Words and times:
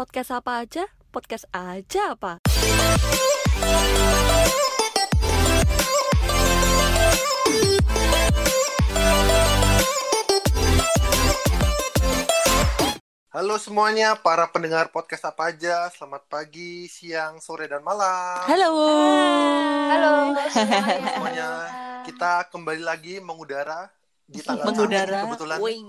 Podcast 0.00 0.32
apa 0.32 0.64
aja? 0.64 0.88
Podcast 1.12 1.44
aja 1.52 2.16
apa? 2.16 2.40
Halo 13.28 13.60
semuanya, 13.60 14.16
para 14.16 14.48
pendengar 14.48 14.88
podcast 14.88 15.28
apa 15.28 15.52
aja. 15.52 15.92
Selamat 15.92 16.24
pagi, 16.32 16.88
siang, 16.88 17.36
sore, 17.44 17.68
dan 17.68 17.84
malam. 17.84 18.40
Halo. 18.48 18.72
Halo 19.84 20.32
Semuanya, 21.12 21.48
kita 22.08 22.48
kembali 22.48 22.80
lagi 22.80 23.20
mengudara 23.20 23.92
di 24.30 24.38
tanggal 24.40 24.64
Mengudara. 24.64 25.06
cantik 25.10 25.26
kebetulan 25.28 25.58
Wing. 25.60 25.88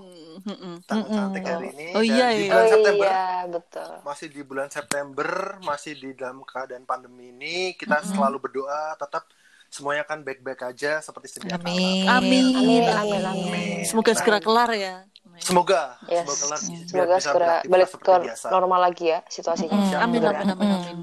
Tanggal 0.82 1.08
cantik 1.08 1.42
hari 1.44 1.68
ini. 1.70 1.86
Oh 1.92 2.02
Dan 2.02 2.10
iya, 2.10 2.26
di 2.28 2.36
iya. 2.36 2.48
bulan 2.48 2.58
Oh 2.58 2.68
September, 2.68 3.06
iya, 3.06 3.24
betul. 3.46 3.90
masih 4.02 4.26
di 4.28 4.42
bulan 4.42 4.68
September, 4.68 5.28
masih 5.62 5.92
di 5.94 6.10
dalam 6.12 6.38
keadaan 6.42 6.82
pandemi 6.82 7.30
ini, 7.30 7.56
kita 7.72 8.02
selalu 8.02 8.36
berdoa 8.40 8.96
tetap 8.96 9.22
semuanya 9.68 10.02
kan 10.02 10.20
baik-baik 10.20 10.60
aja 10.66 10.98
seperti 10.98 11.26
sedia 11.30 11.54
kala. 11.54 11.64
Amin. 11.64 12.04
Amin. 12.04 12.44
Amin, 12.52 12.82
Amin. 12.84 13.22
amin. 13.24 13.78
Semoga 13.82 14.12
segera 14.12 14.36
kelar 14.36 14.68
ya. 14.74 15.06
Semoga, 15.38 15.96
Yes. 16.04 16.28
semoga 16.28 16.36
kelar, 16.36 16.58
Semoga 16.60 17.14
bisa 17.16 17.24
segera 17.24 17.52
balik 17.64 17.88
ke 17.88 18.14
biasa. 18.20 18.46
normal 18.52 18.80
lagi 18.82 19.04
ya 19.06 19.24
situasinya. 19.26 19.72
Mm, 19.72 19.96
Amin, 19.96 20.20
amin, 20.20 20.48
amin, 20.50 20.68
amin. 20.68 20.98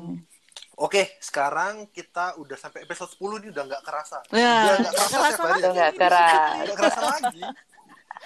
Oke, 0.79 1.19
sekarang 1.19 1.91
kita 1.91 2.39
udah 2.39 2.55
sampai 2.55 2.87
episode 2.87 3.11
10 3.11 3.43
ini 3.43 3.47
udah 3.51 3.63
nggak 3.67 3.83
kerasa. 3.83 4.23
Ya, 4.31 4.79
udah 4.79 4.79
nggak 4.79 4.95
kerasa, 4.95 5.17
kerasa 5.19 5.41
hari. 5.43 5.59
Udah 5.59 5.71
nggak 5.75 5.93
keras. 5.99 6.51
Nggak 6.55 6.77
kerasa 6.79 6.99
lagi. 7.03 7.41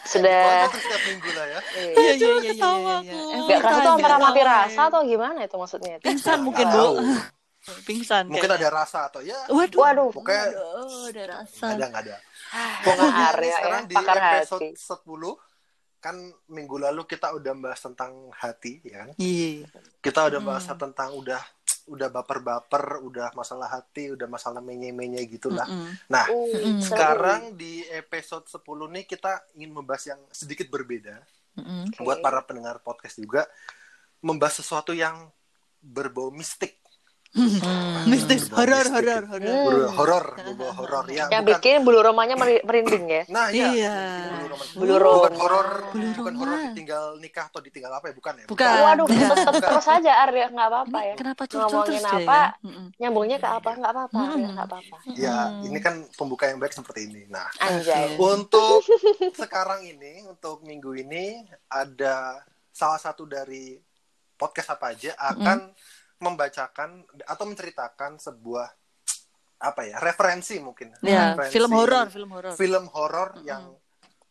Sudah. 0.05 0.69
Setiap 0.69 1.01
minggu 1.09 1.29
lah 1.33 1.45
ya. 1.49 1.59
Iya. 1.73 1.89
Iya, 1.89 2.11
iya, 2.13 2.13
iya, 2.13 2.53
iya, 2.53 2.53
iya, 2.53 2.97
iya. 3.01 3.37
Nggak 3.41 3.57
kerasa 3.57 3.79
tuh 3.81 3.93
antara 3.97 4.17
mati 4.21 4.41
rasa 4.45 4.81
atau 4.85 5.01
gimana 5.01 5.39
itu 5.41 5.55
maksudnya? 5.57 5.95
Pingsan 5.97 6.29
Nggak 6.29 6.45
mungkin. 6.45 6.65
Bu. 6.69 6.87
Pingsan. 7.89 8.23
Mungkin 8.29 8.45
kayaknya. 8.45 8.69
ada 8.69 8.77
rasa 8.85 8.99
atau 9.09 9.21
ya. 9.25 9.39
Waduh. 9.49 9.79
Waduh. 9.81 10.09
Pokoknya 10.13 10.45
ada 11.09 11.23
rasa. 11.41 11.65
nggak 11.73 11.73
ada 11.73 11.85
nggak 11.89 12.03
ada. 12.05 12.15
Ah, 12.53 12.75
Pokoknya 12.85 13.29
ya, 13.41 13.55
sekarang 13.57 13.83
di 13.89 13.95
episode 13.97 14.61
hati. 14.61 14.69
10 14.77 16.03
kan 16.03 16.15
minggu 16.51 16.75
lalu 16.75 17.07
kita 17.07 17.31
udah 17.31 17.53
bahas 17.55 17.79
tentang 17.79 18.27
hati 18.35 18.83
ya 18.85 19.07
kan. 19.07 19.09
Iya. 19.17 19.65
Kita 20.03 20.27
udah 20.29 20.39
bahas 20.43 20.67
tentang 20.67 21.09
udah 21.15 21.41
udah 21.83 22.07
baper-baper, 22.07 23.03
udah 23.03 23.35
masalah 23.35 23.67
hati, 23.67 24.15
udah 24.15 24.27
masalah 24.27 24.63
menye-menye 24.63 25.19
gitulah. 25.27 25.67
Mm-mm. 25.67 25.91
Nah, 26.07 26.25
Uh, 26.31 26.47
seru. 26.79 26.83
sekarang 26.83 27.55
di 27.59 27.83
episode 27.91 28.47
10 28.47 28.87
nih 28.93 29.03
kita 29.03 29.43
ingin 29.55 29.71
membahas 29.75 30.15
yang 30.15 30.21
sedikit 30.31 30.71
berbeda. 30.71 31.19
Mm-mm. 31.53 31.93
Oke. 31.93 32.01
buat 32.01 32.17
para 32.17 32.41
pendengar 32.41 32.81
podcast 32.81 33.21
juga 33.21 33.45
membahas 34.25 34.57
sesuatu 34.63 34.89
yang 34.89 35.29
berbau 35.83 36.33
mistik. 36.33 36.82
Mistis, 38.05 38.45
horor, 38.53 38.85
horor, 38.93 39.23
horor. 39.25 39.73
Horor, 39.89 40.25
horor 40.77 41.05
ya. 41.09 41.25
Yang 41.33 41.41
bukan- 41.41 41.57
bikin 41.57 41.77
bulu 41.81 41.99
romanya 41.99 42.37
meri- 42.37 42.61
merinding 42.61 43.05
ya. 43.09 43.23
Nah, 43.25 43.49
iya. 43.49 43.67
Iya. 43.73 43.95
Bulu 44.77 44.93
Roma. 44.93 44.93
Bulu 44.93 44.93
Bukan 45.17 45.33
horor, 45.41 45.67
Bulu 45.89 46.05
bukan 46.13 46.33
horor 46.37 46.57
ditinggal 46.69 47.03
nikah 47.17 47.45
atau 47.49 47.57
ditinggal 47.57 47.89
apa 47.91 48.05
ya? 48.09 48.13
Bukan 48.13 48.33
ya? 48.37 48.45
Bukan. 48.45 48.69
Waduh, 48.85 49.05
Bukan. 49.09 49.29
terus 49.65 49.87
aja 49.87 50.11
Arya 50.23 50.45
nggak 50.47 50.67
apa-apa 50.67 50.99
ya. 51.01 51.15
kenapa 51.17 51.41
Ngomongin 51.49 51.89
terus 51.89 52.05
apa? 52.05 52.21
ya? 52.21 52.45
Nyambungnya 53.01 53.37
ke 53.39 53.49
apa? 53.49 53.69
Nggak 53.73 53.91
apa-apa, 53.91 54.17
Hmm. 54.19 54.29
Arya, 54.29 54.47
nggak 54.53 54.67
apa-apa. 54.69 54.97
Ya, 55.17 55.37
ini 55.63 55.79
kan 55.81 55.95
pembuka 56.13 56.45
yang 56.45 56.61
baik 56.61 56.71
seperti 56.71 57.09
ini. 57.09 57.21
Nah, 57.27 57.49
Anjay. 57.57 58.13
untuk 58.15 58.85
sekarang 59.33 59.81
ini, 59.81 60.21
untuk 60.23 60.61
minggu 60.61 60.93
ini 60.95 61.41
ada 61.65 62.45
salah 62.69 62.97
satu 62.97 63.25
dari 63.25 63.73
podcast 64.33 64.69
apa 64.71 64.91
aja 64.91 65.13
akan 65.15 65.71
membacakan 66.23 66.89
atau 67.21 67.43
menceritakan 67.43 68.15
sebuah 68.17 68.67
apa 69.59 69.81
ya 69.83 69.95
referensi 69.97 70.57
mungkin 70.57 70.91
Ya, 70.99 71.31
Referensi 71.31 71.53
film 71.53 71.71
horor, 71.71 72.07
film 72.07 72.29
horor. 72.31 72.53
film 72.53 72.85
horor 72.89 73.29
yang 73.43 73.71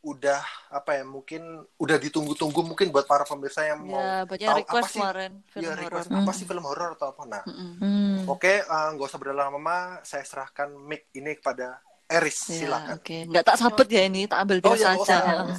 udah 0.03 0.43
apa 0.69 0.99
ya 0.99 1.05
mungkin 1.07 1.41
udah 1.79 1.95
ditunggu-tunggu 1.97 2.59
mungkin 2.67 2.91
buat 2.91 3.07
para 3.07 3.23
pemirsa 3.23 3.63
yang 3.63 3.87
mau 3.87 3.97
Ya, 3.97 4.27
tahu 4.27 4.59
request 4.59 4.83
apa 4.83 4.91
sih 4.91 4.99
kemarin 4.99 5.33
film 5.47 5.63
ya, 5.63 5.71
horor. 5.71 5.83
request 5.87 6.09
apa 6.11 6.31
sih 6.35 6.45
film 6.45 6.65
horor 6.67 6.91
atau 6.93 7.07
apa 7.09 7.23
nah 7.23 7.43
Mm-mm. 7.47 7.71
Hmm. 7.79 8.19
oke 8.27 8.51
eh, 8.61 8.89
nggak 8.93 9.07
usah 9.07 9.17
berlama-lama 9.17 9.77
saya 10.03 10.27
serahkan 10.27 10.75
mic 10.75 11.07
ini 11.13 11.39
kepada 11.39 11.79
Eris 12.17 12.37
Ya, 12.51 12.57
silakan 12.59 12.99
oke. 12.99 13.13
Nggak 13.29 13.45
tak 13.49 13.57
sabet 13.63 13.87
ya 13.97 14.01
ini, 14.09 14.19
tak 14.31 14.39
ambil 14.43 14.59
Oh, 14.65 14.75
biasa 14.75 14.87
iya, 14.87 14.89
nggak 14.95 15.03
aja. 15.03 15.15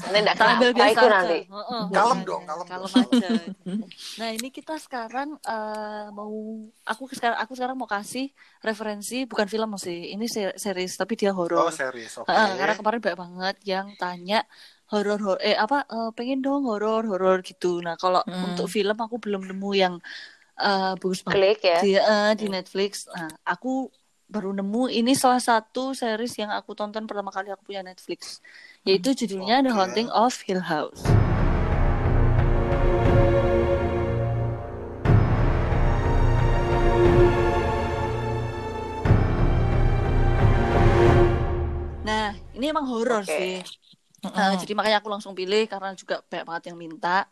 Ini 0.07 0.17
nggak 0.23 0.37
Tak 0.39 0.47
ambil 0.53 0.69
biasa 0.79 0.99
aja. 1.03 1.07
nanti. 1.13 1.33
Heeh. 1.53 1.83
Kalem 1.95 2.19
dong, 2.27 2.43
kalem 2.49 2.69
Kalem 2.69 2.93
dong. 2.93 2.93
aja. 3.03 3.27
Nah, 4.19 4.29
ini 4.35 4.47
kita 4.57 4.73
sekarang 4.85 5.29
eh, 5.49 6.05
mau 6.17 6.33
aku 6.89 7.03
sekarang 7.17 7.37
aku 7.43 7.53
sekarang 7.57 7.77
mau 7.81 7.89
kasih 7.95 8.23
referensi 8.67 9.15
bukan 9.31 9.47
film 9.53 9.69
sih. 9.85 9.97
Ini 10.13 10.25
se- 10.35 10.55
series 10.63 10.93
tapi 11.01 11.13
dia 11.21 11.31
oh 11.55 11.69
horor. 11.69 11.71
series 11.77 12.13
oke 12.23 12.29
Heeh, 12.29 12.47
karena 12.59 12.73
kemarin 12.79 12.99
banyak 13.03 13.19
banget 13.25 13.55
yang 13.71 13.87
tanya 14.01 14.35
horor 14.91 15.17
horor 15.25 15.39
eh 15.47 15.55
apa 15.63 15.75
eh, 15.93 16.07
pengen 16.17 16.39
dong 16.45 16.61
horor 16.69 17.01
horor 17.11 17.37
gitu. 17.49 17.67
Nah, 17.85 17.95
kalau 18.01 18.21
Hmm. 18.25 18.33
untuk 18.45 18.65
film 18.75 18.97
aku 19.05 19.15
belum 19.23 19.41
nemu 19.49 19.69
yang 19.83 19.95
eh, 20.63 20.83
bagus 21.01 21.21
banget 21.27 21.43
Klik 21.43 21.59
ya. 21.63 21.79
di, 21.79 21.87
eh, 22.11 22.31
di 22.39 22.45
Netflix. 22.55 22.91
Nah, 23.15 23.27
aku 23.51 23.69
baru 24.33 24.49
nemu 24.49 24.89
ini 24.89 25.13
salah 25.13 25.37
satu 25.37 25.93
series 25.93 26.33
yang 26.41 26.49
aku 26.49 26.73
tonton 26.73 27.05
pertama 27.05 27.29
kali 27.29 27.53
aku 27.53 27.69
punya 27.69 27.85
Netflix, 27.85 28.41
yaitu 28.81 29.13
judulnya 29.13 29.61
The 29.61 29.69
Oke. 29.69 29.77
Haunting 29.77 30.09
of 30.09 30.33
Hill 30.41 30.65
House. 30.65 31.05
Nah, 42.01 42.33
ini 42.57 42.65
emang 42.73 42.89
horor 42.89 43.21
Oke. 43.21 43.29
sih. 43.29 43.61
Uh, 44.25 44.57
jadi 44.57 44.73
makanya 44.73 44.97
aku 44.97 45.13
langsung 45.13 45.37
pilih 45.37 45.69
karena 45.69 45.93
juga 45.93 46.25
banyak 46.25 46.45
banget 46.49 46.63
yang 46.73 46.77
minta. 46.81 47.29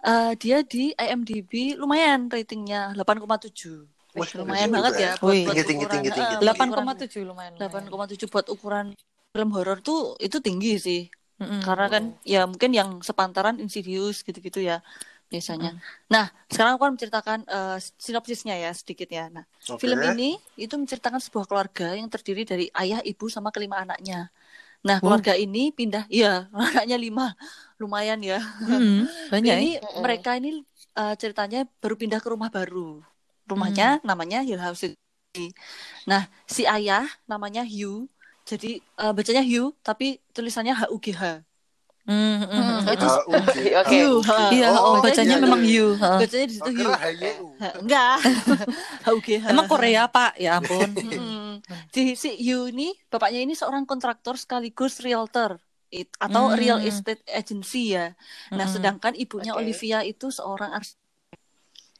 Uh, 0.00 0.32
dia 0.40 0.64
di 0.64 0.96
IMDb 0.96 1.76
lumayan 1.76 2.32
ratingnya 2.32 2.96
8,7. 2.96 3.97
Wih, 4.18 4.30
lumayan 4.42 4.68
banget 4.74 4.92
ya. 4.94 5.00
ya. 5.00 5.12
buat- 5.18 5.30
Wih. 5.30 5.44
buat 5.46 5.54
Tinggi, 5.54 5.68
tinggi, 5.68 5.84
ukuran- 5.84 5.94
tinggi, 5.94 6.10
tinggi, 6.10 6.34
uh, 6.34 6.40
tinggi. 6.40 6.46
buat 6.46 6.68
ukuran- 6.68 6.86
8,7 6.98 7.22
lumayan. 7.24 7.52
8,7 7.56 8.26
buat 8.28 8.46
ukuran 8.50 8.86
film 9.30 9.50
horor 9.54 9.78
tuh 9.80 10.00
itu 10.18 10.36
tinggi 10.42 10.74
sih. 10.78 11.02
Mm-mm. 11.38 11.62
Karena 11.62 11.86
kan 11.86 12.02
ya 12.26 12.42
mungkin 12.50 12.74
yang 12.74 12.98
sepantaran 12.98 13.62
Insidious 13.62 14.26
gitu-gitu 14.26 14.58
ya 14.58 14.82
biasanya. 15.28 15.76
Nah, 16.10 16.32
sekarang 16.48 16.74
aku 16.74 16.82
akan 16.88 16.94
menceritakan 16.98 17.38
uh, 17.46 17.76
sinopsisnya 18.00 18.58
ya 18.58 18.72
sedikit 18.74 19.06
ya. 19.06 19.28
Nah, 19.30 19.44
Oke. 19.70 19.84
film 19.86 20.00
ini 20.02 20.40
itu 20.56 20.74
menceritakan 20.74 21.20
sebuah 21.20 21.46
keluarga 21.46 21.94
yang 21.94 22.08
terdiri 22.10 22.42
dari 22.42 22.66
ayah, 22.74 23.04
ibu, 23.04 23.28
sama 23.30 23.52
kelima 23.54 23.84
anaknya. 23.84 24.32
Nah, 24.82 24.98
keluarga 24.98 25.34
ini 25.34 25.70
pindah, 25.70 26.08
iya, 26.08 26.48
anaknya 26.82 26.96
lima, 26.96 27.36
lumayan 27.78 28.18
ya. 28.24 28.40
Mm, 28.64 29.04
banyak 29.30 29.54
ini 29.60 29.70
ya. 29.78 30.00
Mereka 30.00 30.30
ini 30.40 30.64
uh, 30.96 31.14
ceritanya 31.14 31.68
baru 31.78 31.94
pindah 31.94 32.18
ke 32.18 32.28
rumah 32.32 32.48
baru. 32.50 33.04
Rumahnya 33.48 34.04
namanya 34.04 34.44
Hill 34.44 34.60
House. 34.60 34.84
City. 34.84 35.52
Nah, 36.04 36.28
si 36.44 36.64
ayah 36.64 37.04
namanya 37.24 37.64
Hugh. 37.64 38.08
Jadi 38.44 38.80
uh, 38.96 39.12
bacanya 39.12 39.44
Hugh 39.44 39.76
tapi 39.80 40.20
tulisannya 40.32 40.72
H 40.72 40.88
U 40.88 40.96
G 41.00 41.12
H. 41.12 41.44
Mm, 42.08 42.40
mm, 42.40 42.48
mm. 42.48 42.80
itu. 42.88 43.08
Hugh. 43.92 44.24
Iya, 44.48 44.72
Oh, 44.72 44.96
oh, 44.96 45.04
bacanya 45.04 45.36
iya, 45.36 45.44
memang 45.44 45.60
ha. 46.00 46.16
Bacanya 46.16 46.46
di 46.48 46.54
situ 46.56 46.64
Oh, 46.64 46.72
Hugh. 46.72 46.92
HYU. 46.96 47.46
Ha, 47.60 47.68
Enggak. 47.84 48.16
H 49.04 49.08
U 49.12 49.20
G 49.20 49.28
H. 49.36 49.44
Emang 49.52 49.68
Korea, 49.68 50.08
Pak? 50.08 50.40
Ya 50.40 50.56
ampun. 50.56 50.88
Mm. 50.96 51.60
Di 51.92 52.16
si 52.16 52.32
Hugh 52.40 52.72
ini 52.72 52.96
bapaknya 53.12 53.44
ini 53.44 53.52
seorang 53.52 53.84
kontraktor 53.84 54.40
sekaligus 54.40 55.04
realtor 55.04 55.60
it- 55.92 56.16
atau 56.16 56.48
Hmm. 56.48 56.56
real 56.56 56.78
estate 56.80 57.20
agency 57.28 57.92
ya. 57.92 58.16
Nah, 58.56 58.64
Hmm. 58.64 58.72
sedangkan 58.72 59.12
ibunya. 59.12 59.52
Olivia 59.52 60.00
itu 60.00 60.32
seorang 60.32 60.72
arsitek. 60.72 61.07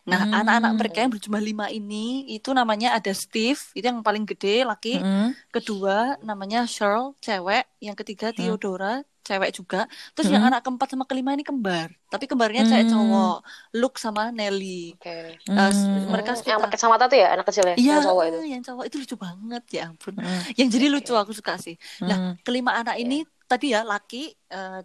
Nah, 0.08 0.24
Hmm. 0.24 0.40
anak-anak 0.40 0.72
mereka 0.74 0.98
yang 1.04 1.12
berjumlah 1.12 1.42
lima 1.44 1.66
ini 1.68 2.24
itu 2.26 2.48
namanya 2.50 2.96
ada 2.96 3.12
Steve, 3.12 3.60
itu 3.76 3.84
yang 3.84 4.00
paling 4.00 4.24
gede 4.24 4.64
laki. 4.64 4.96
Mm. 4.96 5.36
Kedua 5.52 6.16
namanya 6.20 6.64
Cheryl, 6.64 7.12
cewek. 7.20 7.68
Yang 7.78 7.96
ketiga 8.00 8.32
Theodora, 8.32 9.04
cewek 9.20 9.52
juga. 9.52 9.84
Terus 10.16 10.32
Hmm. 10.32 10.40
yang 10.40 10.44
anak 10.48 10.64
keempat 10.64 10.88
sama 10.88 11.04
kelima 11.04 11.36
ini 11.36 11.44
kembar. 11.44 11.92
Tapi 12.08 12.24
kembarnya 12.24 12.64
Hmm. 12.64 12.70
cewek 12.72 12.86
cowok. 12.88 13.36
Luke 13.76 14.00
sama 14.00 14.32
Nelly. 14.32 14.96
Oke. 14.96 15.36
Eh, 15.36 15.44
Mm. 15.44 16.08
mereka 16.08 16.32
yang 16.32 16.38
sekitar 16.40 16.56
pakai 16.58 16.72
kacamata 16.80 17.04
tuh 17.04 17.18
ya 17.20 17.28
anak 17.36 17.44
kecil 17.44 17.64
ya? 17.68 17.74
Iya, 17.76 17.92
Yang 17.92 18.04
cowok 18.08 18.24
itu. 18.24 18.38
yang 18.48 18.62
cowok 18.64 18.84
itu 18.88 18.96
lucu 18.96 19.16
banget 19.20 19.64
ya 19.68 19.82
ampun. 19.92 20.14
Mm. 20.16 20.40
Yang 20.56 20.68
jadi 20.72 20.86
lucu 20.88 21.12
aku 21.12 21.32
suka 21.36 21.60
sih. 21.60 21.76
Nah, 22.00 22.32
Mm. 22.32 22.32
kelima 22.40 22.72
anak 22.74 22.96
ini 22.96 23.28
tadi 23.44 23.76
ya 23.76 23.84
laki, 23.84 24.32
eh, 24.32 24.80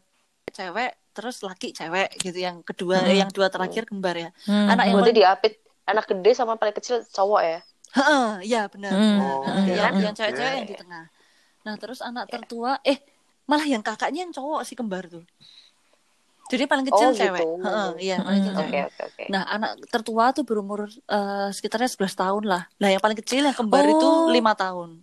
cewek, 0.51 0.91
terus 1.13 1.45
laki, 1.45 1.71
cewek 1.71 2.09
gitu. 2.19 2.35
Yang 2.35 2.65
kedua, 2.65 3.05
Hmm. 3.05 3.13
yang 3.13 3.29
dua 3.29 3.47
terakhir 3.47 3.85
kembar 3.85 4.17
ya. 4.17 4.29
Mm. 4.43 4.67
Anak 4.67 4.85
yang 4.89 4.95
Berarti 4.97 5.13
diapit 5.13 5.53
anak 5.85 6.05
gede 6.09 6.31
sama 6.33 6.57
paling 6.57 6.73
kecil 6.73 7.05
cowok 7.05 7.41
ya? 7.41 7.59
Heeh, 7.93 8.29
ya 8.49 8.61
benar. 8.67 8.91
Mm. 8.91 9.17
Oh, 9.21 9.45
Heeh, 9.45 9.63
oke, 9.63 9.71
yang, 9.71 9.93
yang 10.01 10.13
cewek-cewek 10.17 10.53
yang 10.57 10.67
di 10.67 10.75
tengah. 10.75 11.05
Nah, 11.63 11.75
terus 11.77 12.01
anak 12.01 12.27
tertua, 12.27 12.81
eh 12.81 12.97
malah 13.45 13.63
yang 13.63 13.85
kakaknya 13.85 14.25
yang 14.25 14.33
cowok 14.33 14.65
sih 14.65 14.73
kembar 14.73 15.05
tuh. 15.07 15.23
Jadi 16.51 16.67
paling 16.67 16.85
kecil 16.85 17.07
Oh, 17.09 17.15
cewek. 17.15 17.39
gitu. 17.39 17.63
Heeh, 17.63 17.89
iya, 18.03 18.15
paling 18.19 18.41
kecil 18.43 18.53
Mm-mm. 18.53 18.61
cewek. 18.67 18.83
Oke, 18.83 18.91
oke, 18.91 19.03
oke. 19.15 19.23
Nah, 19.31 19.41
anak 19.47 19.71
tertua 19.87 20.25
tuh 20.35 20.43
berumur 20.43 20.85
eh, 20.89 21.49
sekitarnya 21.49 21.87
11 21.87 22.13
tahun 22.13 22.43
lah. 22.43 22.63
Nah, 22.77 22.89
yang 22.91 23.01
paling 23.01 23.17
kecil 23.17 23.47
yang 23.47 23.55
kembar 23.55 23.85
itu 23.87 24.03
Oh. 24.03 24.27
lima 24.27 24.53
tahun. 24.53 25.01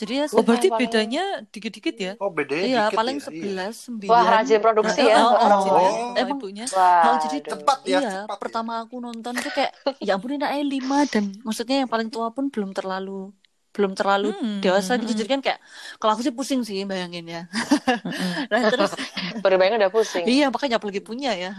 Jadi 0.00 0.12
ya 0.16 0.24
Oh, 0.32 0.40
berarti 0.40 0.66
paling- 0.66 0.80
bedanya 0.80 1.22
dikit-dikit 1.46 1.96
ya? 1.96 2.12
Oh, 2.16 2.32
bedanya 2.32 2.64
iya, 2.64 2.82
dikit 2.88 2.96
paling 2.96 3.16
ya? 3.16 3.28
Iya. 3.28 3.68
11, 3.68 3.76
9. 3.84 4.08
Wah, 4.08 4.24
rajin 4.32 4.58
produksi 4.58 5.00
ya. 5.04 5.16
Oh, 5.20 5.30
oh, 5.30 5.60
ya. 5.76 5.90
Oh. 5.92 6.12
Emang 6.16 6.38
ibunya. 6.40 6.64
Wah, 6.72 7.04
Oh, 7.04 7.16
jadi 7.20 7.36
Cepat 7.44 7.78
ya, 7.84 7.90
iya, 7.92 8.00
cepat 8.24 8.32
ya. 8.32 8.40
pertama 8.40 8.72
aku 8.80 8.96
nonton 8.96 9.36
tuh 9.36 9.52
kayak 9.52 9.72
ya 9.98 10.16
ampun 10.16 10.32
ini 10.32 10.40
anaknya 10.40 10.64
lima 10.64 10.98
dan 11.04 11.24
maksudnya 11.40 11.84
yang 11.84 11.90
paling 11.90 12.08
tua 12.08 12.30
pun 12.30 12.48
belum 12.48 12.72
terlalu 12.72 13.28
belum 13.70 13.94
terlalu 13.94 14.34
Hmm, 14.34 14.58
dewasa 14.58 14.98
gitu. 14.98 15.06
hmm. 15.06 15.18
Jadi 15.20 15.28
kan 15.30 15.40
kayak 15.40 15.58
kalau 15.96 16.12
aku 16.12 16.26
sih 16.26 16.34
pusing 16.34 16.66
sih 16.66 16.82
bayanginnya. 16.82 17.46
Mm-mm. 17.46 18.50
nah, 18.50 18.66
terus 18.66 18.90
baru 19.46 19.56
bayangin 19.56 19.78
udah 19.78 19.92
pusing. 19.94 20.24
iya 20.26 20.50
makanya 20.50 20.82
apalagi 20.82 20.98
punya 20.98 21.30
ya. 21.32 21.54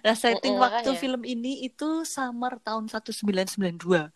Nah, 0.00 0.14
setting 0.14 0.56
waktu 0.56 0.88
makanya. 0.88 0.96
film 0.96 1.20
ini 1.22 1.60
itu 1.60 2.02
summer 2.04 2.56
tahun 2.58 2.88
1992. 2.88 4.08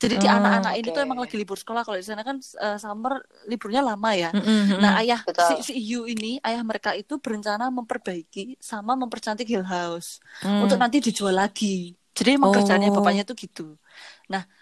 Jadi 0.00 0.14
di 0.16 0.26
Oh, 0.26 0.32
anak-anak 0.32 0.72
ini 0.80 0.88
tuh 0.96 1.02
emang 1.04 1.18
lagi 1.20 1.36
libur 1.36 1.56
sekolah. 1.60 1.82
Kalau 1.84 1.98
di 2.00 2.06
sana 2.08 2.22
kan 2.24 2.36
eh, 2.40 2.76
summer 2.80 3.20
liburnya 3.50 3.80
lama 3.84 4.10
ya. 4.16 4.28
Mm-mm. 4.32 4.80
Nah, 4.80 4.90
ayah 5.00 5.20
Betul. 5.28 5.44
si, 5.44 5.54
si 5.68 5.72
Yu 5.76 6.08
ini, 6.08 6.40
ayah 6.40 6.62
mereka 6.64 6.90
itu 6.96 7.20
berencana 7.20 7.68
memperbaiki 7.68 8.56
sama 8.70 8.92
mempercantik 8.96 9.44
Hill 9.52 9.66
House 9.68 10.24
Mm. 10.40 10.60
untuk 10.64 10.76
nanti 10.80 10.96
dijual 11.04 11.36
lagi. 11.36 11.92
Jadi 12.16 12.28
emang 12.36 12.48
Oh. 12.50 12.56
kerjaannya 12.56 12.88
bapaknya 12.96 13.22
tuh 13.28 13.36
gitu. 13.36 13.62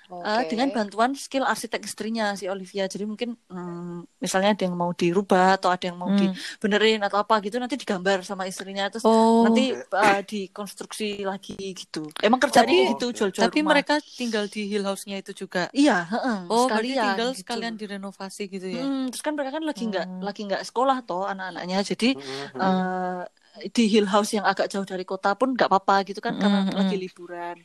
Oke. 0.09 0.25
Eh, 0.25 0.43
dengan 0.49 0.69
bantuan 0.71 1.13
skill 1.13 1.45
arsitek 1.45 1.81
istrinya 1.83 2.33
si 2.33 2.45
Olivia. 2.45 2.85
Jadi 2.85 3.05
mungkin 3.05 3.37
hmm, 3.45 4.19
misalnya 4.19 4.53
ada 4.53 4.65
yang 4.65 4.73
mau 4.73 4.91
dirubah 4.91 5.55
atau 5.55 5.69
ada 5.69 5.85
yang 5.85 5.95
mau 5.95 6.09
Hmm. 6.09 6.33
dibenerin 6.33 7.01
atau 7.01 7.19
apa 7.19 7.37
gitu 7.39 7.57
nanti 7.57 7.77
digambar 7.77 8.21
sama 8.23 8.45
istrinya 8.45 8.89
terus 8.89 9.05
Oh. 9.05 9.45
nanti 9.45 9.77
eh, 9.77 10.21
dikonstruksi 10.23 11.23
lagi 11.23 11.55
gitu. 11.75 12.09
Emang 12.19 12.41
kerjanya 12.41 12.65
Tapi- 12.67 12.91
gitu 12.93 13.07
jual-jual 13.15 13.45
Tapi 13.45 13.59
rumah. 13.59 13.71
mereka 13.71 13.95
tinggal 14.01 14.45
di 14.47 14.65
Hill 14.65 14.83
House-nya 14.83 15.17
itu 15.17 15.37
juga. 15.37 15.69
iya, 15.71 16.03
heeh, 16.03 16.39
Oh, 16.47 16.65
berarti 16.65 16.89
sekalian 16.89 17.05
tinggal 17.05 17.29
gitu. 17.29 17.39
sekalian 17.39 17.75
direnovasi 17.77 18.43
gitu 18.49 18.67
ya. 18.67 18.81
Hmm, 18.81 19.05
terus 19.09 19.21
kan 19.21 19.33
mereka 19.33 19.51
kan 19.53 19.63
lagi 19.63 19.85
nggak 19.85 20.07
Hmm. 20.07 20.21
lagi 20.21 20.41
nggak 20.43 20.63
sekolah 20.63 21.05
toh 21.05 21.25
anak-anaknya. 21.25 21.85
Jadi 21.85 22.17
Mhm. 22.17 22.57
eh, 22.57 23.23
di 23.67 23.85
Hill 23.91 24.07
House 24.07 24.31
yang 24.37 24.47
agak 24.47 24.71
jauh 24.73 24.87
dari 24.87 25.03
kota 25.03 25.35
pun 25.35 25.55
nggak 25.55 25.69
apa-apa 25.69 26.07
gitu 26.09 26.21
kan 26.23 26.35
karena 26.39 26.65
Mm-mm. 26.67 26.79
lagi 26.79 26.97
liburan. 26.97 27.57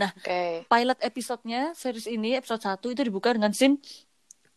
Oke. 0.00 0.64
Pilot 0.70 0.98
episodenya 1.04 1.76
series 1.76 2.08
ini 2.08 2.34
episode 2.38 2.62
1 2.64 2.86
itu 2.92 3.00
dibuka 3.04 3.30
dengan 3.36 3.52
scene 3.52 3.78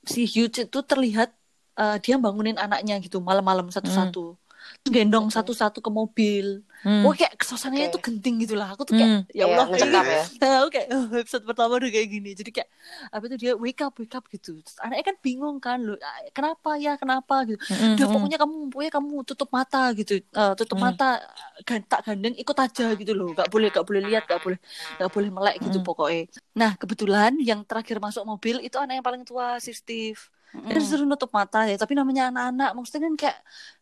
si 0.07 0.23
Hugh 0.25 0.49
itu 0.49 0.79
terlihat 0.83 1.29
eh, 1.77 1.97
dia 2.03 2.15
bangunin 2.17 2.57
anaknya 2.57 2.97
gitu 3.03 3.19
malam-malam 3.19 3.67
satu-satu. 3.69 4.35
Terus 4.35 4.46
gendong 4.89 5.27
satu-satu 5.27 5.79
ke 5.79 5.89
mobil. 5.89 6.61
Hmm. 6.77 7.01
Wah 7.01 7.11
kayak 7.11 7.41
suasananya 7.41 7.89
Oke. 7.89 7.93
tuh 7.93 8.01
genting 8.05 8.37
gitu 8.39 8.53
lah. 8.53 8.71
Aku 8.71 8.85
tuh 8.85 8.93
kayak 8.93 9.09
Hmm. 9.09 9.23
ya 9.29 9.43
Iya, 9.43 9.43
Allah 9.49 9.65
ini- 9.67 9.81
ya. 9.81 10.21
Nah, 10.37 10.53
aku 10.61 10.69
kayak 10.69 10.87
oh, 10.89 11.05
episode 11.11 11.43
pertama 11.43 11.71
udah 11.75 11.89
kayak 11.89 12.07
gini. 12.07 12.31
Jadi 12.31 12.49
kayak 12.51 12.69
apa 13.09 13.23
itu 13.25 13.35
dia 13.35 13.51
wake 13.53 13.81
up 13.81 13.93
wake 13.95 14.13
up 14.13 14.23
gitu. 14.27 14.61
Terus 14.61 14.77
anaknya 14.79 15.03
kan 15.03 15.15
bingung 15.17 15.57
kan 15.57 15.77
loh. 15.79 15.97
"Ah, 15.97 16.21
Kenapa 16.29 16.77
ya? 16.77 16.93
Kenapa 16.95 17.35
gitu. 17.43 17.57
Mm-mm. 17.59 17.97
Udah 17.97 18.07
pokoknya 18.07 18.37
kamu 18.37 18.55
pokoknya 18.69 18.93
kamu 18.93 19.15
tutup 19.25 19.49
mata 19.49 19.83
gitu. 19.91 20.13
Eh, 20.17 20.53
tutup 20.53 20.77
Hmm. 20.77 20.85
mata 20.87 21.09
gan, 21.61 21.81
tak 21.83 21.99
gandeng 22.03 22.35
ikut 22.35 22.57
aja 22.57 22.85
gitu 22.93 23.11
loh. 23.11 23.33
Gak 23.33 23.49
boleh 23.49 23.67
gak 23.67 23.83
boleh 23.83 24.01
lihat, 24.03 24.23
gak 24.23 24.39
boleh 24.39 24.59
gak 24.95 25.09
boleh 25.09 25.29
melek 25.29 25.55
gitu 25.59 25.77
Hmm. 25.77 25.87
pokoknya. 25.87 26.23
Nah, 26.53 26.71
kebetulan 26.75 27.35
yang 27.39 27.63
terakhir 27.63 27.97
masuk 27.97 28.21
mobil 28.23 28.59
itu 28.59 28.77
anak 28.77 28.93
yang 28.93 29.05
paling 29.05 29.23
tua 29.23 29.57
si 29.57 29.71
Steve. 29.71 30.21
Dia 30.47 30.79
disuruh 30.79 31.03
nutup 31.03 31.27
mata 31.29 31.65
ya, 31.65 31.75
tapi 31.75 31.91
namanya 31.91 32.31
anak-anak 32.31 32.71
maksudnya 32.71 33.03
kan 33.03 33.15
kayak 33.19 33.37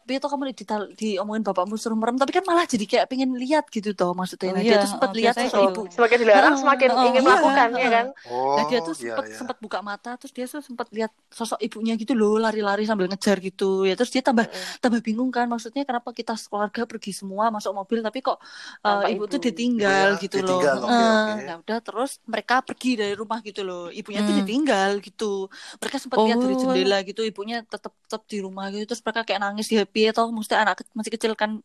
Tapi 0.06 0.22
itu 0.22 0.28
kamu 0.30 0.44
dital- 0.54 0.92
diomongin 0.94 1.42
bapakmu 1.42 1.76
suruh 1.76 1.98
merem, 1.98 2.14
tapi 2.16 2.30
kan 2.30 2.46
malah 2.46 2.70
jadi 2.70 2.86
kayak 2.86 3.06
pengen 3.10 3.34
lihat 3.34 3.66
gitu 3.68 3.90
toh 3.92 4.14
maksudnya. 4.14 4.54
Oh 4.54 4.54
Nah, 4.54 4.62
iya, 4.62 4.78
dia 4.78 4.84
tuh 4.86 4.90
sempat 4.94 5.10
oh, 5.10 5.18
lihat 5.18 5.34
biasanya 5.34 5.50
sosok 5.50 5.62
gitu. 5.66 5.82
ibu. 5.82 5.82
Semakin 5.90 6.18
dilarang, 6.22 6.54
semakin 6.56 6.90
ah, 6.94 7.06
ingin 7.10 7.18
iya, 7.18 7.26
melakukan, 7.26 7.68
ya 7.74 7.82
ah. 7.82 7.90
kan? 7.90 8.06
Oh, 8.30 8.54
Nah 8.54 8.64
dia 8.70 8.80
tuh 8.80 8.94
iya, 8.96 9.18
sempat 9.18 9.26
iya. 9.26 9.36
sempat 9.36 9.58
buka 9.58 9.80
mata 9.82 10.14
terus 10.14 10.30
dia 10.30 10.46
tuh 10.46 10.62
sempat 10.62 10.88
lihat 10.94 11.10
sosok 11.28 11.58
ibunya 11.58 11.98
gitu 11.98 12.14
loh 12.14 12.38
lari-lari 12.38 12.86
sambil 12.86 13.10
ngejar 13.10 13.42
gitu 13.42 13.82
ya 13.84 13.98
terus 13.98 14.14
dia 14.14 14.22
tambah 14.22 14.46
Mm-mm. 14.46 14.78
tambah 14.78 15.02
bingung 15.02 15.34
kan 15.34 15.50
maksudnya 15.50 15.82
kenapa 15.84 16.14
kita 16.14 16.38
sekeluarga 16.38 16.86
pergi 16.86 17.10
semua 17.12 17.50
masuk 17.50 17.74
mobil 17.74 18.00
tapi 18.00 18.22
kok 18.22 18.38
uh, 18.86 19.02
Tanpa 19.02 19.10
ibu 19.10 19.24
tuh 19.26 19.40
ibu. 19.42 19.46
ditinggal 19.50 20.08
Ibunya 20.08 20.22
gitu 20.22 20.38
ditinggal, 20.40 20.76
loh 20.80 20.88
Eh, 20.88 21.34
oke. 21.34 21.42
nah 21.42 21.56
udah 21.58 21.78
terus 21.82 22.12
mereka 22.26 22.62
pergi 22.62 22.90
dari 22.96 23.14
rumah 23.18 23.40
gitu 23.42 23.62
loh 23.66 23.90
ibunya 23.90 24.22
tuh 24.22 24.34
Hmm. 24.36 24.42
ditinggal 24.42 24.92
gitu 25.02 25.50
mereka 25.82 25.98
sempat 25.98 26.18
lihat 26.22 26.38
dari 26.38 26.56
Oh. 26.56 26.60
jendela 26.62 26.98
gitu 27.04 27.22
ibunya 27.22 27.56
tetap 27.66 27.94
tetap 28.06 28.22
di 28.30 28.38
rumah 28.40 28.70
gitu 28.70 28.84
terus 28.86 29.02
mereka 29.02 29.22
kayak 29.28 29.42
nangis 29.42 29.66
di 29.68 29.76
happy 29.96 30.12
atau 30.12 30.28
maksudnya 30.28 30.60
anak 30.68 30.84
masih 30.92 31.12
kecil 31.16 31.32
kan 31.40 31.64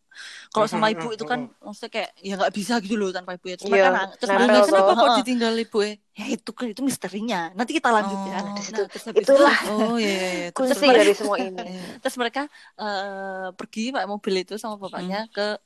kalau 0.54 0.66
sama 0.70 0.86
ibu 0.94 1.10
itu 1.10 1.26
kan 1.26 1.50
maksudnya 1.58 1.90
kayak 1.90 2.10
ya 2.22 2.38
nggak 2.38 2.52
bisa 2.54 2.72
gitu 2.78 2.94
loh 2.94 3.10
tanpa 3.10 3.34
ibu 3.34 3.46
ya 3.50 3.56
terus 3.58 3.70
Iya, 3.74 3.90
nang- 3.90 4.14
terus. 4.14 4.30
Kenapa 4.70 4.92
kok 4.94 5.10
ditinggal 5.18 5.52
ibu 5.58 5.78
eh? 5.82 5.94
Ya 6.14 6.24
itu 6.30 6.50
kan 6.54 6.66
itu 6.70 6.82
misterinya. 6.86 7.50
Nanti 7.58 7.72
kita 7.74 7.90
lanjut 7.90 8.18
ya. 8.30 8.38
Oh. 8.38 8.44
Nah, 8.46 8.54
Di 8.54 8.62
situ. 8.62 8.82
terus 8.86 9.04
Itulah 9.18 9.56
itu, 9.66 9.72
Oh 9.74 9.94
iya 9.98 10.10
iya. 10.14 10.28
iya. 10.38 10.48
Kunci 10.54 10.86
dari 10.86 11.12
semua 11.18 11.36
ini. 11.42 11.58
Terus 12.02 12.16
mereka 12.22 12.40
eh, 12.78 13.46
pergi 13.58 13.82
pakai 13.90 14.08
mobil 14.14 14.34
itu 14.46 14.54
sama 14.62 14.78
bapaknya 14.78 15.26
ke 15.34 15.58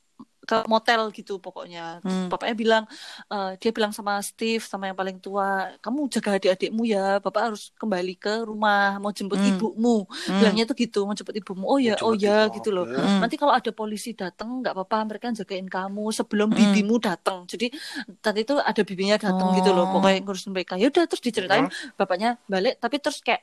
ke 0.44 0.56
motel 0.68 1.08
gitu 1.10 1.40
pokoknya. 1.40 1.98
Terus 2.00 2.14
Hmm. 2.14 2.28
Bapaknya 2.30 2.54
bilang 2.54 2.84
eh, 3.28 3.50
dia 3.58 3.70
bilang 3.72 3.90
sama 3.90 4.20
Steve 4.20 4.62
sama 4.62 4.86
yang 4.86 4.96
paling 4.96 5.18
tua, 5.18 5.72
kamu 5.80 6.06
jaga 6.12 6.36
adik-adikmu 6.38 6.82
ya. 6.84 7.18
Bapak 7.18 7.52
harus 7.52 7.72
kembali 7.76 8.14
ke 8.16 8.44
rumah 8.44 8.96
mau 9.00 9.10
jemput 9.10 9.40
Hmm. 9.40 9.50
ibumu. 9.56 10.04
Hmm. 10.06 10.38
Bilangnya 10.40 10.64
tuh 10.64 10.76
gitu, 10.76 11.04
mau 11.04 11.12
jemput 11.12 11.34
ibumu. 11.34 11.64
Oh 11.66 11.80
ya, 11.80 11.96
Mau 11.98 12.12
oh 12.12 12.14
ya 12.14 12.46
ibu, 12.46 12.60
gitu 12.60 12.70
loh. 12.70 12.84
Hmm. 12.86 13.24
Nanti 13.24 13.34
kalau 13.34 13.52
ada 13.52 13.70
polisi 13.72 14.12
datang 14.12 14.60
nggak 14.62 14.72
apa-apa 14.76 14.96
mereka 15.08 15.32
jagain 15.32 15.66
kamu 15.66 16.12
sebelum 16.12 16.52
Hmm. 16.52 16.58
bibimu 16.60 17.00
datang. 17.00 17.48
Jadi 17.48 17.72
tadi 18.20 18.44
itu 18.44 18.54
ada 18.56 18.82
bibinya 18.84 19.16
datang 19.16 19.56
gitu 19.56 19.72
loh. 19.72 19.88
Oh. 19.88 19.98
Pokoknya 19.98 20.20
ngurusin 20.22 20.52
mereka. 20.52 20.76
Ya 20.76 20.92
udah 20.92 21.08
terus 21.08 21.20
diceritain 21.20 21.66
bapaknya 21.96 22.36
balik 22.46 22.76
tapi 22.78 23.00
terus 23.00 23.24
kayak 23.24 23.40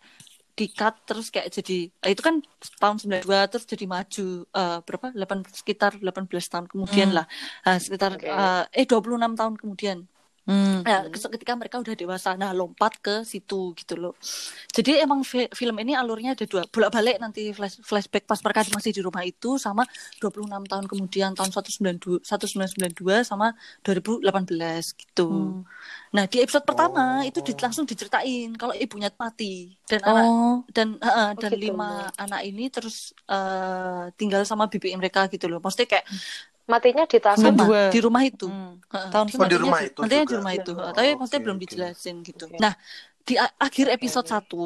di 0.51 0.65
cut 0.69 0.95
terus 1.07 1.31
kayak 1.31 1.50
jadi 1.53 1.89
eh, 2.03 2.12
itu 2.12 2.21
kan 2.21 2.36
tahun 2.77 2.98
92 3.00 3.51
terus 3.51 3.65
jadi 3.65 3.86
maju 3.88 4.25
eh, 4.45 4.77
berapa 4.83 5.06
8 5.15 5.48
sekitar 5.51 5.92
18 6.00 6.27
tahun 6.51 6.65
kemudian 6.68 7.09
Hmm. 7.12 7.18
lah 7.24 7.25
Nah, 7.65 7.77
sekitar 7.80 8.12
Oke. 8.19 8.27
eh, 8.27 8.63
eh 8.80 8.86
26 8.86 9.33
tahun 9.39 9.53
kemudian 9.57 9.98
Hmm. 10.42 10.82
Nah, 10.82 11.06
ketika 11.06 11.54
mereka 11.54 11.78
udah 11.78 11.94
dewasa, 11.94 12.34
nah 12.34 12.50
lompat 12.50 12.98
ke 12.98 13.22
situ 13.22 13.78
gitu 13.78 13.94
loh. 13.94 14.18
Jadi 14.74 14.98
emang 14.98 15.22
fi- 15.22 15.52
film 15.54 15.78
ini 15.78 15.94
alurnya 15.94 16.34
ada 16.34 16.44
dua, 16.44 16.66
bolak-balik 16.66 17.22
nanti 17.22 17.54
flash, 17.54 17.78
flashback 17.80 18.26
pas 18.26 18.42
mereka 18.42 18.66
masih 18.74 18.90
di 18.90 19.06
rumah 19.06 19.22
itu 19.22 19.56
sama 19.56 19.86
26 20.18 20.66
tahun 20.66 20.86
kemudian 20.90 21.38
tahun 21.38 21.54
1992, 21.54 22.26
1992 22.26 23.22
sama 23.22 23.54
2018 23.86 24.98
gitu. 24.98 25.30
Hmm. 25.30 25.62
Nah, 26.12 26.25
di 26.25 26.42
episode 26.42 26.65
pertama 26.65 27.22
Oh. 27.22 27.24
itu 27.24 27.39
di- 27.39 27.56
langsung 27.56 27.86
diceritain 27.86 28.51
kalau 28.58 28.74
ibunya 28.74 29.08
mati 29.15 29.77
dan 29.86 30.01
anak 30.04 30.25
Oh. 30.25 30.58
dan 30.68 30.98
eh, 30.98 31.08
eh, 31.08 31.30
dan 31.38 31.51
gitu. 31.54 31.63
lima 31.70 32.10
anak 32.18 32.42
ini 32.44 32.68
terus 32.68 33.13
eh, 33.30 34.10
tinggal 34.18 34.44
sama 34.44 34.68
bibi 34.68 34.92
mereka 34.98 35.30
gitu 35.30 35.46
loh. 35.48 35.62
Maksudnya 35.62 35.88
kayak 35.88 36.06
Matinya 36.70 37.03
di 37.10 37.18
tas 37.20 37.38
Sama. 37.38 37.51
sama 37.58 37.63
dua. 37.68 37.82
di 37.94 38.00
rumah 38.00 38.24
itu. 38.24 38.46
Hmm. 38.48 38.80
Heeh, 38.91 39.10
Tahun 39.12 39.25
Oh, 39.27 39.30
di 39.32 39.38
matinya 39.38 39.62
rumah 39.63 39.80
itu 39.84 40.00
nantinya 40.01 40.25
di 40.27 40.36
rumah 40.39 40.53
itu. 40.56 40.72
Oh, 40.75 40.91
tapi 40.94 41.08
oke, 41.12 41.18
maksudnya 41.20 41.41
belum 41.46 41.58
dijelasin 41.63 42.15
gitu. 42.27 42.44
Oke. 42.48 42.58
Nah, 42.62 42.74
di 43.27 43.34
akhir 43.38 43.86
episode 43.98 44.27
Oke. 44.27 44.34
satu 44.34 44.58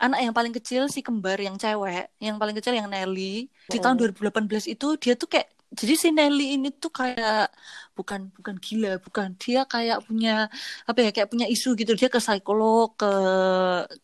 anak 0.00 0.18
yang 0.24 0.34
paling 0.36 0.52
kecil 0.52 0.82
si 0.90 1.00
kembar 1.06 1.38
yang 1.40 1.56
cewek, 1.56 2.10
yang 2.20 2.36
paling 2.40 2.54
kecil 2.58 2.74
yang 2.76 2.88
Nelly 2.90 3.46
di 3.70 3.76
Oh. 3.78 3.82
tahun 3.82 3.96
2018 3.98 4.64
itu 4.68 4.86
dia 5.00 5.14
tuh 5.16 5.28
kayak 5.32 5.48
jadi 5.74 5.94
si 5.98 6.08
Nelly 6.14 6.54
ini 6.54 6.68
tuh 6.70 6.90
kayak 6.94 7.50
bukan 7.98 8.30
bukan 8.36 8.56
gila, 8.62 8.88
bukan 9.02 9.28
dia 9.42 9.66
kayak 9.66 9.98
punya 10.06 10.46
apa 10.86 10.98
ya 11.02 11.10
kayak 11.14 11.28
punya 11.32 11.46
isu 11.50 11.74
gitu 11.80 11.92
dia 11.98 12.06
ke 12.14 12.18
psikolog 12.22 12.94
ke 13.00 13.06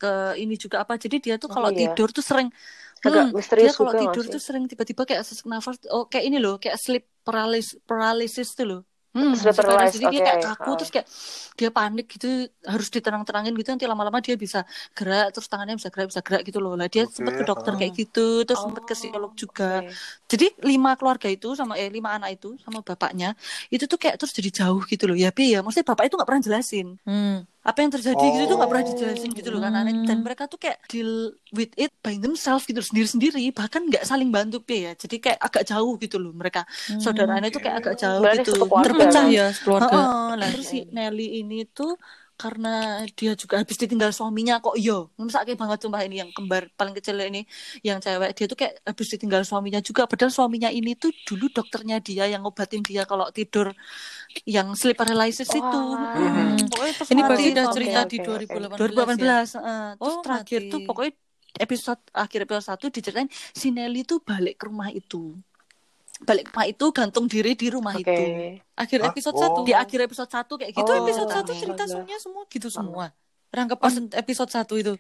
ke 0.01 0.09
ini 0.43 0.55
juga 0.59 0.77
apa 0.83 0.93
jadi 0.99 1.17
dia 1.25 1.35
tuh 1.43 1.49
Oh, 1.51 1.55
kalau 1.55 1.71
iya. 1.71 1.91
tidur 1.95 2.09
tuh 2.17 2.25
sering 2.25 2.49
agak 3.07 3.25
Hmm, 3.25 3.33
misterius 3.37 3.61
dia 3.61 3.73
kalau 3.77 3.91
juga 3.91 3.99
nggak 4.05 4.21
tidur 4.21 4.25
tuh 4.33 4.41
sering 4.47 4.65
tiba-tiba 4.71 5.03
kayak 5.09 5.23
sesak 5.29 5.47
nafas 5.53 5.77
oh 5.95 6.05
kayak 6.11 6.25
ini 6.29 6.37
loh 6.45 6.55
kayak 6.63 6.77
sleep 6.85 7.05
paralysis 7.27 7.77
paralysis 7.89 8.49
tuh 8.59 8.67
loh 8.71 8.81
hmm, 9.17 9.33
Sleep 9.39 9.57
paralysis. 9.59 9.97
paralysis, 9.97 10.01
jadi 10.01 10.07
dia 10.13 10.23
kayak 10.27 10.41
kaku 10.45 10.69
Ah. 10.69 10.77
terus 10.79 10.91
kayak 10.95 11.07
dia 11.59 11.69
panik 11.77 12.05
gitu 12.15 12.27
harus 12.73 12.89
ditenang-tenangin 12.95 13.53
gitu 13.59 13.69
nanti 13.73 13.87
lama-lama 13.93 14.19
dia 14.27 14.37
bisa 14.45 14.59
gerak 14.97 15.25
terus 15.33 15.47
tangannya 15.51 15.75
bisa 15.81 15.89
gerak 15.95 16.07
bisa 16.13 16.23
gerak 16.27 16.43
gitu 16.49 16.59
loh 16.65 16.73
lah 16.79 16.87
dia 16.93 17.03
Oke, 17.03 17.17
sempat 17.17 17.35
ke 17.39 17.45
dokter 17.49 17.73
ah. 17.73 17.81
kayak 17.81 17.93
gitu 18.01 18.21
terus 18.47 18.61
sempat 18.65 18.83
ke 18.89 18.93
Oh, 18.93 18.97
psikolog 18.99 19.33
juga 19.43 19.65
oke. 19.81 20.01
jadi 20.31 20.45
lima 20.71 20.91
keluarga 20.99 21.29
itu 21.33 21.47
sama 21.59 21.73
eh 21.81 21.89
lima 21.97 22.11
anak 22.17 22.31
itu 22.37 22.49
sama 22.65 22.79
bapaknya 22.89 23.27
itu 23.75 23.85
tuh 23.91 23.99
kayak 24.03 24.15
terus 24.21 24.33
jadi 24.39 24.51
jauh 24.65 24.81
gitu 24.91 25.05
loh 25.11 25.17
ya 25.19 25.29
Pi 25.37 25.45
ya 25.55 25.59
maksudnya 25.65 25.89
bapak 25.91 26.05
itu 26.09 26.15
nggak 26.19 26.29
pernah 26.31 26.45
jelasin 26.49 26.87
Hmm. 27.05 27.47
Apa 27.69 27.79
yang 27.85 27.93
terjadi 27.93 28.25
gitu 28.33 28.45
tuh 28.51 28.57
nggak 28.59 28.71
pernah 28.73 28.85
Oh. 28.87 28.91
dijelasin 28.91 29.31
gitu 29.39 29.49
loh 29.53 29.61
kan. 29.65 29.73
Hmm. 29.77 30.05
dan 30.09 30.17
mereka 30.25 30.45
tuh 30.53 30.59
kayak 30.63 30.79
deal 30.89 31.11
with 31.53 31.71
it 31.77 31.93
by 32.05 32.15
themselves 32.25 32.65
gitu 32.69 32.81
sendiri-sendiri 32.81 33.41
bahkan 33.53 33.83
nggak 33.89 34.05
saling 34.09 34.29
bantu 34.37 34.57
ya 34.87 34.91
jadi 35.03 35.17
kayak 35.25 35.39
agak 35.47 35.63
jauh 35.71 35.93
gitu 36.03 36.17
loh 36.23 36.33
mereka 36.41 36.61
saudaranya 37.05 37.47
itu 37.53 37.61
kayak 37.65 37.77
agak 37.85 37.95
jauh 38.03 38.25
Berarti 38.25 38.41
gitu 38.41 38.51
Terpecah 38.85 39.25
kan? 39.25 39.33
ya 39.37 39.43
keluarga. 39.63 39.97
Heeh, 39.97 40.37
Nah 40.41 40.49
terus 40.53 40.67
si 40.73 40.77
Nelly 40.97 41.23
ini 41.41 41.55
tuh 41.77 41.91
karena 42.41 43.05
dia 43.19 43.33
juga 43.37 43.55
habis 43.61 43.77
ditinggal 43.77 44.11
suaminya 44.17 44.55
kok 44.65 44.77
yo 44.81 45.13
sakit 45.37 45.55
banget 45.61 45.79
sumpah 45.85 46.01
ini 46.09 46.17
yang 46.25 46.31
kembar 46.37 46.63
paling 46.79 46.97
kecil 46.97 47.17
ini 47.21 47.45
yang 47.85 47.99
cewek 48.05 48.31
dia 48.37 48.47
tuh 48.49 48.57
kayak 48.61 48.75
habis 48.89 49.07
ditinggal 49.13 49.43
suaminya 49.45 49.81
juga 49.85 50.09
padahal 50.09 50.33
suaminya 50.33 50.71
ini 50.73 50.97
tuh 50.97 51.13
dulu 51.29 51.53
dokternya 51.53 52.01
dia 52.01 52.25
yang 52.33 52.41
ngobatin 52.45 52.81
dia 52.81 53.05
kalau 53.05 53.29
tidur 53.29 53.69
yang 54.49 54.73
sleep 54.79 54.97
paralysis 54.97 55.49
Oh, 55.51 55.59
itu. 55.61 55.81
Hmm. 56.17 56.57
Ini 57.13 57.21
berarti 57.29 57.45
udah 57.53 57.67
cerita 57.77 58.01
Oke, 58.01 58.11
di 58.13 58.19
oke, 58.21 58.33
oke. 58.33 58.47
2018 58.49 59.19
ya? 59.21 59.41
2018 59.59 59.61
eh. 59.61 59.91
terus 60.01 60.17
Oh, 60.17 60.23
terakhir 60.25 60.61
mati. 60.63 60.71
tuh 60.73 60.81
pokoknya 60.87 61.13
episode 61.59 62.03
akhir 62.15 62.39
episode 62.47 62.67
satu 62.71 62.87
diceritain 62.89 63.29
si 63.53 63.69
Nelly 63.75 64.03
tuh 64.07 64.23
balik 64.23 64.55
ke 64.61 64.65
rumah 64.71 64.89
itu 64.95 65.37
balik 66.21 66.53
rumah 66.53 66.69
itu 66.69 66.87
gantung 66.93 67.25
diri 67.27 67.57
di 67.57 67.73
rumah 67.73 67.97
Oke. 67.97 68.05
itu 68.05 68.23
Akhir 68.77 68.99
Hah? 69.01 69.09
episode 69.09 69.37
Oh. 69.37 69.65
1. 69.65 69.69
di 69.69 69.73
akhir 69.73 69.99
episode 70.05 70.29
satu 70.29 70.61
kayak 70.61 70.73
gitu 70.77 70.85
Itu 70.85 70.93
Oh, 70.93 71.01
episode 71.05 71.29
ceritanya. 71.33 71.57
1 71.57 71.61
cerita 71.61 71.83
semuanya 71.89 72.19
semua 72.21 72.43
gitu 72.47 72.69
semua. 72.69 73.07
Rangkapan 73.51 73.93
episode 74.15 74.51
1 74.53 74.77
itu. 74.79 74.93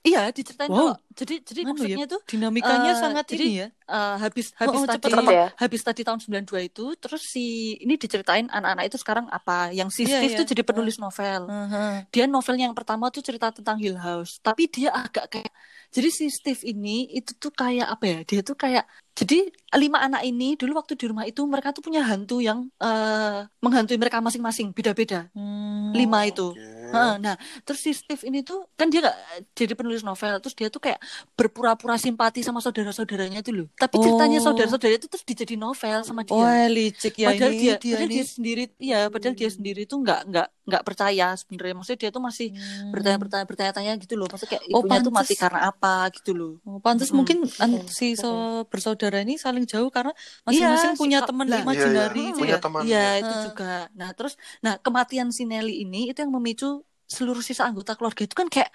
Iya 0.00 0.32
diceritain 0.32 0.66
Wow. 0.66 0.76
kalau 0.76 0.94
jadi 1.12 1.34
jadi 1.40 1.60
Anu 1.60 1.68
maksudnya 1.70 1.98
ya, 2.00 2.08
tuh 2.08 2.20
dinamikanya 2.24 2.90
Eh, 2.90 2.96
sangat 2.96 3.24
jadi- 3.28 3.44
ini 3.44 3.60
ya. 3.60 3.68
eh, 3.68 4.16
habis 4.18 4.46
habis 4.56 4.78
oh, 4.78 4.86
tadi 4.86 5.04
cepet 5.04 5.24
ya. 5.28 5.46
habis 5.54 5.80
tadi 5.80 6.00
tahun 6.00 6.18
92 6.18 6.60
itu 6.62 6.84
terus 6.96 7.22
si 7.22 7.44
ini 7.76 7.94
diceritain 7.94 8.48
anak-anak 8.48 8.84
itu 8.86 8.96
sekarang 8.96 9.28
apa 9.28 9.68
yang 9.70 9.88
si 9.88 10.02
Iya, 10.02 10.16
Steve 10.16 10.32
iya. 10.32 10.38
tuh 10.38 10.46
jadi 10.48 10.62
penulis 10.62 10.96
novel 10.96 11.42
Heeh. 11.46 11.94
dia 12.08 12.24
novelnya 12.26 12.64
yang 12.64 12.74
pertama 12.74 13.08
tuh 13.08 13.20
cerita 13.20 13.50
tentang 13.50 13.76
Hill 13.76 13.96
House 13.96 14.40
tapi 14.40 14.66
dia 14.66 14.88
agak 14.90 15.28
kayak 15.28 15.52
jadi 15.90 16.08
si 16.08 16.26
Steve 16.28 16.62
ini 16.64 17.04
itu 17.10 17.34
tuh 17.34 17.50
kayak 17.50 17.90
apa 17.90 18.04
ya 18.06 18.18
dia 18.22 18.40
tuh 18.40 18.54
kayak 18.54 18.86
jadi 19.12 19.52
lima 19.76 20.00
anak 20.00 20.22
ini 20.22 20.54
dulu 20.54 20.78
waktu 20.78 20.94
di 20.94 21.04
rumah 21.04 21.26
itu 21.26 21.44
mereka 21.44 21.70
tuh 21.70 21.82
punya 21.82 22.00
hantu 22.00 22.40
yang 22.40 22.72
eh 22.78 23.44
menghantui 23.58 23.94
mereka 23.94 24.18
masing-masing 24.18 24.70
beda-beda 24.70 25.28
Hmm. 25.32 25.92
lima 25.92 26.24
itu 26.24 26.54
Oke. 26.54 26.79
Heeh, 26.90 27.12
nah 27.22 27.34
terus 27.62 27.78
si 27.78 27.90
Steve 27.94 28.18
ini 28.26 28.42
tuh 28.42 28.66
kan 28.74 28.90
dia 28.90 28.98
nggak 28.98 29.16
jadi 29.54 29.72
penulis 29.78 30.02
novel 30.02 30.42
terus 30.42 30.58
dia 30.58 30.66
tuh 30.68 30.82
kayak 30.82 30.98
berpura-pura 31.38 31.94
simpati 31.94 32.42
sama 32.42 32.58
saudara-saudaranya 32.58 33.40
tuh 33.40 33.52
loh 33.62 33.66
tapi 33.78 33.94
ceritanya 33.96 34.38
Oh. 34.38 34.44
saudara-saudaranya 34.46 34.98
itu 34.98 35.06
terus 35.06 35.22
dijadi 35.22 35.54
novel 35.54 36.02
sama 36.02 36.26
dia 36.26 36.34
Wah, 36.34 36.66
licik 36.66 37.14
ya 37.14 37.30
padahal 37.30 37.52
ini 37.54 37.60
dia, 37.62 37.74
dia 37.78 37.94
padahal 37.94 38.10
ini. 38.10 38.14
dia 38.18 38.24
sendiri 38.26 38.62
ya 38.76 38.98
padahal 39.06 39.34
dia 39.34 39.50
sendiri 39.50 39.80
tuh 39.86 39.98
nggak 40.02 40.20
nggak 40.30 40.46
nggak 40.70 40.84
percaya 40.86 41.34
sebenarnya 41.34 41.74
maksudnya 41.76 42.00
dia 42.02 42.10
tuh 42.10 42.22
masih 42.22 42.46
Hmm. 42.50 42.90
bertanya-bertanya 42.94 43.44
bertanya-tanya 43.50 43.92
gitu 43.98 44.14
loh 44.14 44.26
maksudnya 44.30 44.50
kayak 44.54 44.64
Oh, 44.70 44.80
ibunya 44.80 44.98
tuh 45.02 45.12
mati 45.12 45.34
pantes. 45.34 45.42
karena 45.42 45.60
apa 45.70 45.92
gitu 46.16 46.30
loh 46.38 46.52
Oh, 46.62 46.78
pantas 46.78 47.10
Mm-mm. 47.10 47.18
mungkin 47.18 47.38
Hmm, 47.58 47.82
si 47.90 48.06
so- 48.14 48.62
bersaudara 48.70 49.16
ini 49.20 49.34
saling 49.36 49.64
jauh 49.66 49.90
karena 49.90 50.12
masing-masing 50.46 50.92
Iya, 50.94 51.00
punya 51.02 51.18
si- 51.20 51.26
teman 51.28 51.46
lah. 51.50 51.58
imajinari 51.60 52.14
Iya, 52.14 52.22
iya. 52.22 52.30
itu 52.30 52.40
Punya 52.40 52.56
ya. 52.56 52.60
teman. 52.64 52.80
Iya 52.86 52.98
ya. 53.02 53.20
itu 53.20 53.34
juga. 53.50 53.70
Nah 53.98 54.08
terus, 54.16 54.32
nah 54.64 54.74
kematian 54.78 55.28
si 55.36 55.42
Nelly 55.44 55.82
ini 55.84 55.98
itu 56.08 56.18
yang 56.22 56.32
memicu 56.32 56.66
seluruh 57.10 57.42
sisa 57.42 57.66
anggota 57.66 57.98
keluarga 57.98 58.22
itu 58.22 58.36
kan 58.38 58.46
kayak 58.46 58.70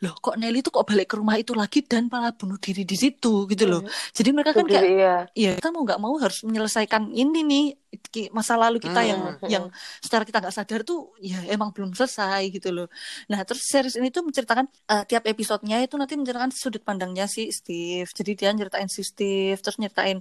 loh 0.00 0.14
kok 0.16 0.38
Nelly 0.40 0.64
tuh 0.64 0.72
kok 0.72 0.86
balik 0.88 1.12
ke 1.12 1.16
rumah 1.20 1.36
itu 1.36 1.52
lagi 1.52 1.84
dan 1.84 2.08
malah 2.08 2.32
bunuh 2.32 2.56
diri 2.56 2.88
di 2.88 2.96
situ 2.96 3.44
gitu 3.50 3.64
loh. 3.68 3.80
Jadi 4.16 4.28
mereka 4.32 4.50
kan 4.56 4.64
kayak 4.64 4.84
iya. 4.88 5.14
Iya, 5.36 5.50
kita 5.60 5.68
mau 5.74 5.82
nggak 5.84 6.00
mau 6.00 6.14
harus 6.16 6.40
menyelesaikan 6.46 7.12
ini 7.12 7.38
nih 7.44 7.64
masa 8.30 8.54
lalu 8.54 8.78
kita 8.78 9.02
yang 9.02 9.20
Hmm. 9.36 9.50
yang 9.50 9.64
secara 9.98 10.22
kita 10.22 10.38
nggak 10.38 10.54
sadar 10.54 10.80
tuh 10.86 11.10
ya 11.18 11.42
emang 11.50 11.74
belum 11.74 11.90
selesai 11.92 12.46
gitu 12.54 12.70
loh. 12.70 12.88
Nah, 13.26 13.42
terus 13.42 13.66
series 13.66 13.98
ini 13.98 14.08
tuh 14.10 14.22
menceritakan 14.22 14.66
eh, 14.66 15.04
tiap 15.06 15.26
episodenya 15.26 15.82
itu 15.82 15.94
nanti 15.98 16.14
menceritakan 16.14 16.50
sudut 16.54 16.82
pandangnya 16.82 17.26
si 17.26 17.50
Steve. 17.50 18.06
Jadi 18.10 18.32
dia 18.38 18.50
nyeritain 18.54 18.86
si 18.86 19.02
Steve, 19.02 19.58
terus 19.58 19.76
nyeritain 19.78 20.18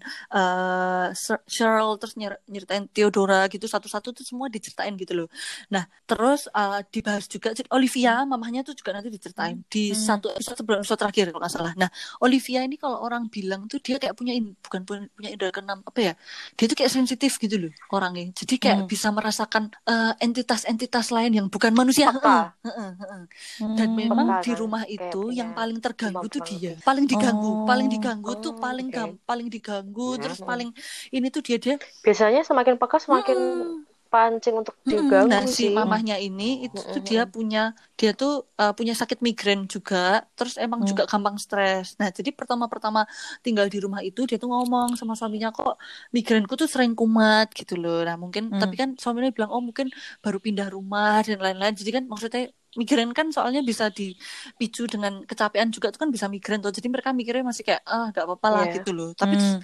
Sher- 1.13 1.43
Cheryl, 1.45 1.97
terus 2.01 2.13
nyer- 2.17 2.41
nyeritain 2.45 2.85
Theodora 2.89 3.45
gitu 3.49 3.65
satu-satu 3.65 4.13
tuh 4.13 4.25
semua 4.25 4.47
diceritain 4.49 4.93
gitu 4.97 5.13
loh. 5.25 5.27
Nah, 5.69 5.85
terus 6.05 6.49
eh, 6.49 6.81
dibahas 6.89 7.25
juga 7.29 7.53
Olivia, 7.73 8.25
mamahnya 8.25 8.61
tuh 8.65 8.73
juga 8.73 8.93
nanti 8.97 9.09
diceritain 9.09 9.61
di 9.69 9.93
Hmm. 9.93 9.99
satu 9.99 10.27
episode 10.33 10.57
sebelum 10.59 10.77
episode 10.81 10.99
terakhir 10.99 11.25
kalau 11.29 11.41
nggak 11.45 11.53
salah. 11.53 11.73
Nah, 11.77 11.89
Olivia 12.21 12.65
ini 12.65 12.75
kalau 12.77 12.97
orang 13.01 13.29
bilang 13.29 13.65
tuh 13.69 13.77
dia 13.79 13.97
kayak 14.01 14.15
punya 14.17 14.33
in- 14.33 14.57
bukan 14.59 14.81
punya, 14.85 15.05
punya 15.13 15.29
indera 15.33 15.51
keenam 15.53 15.79
apa 15.85 15.99
ya? 16.01 16.13
Dia 16.57 16.65
tuh 16.65 16.77
kayak 16.77 16.91
sensitif 16.91 17.38
gitu 17.38 17.55
loh 17.62 17.72
orangnya. 17.96 18.24
Jadi 18.39 18.54
kayak 18.63 18.80
Hmm. 18.80 18.89
bisa 18.92 19.08
merasakan 19.18 19.63
eh, 19.92 20.12
entitas-entitas 20.25 21.06
lain 21.16 21.32
yang 21.38 21.48
bukan 21.54 21.74
manusia. 21.80 22.06
Peka. 22.16 22.56
Heeh, 22.66 22.89
heeh. 23.01 23.22
Hmm. 23.60 23.75
Dan 23.78 23.89
memang 24.01 24.28
Peka 24.28 24.38
di 24.46 24.51
kan, 24.51 24.58
rumah 24.62 24.84
kayak 24.98 25.13
itu 25.13 25.18
punya 25.25 25.36
yang 25.39 25.50
paling 25.60 25.78
terganggu 25.86 26.25
tuh 26.34 26.42
dia. 26.50 26.72
Paling 26.88 27.06
diganggu, 27.12 27.48
Oh. 27.50 27.66
paling 27.70 27.88
diganggu 27.94 28.32
tuh 28.44 28.51
Oh, 28.51 28.62
paling 28.63 28.88
oke. 28.88 28.96
gam, 28.96 29.10
paling 29.30 29.48
diganggu 29.56 30.01
Hmm. 30.16 30.22
terus 30.24 30.39
paling 30.50 30.70
ini 31.16 31.28
tuh 31.36 31.42
dia 31.48 31.58
dia 31.63 31.75
Biasanya 32.06 32.42
semakin 32.50 32.75
peka 32.82 32.98
semakin 33.06 33.38
Mm-mm. 33.38 33.88
Pancing 34.13 34.56
untuk 34.62 34.75
diganggu 34.92 35.30
Nah, 35.32 35.42
si 35.58 35.62
sih. 35.62 35.74
mamahnya 35.78 36.16
ini 36.25 36.44
itu 36.66 36.80
tuh 36.94 37.00
Mm-mm. 37.00 37.08
dia 37.10 37.22
punya 37.36 37.60
dia 38.00 38.12
tuh 38.20 38.32
uh, 38.62 38.72
punya 38.78 38.94
sakit 39.01 39.20
migrain 39.28 39.62
juga, 39.75 39.98
terus 40.38 40.56
emang 40.66 40.82
Hmm. 40.82 40.89
juga 40.89 41.04
gampang 41.12 41.36
stres. 41.44 41.86
Nah, 42.00 42.10
jadi 42.18 42.30
pertama-pertama 42.39 43.00
tinggal 43.46 43.68
di 43.74 43.78
rumah 43.84 44.01
itu 44.08 44.20
dia 44.30 44.38
tuh 44.42 44.50
ngomong 44.54 44.89
sama 45.00 45.13
suaminya 45.20 45.50
kok 45.58 45.75
migrainku 46.16 46.54
tuh 46.62 46.68
sering 46.74 46.94
kumat 47.00 47.48
gitu 47.60 47.74
loh. 47.82 48.01
Nah, 48.08 48.16
mungkin 48.24 48.44
Hmm. 48.50 48.60
tapi 48.62 48.74
kan 48.82 48.89
suaminya 49.01 49.30
bilang 49.36 49.51
oh 49.56 49.62
mungkin 49.68 49.88
baru 50.24 50.38
pindah 50.46 50.68
rumah 50.75 51.22
dan 51.28 51.38
lain-lain. 51.46 51.74
Jadi 51.80 51.89
kan 51.98 52.04
maksudnya 52.12 52.42
migrain 52.78 53.10
kan 53.18 53.28
soalnya 53.36 53.62
bisa 53.70 53.86
dipicu 53.98 54.86
dengan 54.94 55.13
kecapean 55.25 55.68
juga 55.75 55.88
tuh 55.94 56.00
kan 56.06 56.10
bisa 56.16 56.28
migrain 56.34 56.60
tuh. 56.63 56.72
Jadi 56.78 56.88
mereka 56.94 57.10
mikirnya 57.18 57.44
masih 57.51 57.63
kayak 57.68 57.82
ah 57.86 58.06
gak 58.16 58.24
apa-apa 58.30 58.48
lah 58.54 58.63
Iya. 58.70 58.74
gitu 58.78 58.89
loh. 58.98 59.10
Tapi 59.18 59.36
Hmm. 59.36 59.58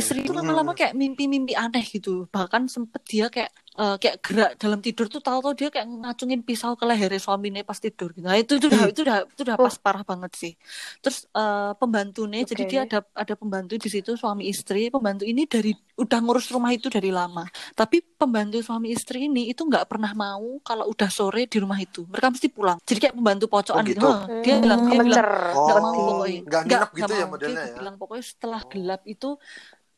Istri 0.00 0.16
itu 0.26 0.30
Hmm. 0.32 0.38
lama-lama 0.42 0.72
kayak 0.78 0.92
mimpi-mimpi 0.98 1.52
aneh 1.54 1.84
gitu 1.94 2.26
bahkan 2.34 2.62
sempet 2.74 3.02
dia 3.06 3.26
kayak 3.34 3.50
eh, 3.78 3.96
kayak 4.02 4.16
gerak 4.24 4.50
dalam 4.58 4.78
tidur 4.82 5.06
tuh 5.06 5.20
tahu-tahu 5.22 5.52
dia 5.54 5.68
kayak 5.70 5.86
ngacungin 6.02 6.40
pisau 6.42 6.74
ke 6.74 6.84
lehernya 6.88 7.20
suaminya 7.22 7.62
pas 7.62 7.78
tidur 7.78 8.10
gitu 8.10 8.26
nah 8.26 8.34
itu 8.34 8.58
itu 8.58 8.66
udah 8.66 8.82
itu 8.90 9.00
udah 9.06 9.18
itu 9.30 9.40
udah 9.46 9.56
pas 9.56 9.76
parah 9.78 10.02
banget 10.02 10.32
sih 10.34 10.52
terus 10.98 11.26
eh, 11.30 11.72
pembantunya 11.78 12.42
jadi 12.42 12.62
Oke. 12.64 12.70
dia 12.70 12.80
ada 12.88 12.98
ada 13.14 13.34
pembantu 13.38 13.78
di 13.78 13.88
situ 13.88 14.16
suami 14.18 14.48
istri 14.48 14.90
pembantu 14.90 15.22
ini 15.24 15.46
dari 15.46 15.70
udah 15.96 16.18
ngurus 16.24 16.50
rumah 16.50 16.72
itu 16.72 16.88
dari 16.90 17.12
lama 17.12 17.44
tapi 17.76 18.00
pembantu 18.02 18.60
suami 18.60 18.90
istri 18.90 19.28
ini 19.28 19.52
itu 19.52 19.62
nggak 19.64 19.84
pernah 19.86 20.12
mau 20.16 20.58
kalau 20.64 20.88
udah 20.88 21.08
sore 21.08 21.44
di 21.46 21.56
rumah 21.60 21.78
itu 21.78 22.04
mereka 22.08 22.28
mesti 22.32 22.48
pulang 22.48 22.78
jadi 22.82 22.98
kayak 23.08 23.14
pembantu 23.16 23.46
pocokan 23.48 23.80
Oh, 23.80 23.86
gitu, 23.86 24.00
gitu. 24.00 24.08
Hah, 24.08 24.24
dia 24.42 24.54
bilang 24.58 24.80
dia 24.84 25.00
bilang. 25.00 25.24
Oh, 25.52 25.64
nggak 25.66 25.78
mau 25.78 25.92
Berarti. 25.92 26.00
pokoknya 26.04 26.40
nggak 26.48 26.88
gitu 26.92 27.12
nggak 27.12 27.18
ya 27.20 27.24
mau. 27.24 27.30
modelnya 27.32 27.58
dia 27.58 27.70
ya? 27.70 27.76
bilang 27.78 27.94
pokoknya 27.96 28.24
setelah 28.26 28.60
Oh. 28.60 28.68
gelap 28.68 29.02
itu 29.06 29.28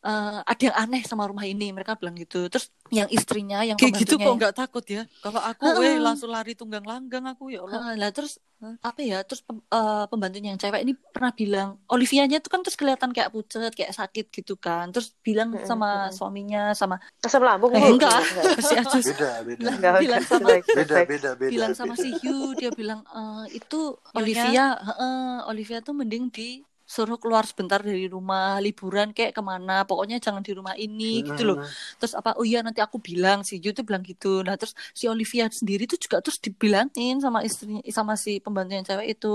eh, 0.06 0.38
ada 0.50 0.62
yang 0.68 0.76
aneh 0.82 1.00
sama 1.10 1.24
rumah 1.30 1.46
ini 1.52 1.64
mereka 1.76 1.92
bilang 2.00 2.14
gitu 2.22 2.36
terus 2.52 2.66
yang 2.98 3.08
istrinya 3.16 3.56
yang 3.68 3.78
Kayak 3.80 3.92
gitu 4.00 4.14
kok 4.20 4.22
pembantunya 4.24 4.38
nggak 4.38 4.54
takut 4.60 4.84
ya. 4.96 5.00
Kalau 5.24 5.40
aku 5.50 5.64
Heeh. 5.66 5.80
weh 5.80 5.94
langsung 6.06 6.30
lari 6.34 6.52
tunggang 6.60 6.84
langgang 6.90 7.24
aku 7.32 7.44
ya 7.54 7.58
Allah. 7.64 7.80
Heeh, 7.82 7.94
lah 8.00 8.10
terus 8.16 8.32
apa 8.88 9.00
ya 9.10 9.16
terus 9.26 9.42
pem- 9.46 9.64
eh, 9.74 10.04
pembantunya 10.10 10.48
yang 10.54 10.60
cewek 10.62 10.80
ini 10.86 10.92
pernah 11.14 11.32
bilang 11.40 11.68
Olivianya 11.94 12.36
tuh 12.44 12.50
kan 12.52 12.60
terus 12.62 12.78
kelihatan 12.80 13.10
kayak 13.16 13.30
pucet 13.34 13.72
kayak 13.78 13.90
sakit 14.00 14.24
gitu 14.36 14.52
kan 14.64 14.84
terus 14.94 15.08
bilang 15.26 15.50
Mm-mm, 15.54 15.66
sama 15.70 15.86
mm-mm. 15.90 16.14
suaminya 16.16 16.58
sama 16.80 16.96
Asam 17.26 17.42
lambung, 17.46 17.70
Eh, 17.74 17.82
enggak. 17.94 18.18
Enggak. 18.30 18.44
si 18.68 18.74
Ajus 18.82 19.06
Beda, 19.06 19.30
beda. 19.46 19.68
Enggak, 19.78 19.94
bilang 20.02 20.22
enggak. 20.22 20.22
sama 20.30 20.48
Beda, 20.74 20.96
beda, 21.10 21.30
beda. 21.42 21.50
bilang 21.50 21.72
sama 21.78 21.94
beda. 21.94 22.02
si 22.02 22.08
Hugh 22.20 22.54
dia 22.58 22.70
bilang 22.80 23.00
"Eh, 23.14 23.58
itu? 23.58 23.76
Olivia 24.18 24.62
heeh, 24.86 25.46
Olivia 25.50 25.78
tuh 25.86 25.94
mending 26.00 26.24
disuruh 26.92 27.16
keluar 27.22 27.44
sebentar 27.48 27.80
dari 27.80 28.04
rumah 28.12 28.60
liburan 28.64 29.08
kayak 29.16 29.32
ke 29.32 29.40
mana 29.50 29.72
pokoknya 29.88 30.16
jangan 30.20 30.42
di 30.44 30.52
rumah 30.52 30.76
ini 30.76 31.24
gitu 31.28 31.40
loh. 31.48 31.56
Terus 31.98 32.12
apa 32.20 32.36
oh 32.38 32.44
iya 32.44 32.60
nanti 32.66 32.80
aku 32.84 32.96
bilang 33.08 33.38
si 33.48 33.54
tuh 33.64 33.84
bilang 33.88 34.04
gitu. 34.04 34.44
Nah 34.46 34.54
terus 34.60 34.74
si 34.92 35.04
Olivia 35.08 35.48
sendiri 35.48 35.82
tuh 35.88 35.96
juga 36.04 36.16
terus 36.24 36.36
dibilangin 36.44 37.14
sama 37.24 37.40
istrinya 37.48 37.80
sama 37.98 38.12
si 38.24 38.30
pembantu 38.44 38.72
yang 38.76 38.84
cewek 38.88 39.06
itu 39.16 39.28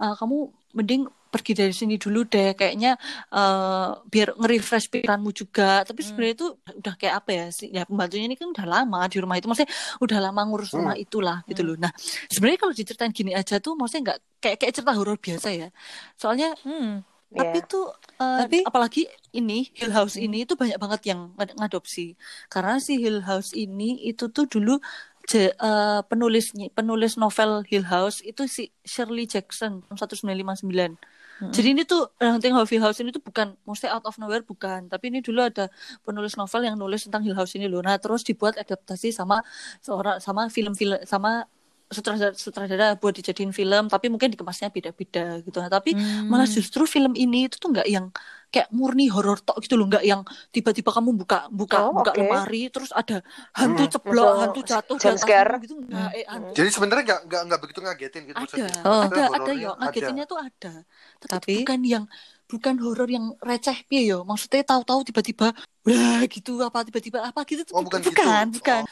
"Ah, 0.00 0.14
kamu 0.18 0.36
mending 0.74 1.02
pergi 1.26 1.50
dari 1.52 1.70
sini 1.70 1.98
dulu 1.98 2.22
deh 2.24 2.54
kayaknya 2.54 2.94
eh, 3.28 3.88
biar 4.04 4.28
nge-refresh 4.34 4.86
pikiranmu 4.88 5.30
juga 5.30 5.82
tapi 5.82 5.98
Hmm. 5.98 6.08
sebenarnya 6.08 6.34
itu 6.36 6.46
udah 6.78 6.94
kayak 6.94 7.14
apa 7.16 7.30
ya 7.32 7.46
sih 7.50 7.68
ya 7.70 7.82
pembantunya 7.82 8.26
ini 8.26 8.34
kan 8.34 8.50
udah 8.50 8.62
lama 8.64 9.00
di 9.06 9.18
rumah 9.18 9.34
itu 9.34 9.46
maksudnya 9.46 9.70
udah 9.98 10.18
lama 10.20 10.40
ngurus 10.44 10.70
Hmm. 10.70 10.78
rumah 10.82 10.94
itulah 10.94 11.42
gitu 11.46 11.62
Hmm. 11.62 11.74
loh 11.74 11.76
nah 11.80 11.92
sebenarnya 12.28 12.58
kalau 12.60 12.72
diceritain 12.72 13.10
gini 13.10 13.32
aja 13.32 13.58
tuh 13.58 13.74
maksudnya 13.74 14.02
nggak 14.04 14.18
kayak 14.38 14.56
kayak 14.58 14.72
cerita 14.72 14.92
horor 14.92 15.18
biasa 15.18 15.48
ya 15.50 15.68
soalnya 16.14 16.54
Hmm. 16.62 17.02
tapi 17.30 17.58
Iya. 17.58 17.66
tuh 17.66 17.84
eh, 18.14 18.38
Tapi- 18.46 18.62
apalagi 18.62 19.02
ini 19.32 19.66
Hill 19.74 19.90
House 19.90 20.14
Hmm. 20.14 20.30
ini 20.30 20.46
itu 20.46 20.54
banyak 20.54 20.78
banget 20.78 21.00
yang 21.10 21.34
ngad- 21.34 21.58
ngadopsi 21.58 22.14
karena 22.46 22.78
si 22.78 22.94
Hill 22.94 23.26
House 23.26 23.50
ini 23.52 24.06
itu 24.06 24.30
tuh 24.30 24.46
dulu 24.46 24.78
je- 25.24 25.52
eh, 25.52 26.00
penulisnya 26.04 26.68
penulis 26.70 27.16
novel 27.16 27.64
Hill 27.64 27.84
House 27.84 28.20
itu 28.20 28.44
si 28.46 28.68
Shirley 28.82 29.24
Jackson 29.24 29.80
tahun 29.84 29.96
1959 29.96 30.96
Hmm. 31.34 31.50
jadi 31.50 31.74
ini 31.74 31.82
tuh 31.82 32.14
Haunting 32.22 32.54
of 32.54 32.70
Hill 32.70 32.78
House 32.78 33.02
ini 33.02 33.10
tuh 33.10 33.18
bukan 33.18 33.58
maksudnya 33.66 33.98
out 33.98 34.06
of 34.06 34.14
nowhere 34.22 34.46
bukan 34.46 34.86
tapi 34.86 35.10
ini 35.10 35.18
dulu 35.18 35.42
ada 35.42 35.66
penulis 36.00 36.38
novel 36.38 36.62
yang 36.62 36.78
nulis 36.78 37.02
tentang 37.02 37.26
Hill 37.26 37.34
House 37.34 37.58
ini 37.58 37.66
loh 37.66 37.82
nah 37.82 37.98
terus 37.98 38.22
dibuat 38.22 38.54
adaptasi 38.54 39.10
sama 39.10 39.42
seorang 39.82 40.22
sama 40.22 40.46
film-film 40.46 41.02
sama 41.02 41.42
sutradara 41.90 42.32
sutradara 42.34 42.86
buat 42.96 43.12
dijadiin 43.12 43.52
film 43.52 43.86
tapi 43.86 44.08
mungkin 44.08 44.32
dikemasnya 44.32 44.68
beda-beda 44.68 45.40
gitu 45.40 45.56
nah 45.58 45.68
tapi 45.68 45.92
Hmm. 45.94 46.26
malah 46.26 46.48
justru 46.48 46.84
film 46.84 47.12
ini 47.14 47.46
itu 47.46 47.56
tuh 47.56 47.70
nggak 47.70 47.86
yang 47.86 48.08
kayak 48.48 48.70
murni 48.70 49.10
horor 49.10 49.42
tok 49.42 49.58
gitu 49.60 49.74
loh 49.74 49.90
nggak 49.90 50.06
yang 50.06 50.22
tiba-tiba 50.48 50.90
kamu 50.90 51.10
buka 51.12 51.50
buka 51.50 51.76
Oh, 51.84 51.92
buka 51.92 52.14
oke. 52.14 52.20
lemari 52.22 52.70
terus 52.70 52.94
ada 52.94 53.18
hantu 53.52 53.82
Hmm. 53.84 53.92
ceblok 53.92 54.24
Masuk 54.24 54.40
hantu 54.46 54.60
jatuh 54.62 54.96
scare. 55.18 55.52
gitu 55.60 55.74
nggak 55.76 56.08
Hmm. 56.08 56.16
eh, 56.16 56.24
hantu 56.24 56.50
Jadi 56.54 56.68
sebenarnya 56.70 57.02
nggak 57.04 57.20
nggak 57.26 57.42
nggak 57.50 57.60
begitu 57.60 57.78
ngagetin 57.82 58.22
gitu 58.24 58.36
ada 58.38 58.42
maksudnya. 58.46 58.74
Oh. 58.86 59.02
ada 59.04 59.22
ada 59.34 59.52
yo 59.54 59.70
ngagetinnya 59.76 60.24
tuh 60.24 60.38
ada 60.38 60.72
tapi, 61.18 61.30
Tapi? 61.30 61.54
bukan 61.62 61.80
yang 61.84 62.04
bukan 62.44 62.74
horor 62.80 63.08
yang 63.08 63.32
receh 63.40 63.84
piye 63.88 64.12
yo? 64.14 64.22
Maksudnya 64.22 64.62
tahu-tahu 64.62 65.00
tiba-tiba 65.08 65.52
wah 65.84 66.22
gitu 66.28 66.60
apa 66.64 66.84
tiba-tiba 66.84 67.18
apa? 67.24 67.40
Gitu 67.48 67.64
Oh, 67.72 67.82
bukan 67.84 68.00
bukan 68.04 68.44
gitu. 68.52 68.60
bukan. 68.60 68.82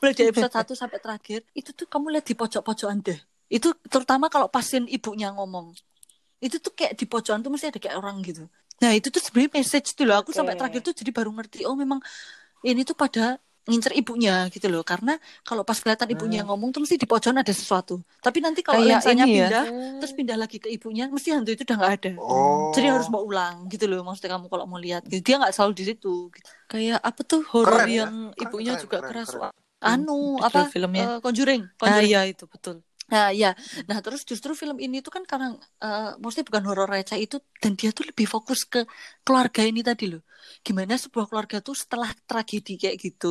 mulai 0.00 0.12
dari 0.14 0.28
episode 0.32 0.54
1 0.64 0.72
sampai 0.76 0.98
terakhir 1.00 1.40
itu 1.56 1.70
tuh 1.72 1.86
kamu 1.88 2.14
lihat 2.18 2.26
di 2.28 2.34
pojok-pojokan 2.36 2.98
deh. 3.04 3.18
Itu 3.48 3.72
terutama 3.88 4.28
kalau 4.28 4.48
pasien 4.52 4.84
ibunya 4.88 5.32
ngomong. 5.32 5.72
Itu 6.38 6.60
tuh 6.62 6.72
kayak 6.76 6.94
di 7.00 7.04
pojokan 7.08 7.40
tuh 7.42 7.50
mesti 7.50 7.72
ada 7.72 7.80
kayak 7.80 7.96
orang 7.98 8.20
gitu. 8.22 8.46
Nah 8.78 8.94
itu 8.94 9.10
tuh 9.10 9.18
sebenarnya 9.18 9.58
message 9.58 9.96
tuh 9.98 10.06
loh. 10.06 10.22
Aku 10.22 10.30
sampai 10.30 10.54
Oke. 10.54 10.60
terakhir 10.62 10.80
tuh 10.86 10.94
jadi 10.94 11.10
baru 11.10 11.34
ngerti 11.34 11.66
oh 11.66 11.74
memang 11.74 11.98
ini 12.62 12.86
tuh 12.86 12.94
pada 12.94 13.40
ngincer 13.68 13.92
ibunya 14.00 14.32
gitu 14.54 14.66
loh 14.72 14.82
karena 14.90 15.12
kalau 15.46 15.62
pas 15.68 15.78
kelihatan 15.82 16.08
ibunya 16.14 16.40
ngomong 16.48 16.68
tuh 16.74 16.80
mesti 16.84 16.96
di 17.02 17.06
pojokan 17.10 17.38
ada 17.44 17.52
sesuatu 17.60 17.92
tapi 18.24 18.38
nanti 18.44 18.60
kalau 18.66 18.80
Kayak 18.80 18.90
lensanya 18.98 19.24
ini 19.24 19.32
ya. 19.38 19.44
pindah 19.44 19.64
Hmm. 19.68 19.98
terus 20.00 20.12
pindah 20.18 20.36
lagi 20.42 20.56
ke 20.64 20.68
ibunya 20.76 21.02
mesti 21.14 21.28
hantu 21.36 21.50
itu 21.54 21.62
udah 21.68 21.76
nggak 21.80 21.92
ada 22.00 22.10
Oh. 22.18 22.72
jadi 22.74 22.86
harus 22.94 23.08
mau 23.12 23.22
ulang 23.28 23.54
gitu 23.72 23.84
loh 23.90 24.00
maksudnya 24.06 24.30
kamu 24.36 24.46
kalau 24.52 24.64
mau 24.70 24.80
lihat 24.86 25.02
gitu. 25.10 25.20
dia 25.26 25.34
nggak 25.40 25.52
selalu 25.56 25.72
di 25.80 25.84
situ 25.88 26.08
gitu. 26.34 26.48
Kayak 26.70 26.98
apa 27.08 27.20
tuh 27.30 27.40
horor 27.52 27.82
ya? 27.88 28.04
yang 28.04 28.14
Keren, 28.36 28.44
ibunya 28.44 28.72
keren, 28.74 28.82
juga 28.84 28.98
keren, 29.00 29.08
keras. 29.08 29.28
keren. 29.28 29.52
anu 29.92 30.12
Judul 30.42 30.42
apa 30.48 30.60
filmnya. 30.74 31.04
eh, 31.06 31.16
Conjuring 31.24 31.62
Ah 31.64 31.76
Conjuring 31.80 32.08
iya 32.08 32.20
itu 32.32 32.44
betul. 32.54 32.76
Nah, 33.12 33.32
ya. 33.32 33.48
Nah, 33.88 33.98
terus 34.04 34.20
justru 34.30 34.50
film 34.52 34.76
ini 34.84 34.96
tuh 35.04 35.12
kan 35.16 35.24
karena 35.30 35.46
eh 35.84 36.08
maksudnya 36.20 36.46
bukan 36.50 36.64
horor 36.68 36.88
receh 36.94 37.18
itu 37.24 37.36
dan 37.62 37.72
dia 37.80 37.88
tuh 37.96 38.04
lebih 38.10 38.26
fokus 38.34 38.60
ke 38.72 38.78
keluarga 39.24 39.60
ini 39.70 39.80
tadi 39.88 40.04
loh. 40.12 40.20
Gimana 40.66 40.92
sebuah 41.04 41.24
keluarga 41.30 41.56
tuh 41.66 41.74
setelah 41.82 42.10
tragedi 42.28 42.72
kayak 42.82 42.96
gitu, 43.04 43.26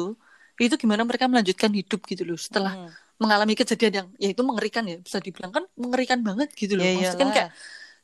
itu 0.66 0.76
gimana 0.82 1.06
mereka 1.06 1.30
melanjutkan 1.30 1.70
hidup 1.70 2.02
gitu 2.10 2.24
loh 2.26 2.40
setelah 2.40 2.74
Hmm. 2.74 2.90
mengalami 3.18 3.54
kejadian 3.58 3.94
yang 3.94 4.08
ya 4.22 4.30
itu 4.34 4.42
mengerikan 4.46 4.84
ya, 4.86 4.98
bisa 5.02 5.18
dibilang 5.22 5.50
kan 5.50 5.64
mengerikan 5.74 6.20
banget 6.22 6.50
gitu 6.54 6.78
loh. 6.78 6.86
Ya 6.86 6.94
Maksudnya 6.98 7.18
kan 7.18 7.30
kayak 7.34 7.50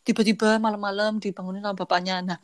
tiba-tiba 0.01 0.57
malam-malam 0.57 1.21
dibangunin 1.21 1.61
sama 1.61 1.77
bapaknya. 1.77 2.19
Nah, 2.25 2.37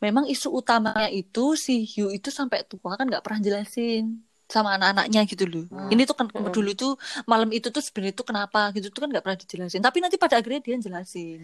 memang 0.00 0.24
isu 0.28 0.48
utamanya 0.52 1.08
itu 1.12 1.54
si 1.60 1.84
Hugh 1.84 2.12
itu 2.16 2.28
sampai 2.32 2.64
tua 2.68 2.96
kan 2.96 3.04
nggak 3.08 3.20
pernah 3.24 3.40
jelasin 3.44 4.24
sama 4.48 4.78
anak-anaknya 4.80 5.20
gitu 5.28 5.44
loh. 5.44 5.64
Hmm. 5.68 5.92
Ini 5.92 6.02
tuh 6.08 6.16
kan 6.16 6.26
Hmm. 6.32 6.48
dulu 6.52 6.70
tuh 6.72 6.92
malam 7.28 7.48
itu 7.52 7.68
tuh 7.68 7.82
sebenarnya 7.84 8.12
itu 8.16 8.24
kenapa 8.24 8.70
gitu 8.72 8.88
tuh 8.94 9.00
kan 9.04 9.08
nggak 9.12 9.24
pernah 9.24 9.38
dijelasin. 9.38 9.80
Tapi 9.84 9.98
nanti 10.00 10.16
pada 10.16 10.34
akhirnya 10.40 10.60
dia 10.64 10.76
jelasin. 10.80 11.40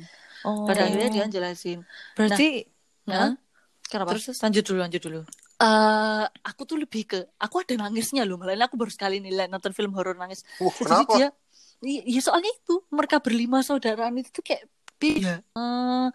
Oh. 0.47 0.65
Pada 0.65 0.89
akhirnya 0.89 1.09
dia 1.13 1.25
jelasin. 1.29 1.85
Berarti 2.17 2.65
Nah, 3.03 3.35
kenapa? 3.91 4.15
terus 4.15 4.31
lanjut 4.41 4.63
dulu 4.65 4.79
lanjut 4.81 5.03
dulu. 5.03 5.21
Eh, 5.63 6.25
aku 6.49 6.63
tuh 6.67 6.77
lebih 6.83 7.03
ke 7.11 7.19
aku 7.39 7.63
ada 7.63 7.75
nangisnya 7.79 8.23
loh. 8.27 8.35
Malah 8.41 8.67
aku 8.67 8.75
baru 8.81 8.91
sekali 8.91 9.23
nih 9.23 9.47
nonton 9.53 9.71
film 9.79 9.93
horor 9.95 10.19
nangis. 10.19 10.43
Wah, 10.59 10.75
Jadi 10.75 10.83
kenapa? 10.83 11.15
dia 11.19 11.29
ya 11.83 12.21
soalnya 12.23 12.51
itu 12.51 12.75
mereka 12.95 13.17
berlima 13.23 13.59
saudaraan 13.63 14.15
itu 14.19 14.31
tuh 14.31 14.45
kayak 14.49 14.63
beda. 14.99 15.35
Eh, 15.53 16.07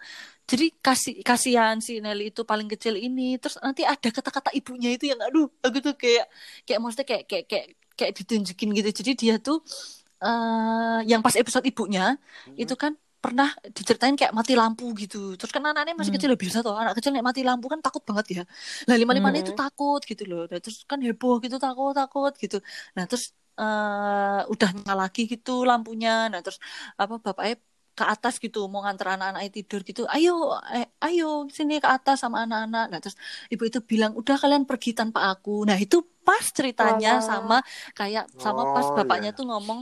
jadi 0.50 0.66
kasih 0.84 1.14
kasihan 1.28 1.76
si 1.86 2.00
Nelly 2.04 2.32
itu 2.32 2.42
paling 2.50 2.68
kecil 2.72 2.94
ini 2.96 3.36
terus 3.40 3.56
nanti 3.64 3.82
ada 3.84 4.08
kata-kata 4.16 4.50
ibunya 4.58 4.88
itu 4.96 5.04
yang 5.12 5.20
aduh 5.20 5.46
aku 5.64 5.78
tuh 5.86 5.94
kayak 6.02 6.24
kayak 6.66 6.78
maksudnya 6.82 7.06
kayak 7.10 7.24
kayak 7.30 7.44
kayak 7.50 7.66
kayak 7.98 8.12
ditunjukin 8.18 8.68
gitu. 8.76 8.90
Jadi 9.00 9.12
dia 9.22 9.34
tuh 9.40 9.56
eh 10.24 10.98
yang 11.10 11.20
pas 11.24 11.34
episode 11.38 11.64
ibunya 11.70 12.18
Hmm. 12.46 12.56
itu 12.58 12.74
kan 12.82 12.92
pernah 13.24 13.48
diceritain 13.76 14.14
kayak 14.20 14.32
mati 14.38 14.52
lampu 14.60 14.84
gitu. 15.02 15.16
Terus 15.38 15.50
kan 15.54 15.62
anak-anaknya 15.66 15.96
masih 16.00 16.12
Hmm. 16.12 16.16
kecil 16.16 16.30
ya, 16.34 16.38
biasa 16.44 16.58
tuh 16.66 16.72
anak 16.82 16.94
kecil 16.96 17.10
nek 17.14 17.24
mati 17.28 17.40
lampu 17.48 17.66
kan 17.72 17.80
takut 17.84 18.02
banget 18.08 18.26
ya. 18.36 18.42
Nah 18.88 18.94
lima 19.00 19.12
limanya 19.16 19.38
Hmm. 19.38 19.44
itu 19.44 19.52
takut 19.60 20.00
gitu 20.10 20.22
loh. 20.30 20.40
Nah, 20.50 20.58
terus 20.64 20.78
kan 20.90 20.98
heboh 21.06 21.34
gitu 21.44 21.56
takut 21.64 21.90
takut 21.98 22.32
gitu. 22.42 22.56
Nah 22.96 23.04
terus 23.10 23.24
eh 23.60 24.38
udah 24.52 24.68
nyala 24.76 24.94
lagi 25.02 25.20
gitu 25.32 25.50
lampunya. 25.68 26.10
Nah 26.32 26.40
terus 26.44 26.58
apa 27.00 27.14
bapaknya 27.24 27.54
ke 27.98 28.04
atas 28.14 28.34
gitu 28.44 28.58
mau 28.70 28.80
nganter 28.86 29.06
anak-anaknya 29.14 29.50
tidur 29.58 29.80
gitu. 29.88 30.00
Ayo 30.14 30.30
eh, 30.76 30.86
ayo 31.04 31.24
sini 31.56 31.72
ke 31.82 31.88
atas 31.96 32.16
sama 32.22 32.36
anak-anak. 32.46 32.84
Nah 32.94 32.98
terus 33.02 33.16
ibu 33.52 33.62
itu 33.70 33.80
bilang 33.90 34.12
udah 34.20 34.36
kalian 34.42 34.62
pergi 34.70 34.90
tanpa 34.98 35.18
aku. 35.34 35.50
Nah 35.68 35.76
itu 35.84 35.96
pas 36.26 36.44
ceritanya 36.58 37.08
Walah. 37.08 37.24
sama 37.28 37.54
kayak 37.98 38.24
sama 38.44 38.62
pas 38.74 38.86
Oh, 38.90 38.96
bapaknya 38.96 39.28
iya. 39.28 39.34
tuh 39.36 39.44
ngomong 39.50 39.80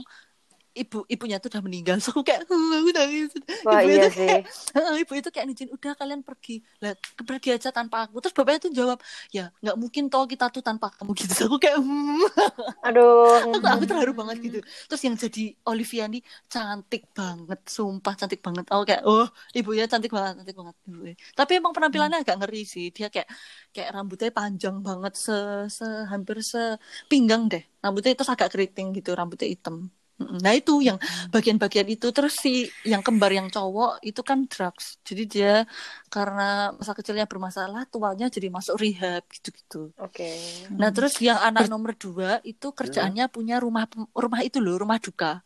ibu 0.81 0.97
ibunya 1.13 1.37
tuh 1.41 1.49
udah 1.51 1.63
meninggal. 1.67 1.97
So 2.03 2.09
aku 2.13 2.21
kayak 2.27 2.41
"Uh, 2.51 2.71
aku 2.79 2.89
nangis. 2.97 3.29
Wah 3.65 3.81
Ibu 3.81 3.87
iya 3.87 4.03
itu 4.03 4.09
sih. 4.17 4.29
kayak 4.29 4.43
ibu 5.03 5.13
itu 5.19 5.29
kayak 5.33 5.45
izin 5.53 5.69
udah 5.75 5.91
kalian 5.99 6.21
pergi 6.27 6.53
lah 6.83 6.93
pergi 7.29 7.49
aja 7.55 7.69
tanpa 7.77 7.95
aku 8.05 8.15
terus 8.21 8.33
bapaknya 8.37 8.59
tuh 8.69 8.71
jawab 8.79 8.97
ya 9.35 9.41
nggak 9.61 9.75
mungkin 9.81 10.03
toh 10.11 10.23
kita 10.31 10.45
tuh 10.55 10.61
tanpa 10.67 10.85
kamu 10.95 11.11
gitu 11.19 11.33
Terus 11.37 11.47
aku 11.49 11.57
kayak 11.63 11.77
hmm. 11.81 12.21
Aduh. 12.85 13.53
aku 13.53 13.65
aku 13.75 13.83
terharu 13.89 14.11
banget 14.19 14.37
gitu 14.45 14.57
terus 14.87 15.01
yang 15.07 15.15
jadi 15.23 15.41
Olivia 15.69 16.03
nih 16.13 16.21
cantik 16.53 17.01
banget 17.17 17.59
sumpah 17.75 18.13
cantik 18.19 18.39
banget 18.45 18.65
aku 18.71 18.83
kayak 18.89 19.01
oh 19.09 19.25
ibunya 19.57 19.85
cantik 19.91 20.11
banget 20.17 20.33
cantik 20.39 20.55
banget 20.59 20.75
ibunya. 20.87 21.15
tapi 21.37 21.51
emang 21.59 21.73
penampilannya 21.75 22.17
agak 22.23 22.35
ngeri 22.39 22.59
sih 22.73 22.85
dia 22.95 23.07
kayak 23.13 23.27
kayak 23.73 23.89
rambutnya 23.95 24.29
panjang 24.39 24.75
banget 24.87 25.13
se, 25.25 25.33
se 25.77 25.83
hampir 26.11 26.37
sepinggang 26.51 27.43
deh 27.51 27.63
rambutnya 27.83 28.11
itu 28.15 28.23
agak 28.33 28.49
keriting 28.53 28.87
gitu 28.97 29.09
rambutnya 29.19 29.47
hitam 29.53 29.75
Nah 30.17 30.53
itu 30.57 30.81
yang 30.81 30.97
bagian-bagian 31.29 31.87
itu 31.93 32.09
terus 32.09 32.33
si 32.41 32.49
yang 32.81 33.05
kembar 33.05 33.29
yang 33.29 33.47
cowok 33.53 34.01
itu 34.01 34.21
kan 34.25 34.49
drugs. 34.49 34.97
Jadi 35.05 35.23
dia 35.29 35.51
karena 36.09 36.73
masa 36.73 36.97
kecilnya 36.97 37.29
bermasalah, 37.29 37.85
tuanya 37.93 38.25
jadi 38.35 38.49
masuk 38.49 38.75
rehab 38.81 39.21
gitu-gitu. 39.29 39.93
Oke. 40.01 40.25
Nah 40.73 40.89
terus 40.89 41.13
yang 41.21 41.37
anak 41.37 41.69
nomor 41.69 41.93
dua 41.93 42.41
itu 42.41 42.67
kerjaannya 42.73 43.29
punya 43.29 43.55
rumah 43.61 43.85
rumah 44.17 44.41
itu 44.41 44.57
loh, 44.57 44.75
rumah 44.81 44.97
duka. 44.97 45.45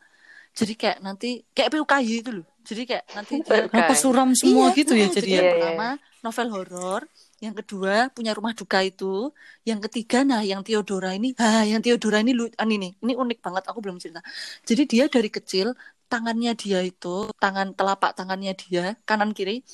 Jadi 0.55 0.73
kayak 0.75 0.97
nanti 1.05 1.27
kayak 1.55 1.69
PUKY 1.71 2.03
itu 2.23 2.31
loh. 2.37 2.45
Jadi 2.63 2.81
kayak 2.89 3.05
nanti 3.15 3.33
dia. 3.43 3.67
Kenapa 3.71 3.93
suram 3.95 4.29
semua 4.35 4.71
Iya, 4.71 4.77
gitu 4.79 4.93
ya 4.95 5.07
jadi 5.11 5.29
yang 5.39 5.47
Iya, 5.47 5.51
iya. 5.51 5.51
pertama 5.55 5.87
novel 6.23 6.47
horor, 6.55 7.01
yang 7.45 7.55
kedua 7.59 7.93
punya 8.15 8.31
rumah 8.37 8.53
duka 8.59 8.79
itu, 8.89 9.33
yang 9.69 9.79
ketiga 9.85 10.17
nah 10.29 10.41
yang 10.51 10.61
Theodora 10.65 11.09
ini, 11.17 11.27
ah 11.41 11.65
yang 11.71 11.81
Theodora 11.83 12.17
ini 12.23 12.31
lu 12.37 12.45
ah, 12.61 12.65
ini 12.69 12.75
nih, 12.83 12.91
ini 13.03 13.13
unik 13.17 13.39
banget 13.45 13.63
aku 13.69 13.79
belum 13.83 13.97
cerita. 14.01 14.21
Jadi 14.69 14.81
dia 14.91 15.03
dari 15.09 15.29
kecil 15.37 15.67
tangannya 16.11 16.51
dia 16.61 16.79
itu, 16.85 17.07
tangan 17.41 17.67
telapak 17.77 18.11
tangannya 18.17 18.53
dia 18.61 18.83
kanan 19.09 19.33
kiri, 19.37 19.65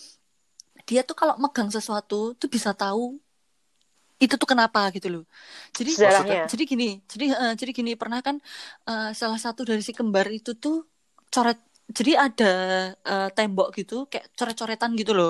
dia 0.87 1.01
tuh 1.03 1.15
kalau 1.19 1.35
megang 1.43 1.67
sesuatu 1.75 2.15
tuh 2.39 2.49
bisa 2.55 2.71
tahu 2.71 3.19
itu 4.17 4.33
tuh 4.41 4.49
kenapa 4.49 4.79
gitu 4.95 5.07
loh. 5.13 5.23
Jadi 5.77 5.91
Sejarahnya. 5.93 6.43
jadi 6.49 6.63
gini, 6.71 6.89
jadi 7.05 7.25
eh, 7.35 7.53
jadi 7.59 7.71
gini 7.75 7.91
pernah 8.01 8.19
kan 8.25 8.35
eh, 8.89 9.11
salah 9.13 9.37
satu 9.37 9.61
dari 9.67 9.81
si 9.85 9.93
kembar 9.93 10.25
itu 10.33 10.57
tuh 10.57 10.87
coret 11.29 11.59
jadi 11.97 12.11
ada 12.25 12.45
eh, 13.09 13.25
tembok 13.35 13.67
gitu 13.79 13.93
kayak 14.11 14.25
coret-coretan 14.37 14.91
gitu 14.99 15.11
loh. 15.19 15.29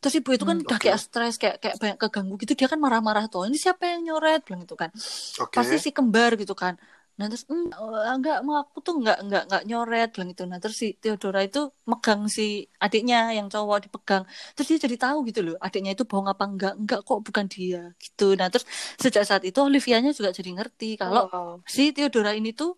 Terus 0.00 0.14
ibu 0.18 0.30
itu 0.36 0.44
kan 0.50 0.56
Hmm, 0.56 0.62
udah 0.64 0.78
oke. 0.78 0.82
kayak 0.82 0.98
stres 1.04 1.34
kayak 1.42 1.56
kayak 1.62 1.76
banyak 1.82 1.96
keganggu 2.02 2.34
gitu 2.42 2.52
dia 2.60 2.68
kan 2.72 2.80
marah-marah 2.84 3.24
tuh. 3.32 3.40
Ini 3.48 3.56
siapa 3.64 3.82
yang 3.92 4.00
nyoret 4.06 4.38
bilang 4.46 4.60
gitu 4.64 4.76
kan. 4.82 4.90
Oke. 5.40 5.56
Pasti 5.56 5.74
si 5.84 5.90
kembar 5.96 6.30
gitu 6.40 6.54
kan. 6.62 6.74
Nah 7.18 7.26
terus 7.30 7.44
"Hmm, 7.50 7.66
eh, 7.74 8.12
enggak 8.16 8.36
mau 8.46 8.56
aku 8.62 8.78
tuh 8.86 8.94
enggak 8.98 9.16
enggak 9.24 9.42
enggak 9.46 9.62
nyoret 9.68 10.06
bilang 10.14 10.28
gitu. 10.32 10.42
Nah 10.50 10.58
terus 10.62 10.76
si 10.82 10.86
Theodora 11.02 11.40
itu 11.46 11.58
megang 11.90 12.22
si 12.36 12.42
adiknya 12.84 13.16
yang 13.38 13.46
cowok 13.52 13.78
dipegang. 13.84 14.22
Terus 14.54 14.66
dia 14.70 14.78
jadi 14.86 14.96
tahu 15.04 15.18
gitu 15.28 15.40
loh 15.46 15.54
adiknya 15.64 15.90
itu 15.94 16.04
bohong 16.10 16.28
apa 16.32 16.44
enggak 16.50 16.72
enggak 16.80 16.98
kok 17.06 17.18
bukan 17.26 17.46
dia 17.54 17.78
gitu. 18.04 18.22
Nah 18.38 18.46
terus 18.52 18.66
sejak 19.02 19.22
saat 19.28 19.42
itu 19.48 19.58
Olivianya 19.68 20.10
juga 20.18 20.30
jadi 20.38 20.50
ngerti 20.56 20.86
kalau 21.02 21.20
Wow. 21.32 21.64
si 21.74 21.82
Theodora 21.94 22.30
ini 22.38 22.48
tuh 22.60 22.70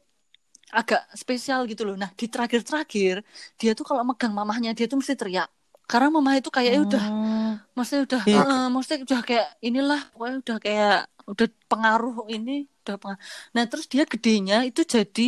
agak 0.79 1.01
spesial 1.23 1.61
gitu 1.71 1.83
loh. 1.89 1.95
Nah, 2.03 2.11
di 2.21 2.27
terakhir-terakhir 2.33 3.15
dia 3.61 3.71
tuh 3.79 3.85
kalau 3.89 4.03
megang 4.09 4.33
mamahnya 4.39 4.71
dia 4.79 4.87
tuh 4.91 4.99
mesti 5.01 5.15
teriak. 5.21 5.49
Karena 5.91 6.09
mamah 6.17 6.35
itu 6.39 6.49
kayaknya 6.57 6.81
udah 6.87 7.03
Hmm. 7.03 7.61
maksudnya 7.77 8.03
udah 8.09 8.23
Iya. 8.27 8.47
eh, 8.53 8.65
maksudnya 8.73 9.01
udah 9.07 9.21
kayak 9.29 9.47
inilah 9.67 10.01
pokoknya 10.13 10.37
udah 10.45 10.57
kayak 10.65 10.93
udah 11.31 11.47
pengaruh 11.71 12.15
ini 12.35 12.51
udah 12.83 12.95
pengaruh. 13.01 13.21
Nah, 13.55 13.65
terus 13.71 13.87
dia 13.93 14.03
gedenya 14.13 14.57
itu 14.69 14.81
jadi 14.95 15.23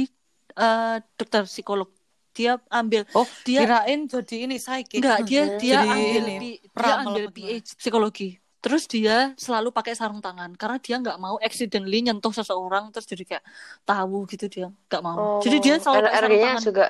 eh, 0.60 0.84
dokter 1.18 1.42
psikolog. 1.50 1.88
Dia 2.36 2.50
ambil 2.78 3.02
Oh, 3.14 3.36
dia 3.46 3.60
kirain 3.60 3.98
jadi 4.14 4.34
ini 4.44 4.54
psychic. 4.64 5.04
enggak 5.04 5.18
dia 5.28 5.40
Hmm. 5.40 5.58
dia 5.60 5.76
Jadi 5.76 5.86
ambil 5.96 6.22
ini, 6.32 6.46
dia 6.80 6.92
ambil 7.04 7.24
apa 7.24 7.28
gimana? 7.36 7.58
PH 7.58 7.68
psikologi. 7.80 8.24
Terus 8.62 8.82
dia 8.92 9.12
selalu 9.44 9.68
pakai 9.76 9.92
sarung 9.98 10.20
tangan 10.26 10.50
karena 10.60 10.76
dia 10.86 10.94
nggak 11.02 11.16
mau 11.24 11.36
accidentally 11.46 11.98
nyentuh 12.06 12.32
seseorang 12.38 12.84
terus 12.92 13.06
jadi 13.12 13.24
kayak 13.30 13.44
tahu 13.88 14.16
gitu 14.32 14.44
dia 14.54 14.66
nggak 14.88 15.02
mau. 15.08 15.18
Oh, 15.20 15.38
Jadi 15.42 15.56
dia 15.64 15.74
selalu 15.82 16.00
pakai 16.06 16.18
sarung 16.22 16.40
tangan. 16.44 16.62
juga 16.68 16.82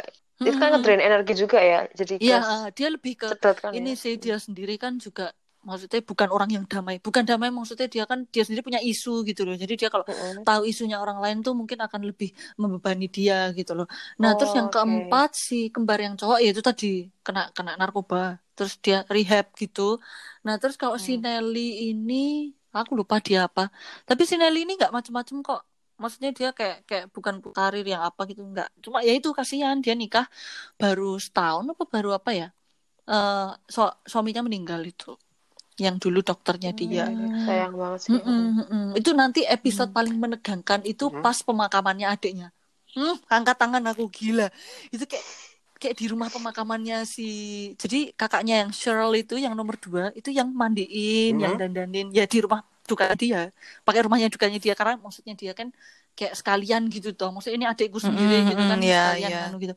itu 0.45 0.57
kan 0.63 0.69
ngedrain 0.73 1.03
energi 1.09 1.33
juga 1.43 1.59
ya. 1.71 1.77
Jadi 1.99 2.15
eh, 2.33 2.63
dia 2.77 2.87
lebih 2.95 3.13
ke 3.21 3.27
kan 3.63 3.75
ini 3.77 3.91
ya. 3.91 3.95
sih 4.03 4.13
dia 4.25 4.37
sendiri 4.47 4.73
kan 4.85 4.93
juga 5.05 5.23
maksudnya 5.69 5.99
bukan 6.11 6.29
orang 6.35 6.51
yang 6.57 6.65
damai 6.73 6.95
bukan 7.07 7.23
damai 7.29 7.49
maksudnya 7.57 7.87
dia 7.95 8.05
kan 8.11 8.19
dia 8.35 8.43
sendiri 8.45 8.63
punya 8.69 8.83
isu 8.91 9.11
gitu 9.29 9.41
loh 9.47 9.55
jadi 9.63 9.73
dia 9.81 9.89
kalau 9.95 10.03
Mm-mm. 10.07 10.47
tahu 10.47 10.61
isunya 10.71 10.97
orang 11.05 11.19
lain 11.25 11.37
tuh 11.47 11.55
mungkin 11.61 11.79
akan 11.87 12.01
lebih 12.11 12.29
membebani 12.63 13.07
dia 13.17 13.35
gitu 13.59 13.71
loh 13.79 13.87
nah 14.21 14.31
Oh, 14.31 14.35
terus 14.39 14.53
yang 14.59 14.67
oke. 14.67 14.75
keempat 14.75 15.29
si 15.47 15.55
kembar 15.75 15.99
yang 16.07 16.15
cowok 16.21 16.39
ya 16.43 16.49
itu 16.55 16.63
tadi 16.69 16.87
kena 17.27 17.41
kena 17.57 17.73
narkoba 17.81 18.19
terus 18.63 18.77
dia 18.85 18.97
rehab 19.15 19.47
gitu. 19.63 19.81
Nah 20.47 20.55
terus 20.61 20.77
kalau 20.83 20.97
si 21.07 21.13
Hmm. 21.13 21.23
Nelly 21.25 21.61
ini 21.91 22.15
aku 22.79 22.93
lupa 23.01 23.17
dia 23.27 23.39
apa. 23.49 23.63
Tapi 24.09 24.23
si 24.31 24.35
Nelly 24.41 24.59
ini 24.65 24.73
nggak 24.79 24.93
macem-macem 24.97 25.37
kok. 25.47 25.61
Maksudnya 26.03 26.31
dia 26.39 26.49
kayak 26.59 26.77
kayak 26.89 27.05
bukan 27.15 27.35
karir 27.57 27.85
yang 27.93 28.03
apa 28.09 28.21
gitu 28.31 28.43
nggak. 28.53 28.69
Cuma 28.85 28.99
ya 29.07 29.13
itu 29.19 29.29
kasihan 29.39 29.77
dia 29.85 29.95
nikah 30.03 30.27
baru 30.81 31.05
setahun 31.25 31.65
apa 31.73 31.85
baru 31.95 32.11
apa 32.19 32.31
ya? 32.41 32.47
Eh 33.13 33.47
su- 33.75 33.97
suaminya 34.13 34.43
meninggal 34.49 34.81
itu. 34.93 35.07
Yang 35.85 35.97
dulu 36.05 36.19
dokternya 36.29 36.71
dia. 36.81 37.05
Hmm, 37.15 37.35
sayang 37.45 37.73
banget 37.81 38.01
sih. 38.07 38.15
Mm-mm, 38.15 38.41
mm-mm. 38.59 38.83
itu 38.99 39.11
nanti 39.21 39.41
episode 39.57 39.91
paling 39.97 40.17
menegangkan 40.23 40.81
itu 40.93 41.05
Mm-mm. 41.13 41.23
pas 41.23 41.39
pemakamannya 41.47 42.07
adiknya. 42.15 42.49
Hmm, 42.95 43.15
angkat 43.35 43.57
tangan 43.61 43.85
aku 43.91 44.05
gila. 44.17 44.47
Itu 44.95 45.05
kayak 45.11 45.27
kayak 45.83 45.97
di 46.01 46.07
rumah 46.13 46.29
pemakamannya 46.35 46.97
si 47.15 47.23
jadi 47.83 47.97
kakaknya 48.21 48.55
yang 48.63 48.71
Cheryl 48.81 49.13
itu 49.23 49.35
yang 49.45 49.55
nomor 49.59 49.77
dua 49.85 50.03
itu 50.19 50.31
yang 50.39 50.49
mandiin 50.61 51.33
yang 51.45 51.55
Mm-mm. 51.55 51.61
dandanin 51.61 52.07
ya 52.19 52.23
di 52.33 52.39
rumah 52.45 52.61
duka 52.89 53.05
dia 53.23 53.39
pakai 53.87 54.01
rumahnya 54.05 54.29
dukanya 54.35 54.59
dia 54.65 54.75
karena 54.79 54.95
maksudnya 55.05 55.35
dia 55.43 55.53
kan 55.59 55.69
kayak 56.17 56.35
sekalian 56.41 56.83
gitu 56.95 57.09
toh 57.19 57.29
maksudnya 57.33 57.57
ini 57.61 57.69
adikku 57.73 57.99
sendiri 58.09 58.33
Mm-mm, 58.33 58.47
gitu 58.51 58.63
kan 58.71 58.79
mm-mm, 58.79 58.91
ya, 58.93 58.97
sekalian 58.97 59.33
ya. 59.33 59.39
anu 59.45 59.55
gitu 59.63 59.75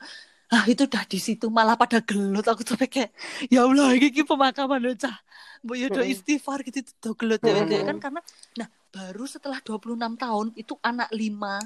ah 0.54 0.63
itu 0.72 0.82
udah 0.89 1.04
di 1.13 1.18
situ 1.28 1.46
malah 1.58 1.76
pada 1.82 1.98
gelut 2.10 2.46
aku 2.52 2.62
tuh 2.70 2.78
kayak 2.94 3.10
ya 3.54 3.60
Allah 3.65 3.88
ini, 3.98 4.22
pemakaman 4.30 4.82
cah 5.04 5.15
Mbak 5.65 5.78
Yodo 5.82 6.00
Mm-mm. 6.00 6.12
istighfar 6.13 6.60
gitu 6.68 6.80
tuh 7.04 7.13
gelut 7.20 7.41
ya 7.46 7.54
Mm-mm. 7.54 7.86
kan 7.89 7.98
karena 8.04 8.20
nah 8.60 8.68
baru 8.94 9.24
setelah 9.34 9.60
26 9.65 10.13
tahun 10.22 10.48
itu 10.62 10.74
anak 10.89 11.10
lima 11.12 11.65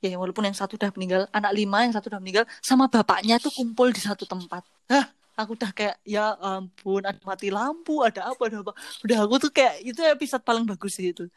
ya 0.00 0.16
walaupun 0.16 0.48
yang 0.48 0.56
satu 0.56 0.80
udah 0.80 0.90
meninggal 0.96 1.22
anak 1.30 1.52
lima 1.52 1.84
yang 1.84 1.92
satu 1.92 2.08
udah 2.08 2.20
meninggal 2.20 2.44
sama 2.64 2.88
bapaknya 2.88 3.36
tuh 3.36 3.52
kumpul 3.52 3.92
di 3.92 4.00
satu 4.00 4.24
tempat. 4.24 4.64
Hah, 4.88 5.12
aku 5.36 5.56
udah 5.56 5.70
kayak 5.76 6.00
ya 6.08 6.32
ampun 6.40 7.04
ada 7.04 7.20
mati 7.20 7.52
lampu 7.52 8.00
ada 8.00 8.32
apa 8.32 8.42
ada 8.48 8.64
apa. 8.64 8.72
Udah 9.04 9.18
aku 9.28 9.36
tuh 9.36 9.52
kayak 9.52 9.84
itu 9.84 10.00
episode 10.00 10.40
paling 10.40 10.64
bagus 10.64 10.96
sih 10.96 11.12
itu. 11.12 11.28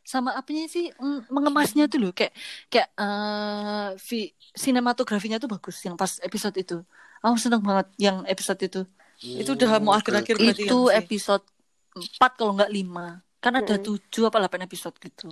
Sama 0.00 0.32
apanya 0.32 0.64
sih 0.70 0.88
mm, 0.96 1.28
mengemasnya 1.28 1.92
tuh 1.92 2.08
loh 2.08 2.12
kayak 2.16 2.32
kayak 2.72 2.88
eh 2.96 3.88
vi, 4.00 4.32
sinematografinya 4.56 5.36
tuh 5.36 5.52
bagus 5.52 5.76
yang 5.84 5.94
pas 5.94 6.16
episode 6.24 6.56
itu. 6.56 6.76
Aku 7.20 7.36
seneng 7.36 7.60
banget 7.60 7.92
yang 8.00 8.24
episode 8.24 8.60
itu. 8.64 8.80
Itu 9.20 9.56
udah 9.56 9.80
mau 9.80 9.96
oke, 9.96 10.04
akhir-akhir 10.04 10.36
berarti 10.36 10.64
itu 10.68 10.78
kan 10.88 11.00
episode 11.00 11.44
4 11.96 12.32
kalau 12.36 12.52
nggak 12.56 12.72
5 12.72 13.44
kan 13.44 13.52
ada. 13.56 13.74
7 13.76 14.28
apa 14.28 14.36
8 14.40 14.66
episode 14.68 14.96
gitu. 15.00 15.28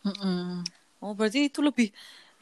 Mm-mm. 0.00 0.64
Oh, 1.02 1.12
berarti 1.18 1.38
itu 1.48 1.60
lebih 1.68 1.86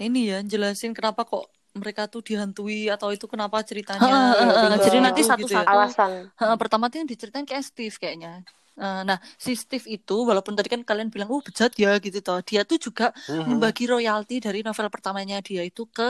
ini 0.02 0.18
ya, 0.30 0.36
jelasin 0.52 0.92
kenapa 0.98 1.20
kok 1.30 1.42
mereka 1.80 2.02
tuh 2.12 2.20
dihantui 2.28 2.76
atau 2.94 3.08
itu 3.14 3.26
kenapa 3.32 3.56
ceritanya. 3.70 4.12
Ha, 4.12 4.16
ha, 4.38 4.68
ha, 4.78 4.78
Jadi 4.84 4.96
nanti 5.04 5.20
gitu 5.40 5.52
ya. 5.60 5.64
satu-satu. 5.64 5.74
alasan 5.74 6.12
Ha, 6.40 6.44
pertama 6.60 6.84
tuh 6.90 6.96
yang 7.02 7.08
diceritain 7.12 7.46
kayak 7.50 7.64
Steve 7.70 7.96
kayaknya 8.02 8.30
nah 8.78 9.18
si 9.44 9.50
Steve 9.58 9.86
itu 9.90 10.12
walaupun 10.28 10.54
tadi 10.54 10.68
kan 10.74 10.78
kalian 10.86 11.10
bilang 11.14 11.28
oh 11.34 11.42
bejat 11.46 11.70
ya 11.82 11.88
gitu 12.04 12.18
toh 12.26 12.38
dia 12.48 12.60
tuh 12.70 12.78
juga 12.86 13.04
Mhm. 13.28 13.48
membagi 13.50 13.82
royalti 13.92 14.34
dari 14.44 14.58
novel 14.66 14.86
pertamanya 14.94 15.36
dia 15.42 15.62
itu 15.66 15.82
ke 15.96 16.02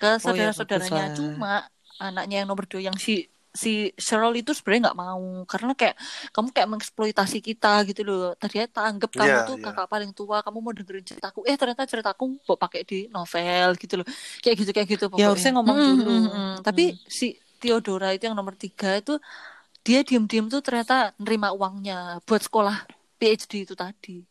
ke 0.00 0.06
Oh, 0.24 0.34
ya, 0.34 0.50
saudara-saudaranya 0.50 0.50
bagus 0.58 0.90
lah. 0.90 1.10
cuma 1.18 1.48
anaknya 2.04 2.34
yang 2.42 2.48
nomor 2.50 2.66
dua 2.70 2.82
yang 2.88 2.98
si 3.06 3.12
si 3.54 3.94
Cheryl 3.94 4.34
itu 4.42 4.50
sebenarnya 4.50 4.90
nggak 4.90 4.98
mau 4.98 5.24
karena 5.46 5.72
kayak 5.78 5.96
kamu 6.34 6.48
kayak 6.50 6.68
mengeksploitasi 6.74 7.38
kita 7.38 7.86
gitu 7.86 8.02
loh 8.02 8.34
tadi 8.34 8.66
tak 8.66 8.84
anggap 8.90 9.10
kamu 9.14 9.30
Iya, 9.30 9.46
tuh 9.48 9.56
iya. 9.62 9.64
kakak 9.70 9.86
paling 9.92 10.10
tua 10.10 10.36
kamu 10.42 10.58
mau 10.58 10.72
dengerin 10.74 11.04
ceritaku 11.06 11.38
eh 11.46 11.54
ternyata 11.54 11.82
ceritaku 11.86 12.24
mau 12.50 12.56
pakai 12.58 12.80
di 12.82 12.98
novel 13.14 13.68
gitu 13.78 13.94
loh 14.02 14.06
kayak 14.42 14.56
gitu 14.58 14.70
kayak 14.74 14.88
gitu 14.90 15.04
Ya, 15.14 15.30
harusnya 15.30 15.50
ngomong 15.54 15.76
Mm, 15.78 15.86
dulu. 15.86 16.10
mm, 16.10 16.26
mm. 16.34 16.52
tapi 16.66 16.84
si 17.06 17.26
Theodora 17.62 18.10
itu 18.10 18.26
yang 18.28 18.36
nomor 18.36 18.58
tiga 18.58 18.98
itu 18.98 19.16
dia 19.86 20.00
diem-diem 20.02 20.46
tuh 20.50 20.60
ternyata 20.64 21.12
nerima 21.22 21.54
uangnya 21.54 22.18
buat 22.26 22.42
sekolah 22.42 22.76
PhD 23.20 23.64
itu 23.64 23.74
tadi 23.78 24.26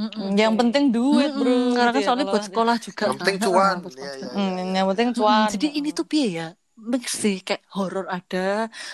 Mm-mm. 0.00 0.32
Yang 0.32 0.54
penting 0.56 0.84
duit, 0.96 1.28
Mm-mm, 1.28 1.44
Bro. 1.44 1.76
karena 1.76 1.90
kan 1.92 2.00
soalnya 2.00 2.26
buat 2.32 2.44
sekolah 2.48 2.76
juga 2.80 3.02
Yang 3.04 3.16
penting 3.20 3.36
cuan. 3.44 3.76
Iya, 3.84 4.10
iya. 4.16 4.28
Hmm, 4.32 4.72
yang 4.72 4.86
penting 4.88 5.08
cuan. 5.12 5.48
jadi 5.52 5.68
ini 5.76 5.88
tuh 5.92 6.06
piye 6.08 6.28
ya 6.40 6.48
mix 6.92 7.04
sih 7.22 7.36
kayak 7.46 7.62
horor 7.76 8.04
ada 8.16 8.38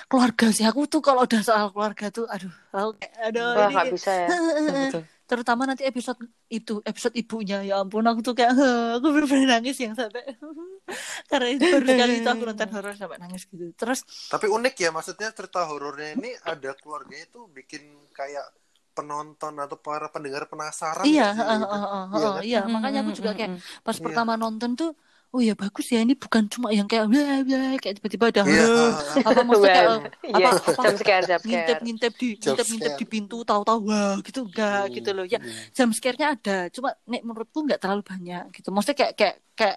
keluarga 0.09 0.45
sih 0.57 0.65
aku 0.71 0.81
tuh 0.93 1.01
kalau 1.07 1.21
udah 1.27 1.41
soal 1.49 1.67
keluarga 1.75 2.05
tuh 2.17 2.25
aduh 2.35 2.53
aku 2.77 2.91
kayak 3.01 3.15
aduh 3.27 3.45
wah 3.55 3.69
ini 3.77 3.89
bisa 3.97 4.11
ya 4.25 4.31
betul. 4.81 5.03
terutama 5.31 5.63
nanti 5.69 5.83
episode 5.91 6.19
itu 6.57 6.73
episode 6.91 7.15
ibunya 7.21 7.57
ya 7.69 7.73
ampun 7.83 8.05
aku 8.11 8.21
tuh 8.27 8.35
kayak 8.39 8.53
aku 8.97 9.07
bener-bener 9.15 9.49
nangis 9.59 9.77
yang 9.85 9.95
sampai 10.01 10.23
karena 11.31 11.49
itu 11.55 11.67
baru 11.73 11.87
sekali 11.93 12.13
itu 12.21 12.29
aku 12.33 12.43
nonton 12.49 12.69
horor 12.75 12.95
sampai 13.01 13.19
nangis 13.23 13.43
gitu 13.51 13.65
terus 13.81 14.01
Tapi 14.33 14.47
unik 14.57 14.75
ya, 14.85 14.91
maksudnya 14.97 15.29
cerita 15.39 15.61
horornya 15.71 16.09
ini 16.19 16.31
ada 16.53 16.71
keluarganya 16.81 17.25
itu 17.31 17.41
bikin 17.57 17.83
kayak 18.19 18.47
penonton 18.97 19.55
atau 19.65 19.79
para 19.87 20.07
pendengar 20.15 20.45
penasaran. 20.53 21.07
iya 21.07 21.23
nggak 21.23 21.31
sih, 21.35 21.39
heeh, 21.39 21.59
gitu? 21.61 21.77
heeh, 21.83 22.03
Iya 22.17 22.29
heeh, 22.29 22.35
kan? 22.37 22.47
iya 22.49 22.59
makanya 22.75 22.99
aku 23.03 23.13
juga 23.19 23.31
kayak 23.39 23.53
pas 23.87 23.99
Iya. 23.99 24.05
pertama 24.05 24.33
nonton 24.43 24.71
tuh 24.81 24.89
oh 25.37 25.43
ya 25.49 25.53
bagus 25.63 25.87
ya 25.95 25.99
ini 26.05 26.15
bukan 26.23 26.45
cuma 26.53 26.69
yang 26.79 26.87
kayak 26.91 27.07
bla 27.13 27.25
bla 27.47 27.59
kayak 27.83 27.95
tiba-tiba 28.01 28.27
ada 28.33 28.43
Iya, 28.47 28.63
"Heh," 28.77 28.91
heeh. 29.13 29.27
apa 29.29 29.41
maksudnya 29.49 29.83
Well, 29.83 29.95
eh, 30.27 30.31
iya. 30.37 30.45
apa 30.45 30.49
apa 30.71 30.83
jam 30.83 30.95
scare 31.01 31.25
jam 31.31 31.41
ngintip 31.47 31.77
scare. 31.77 31.83
ngintip 31.85 32.13
di 32.23 32.27
Jump 32.43 32.61
ngintip 32.61 32.67
ngintip 32.71 32.93
di 33.01 33.05
pintu 33.13 33.35
tahu-tahu 33.49 33.79
wah 33.91 34.15
gitu 34.27 34.41
enggak 34.49 34.81
Hmm, 34.83 34.95
gitu 34.97 35.09
loh. 35.17 35.25
Ya 35.33 35.39
hmm. 35.39 35.73
jam 35.77 35.89
scare-nya 35.97 36.27
ada 36.35 36.53
cuma 36.75 36.89
nek 37.11 37.23
menurutku 37.29 37.59
nggak 37.67 37.81
terlalu 37.83 38.03
banyak 38.13 38.43
gitu. 38.57 38.69
Maksudnya 38.75 38.99
kayak 39.01 39.15
kayak 39.21 39.35
kayak 39.59 39.77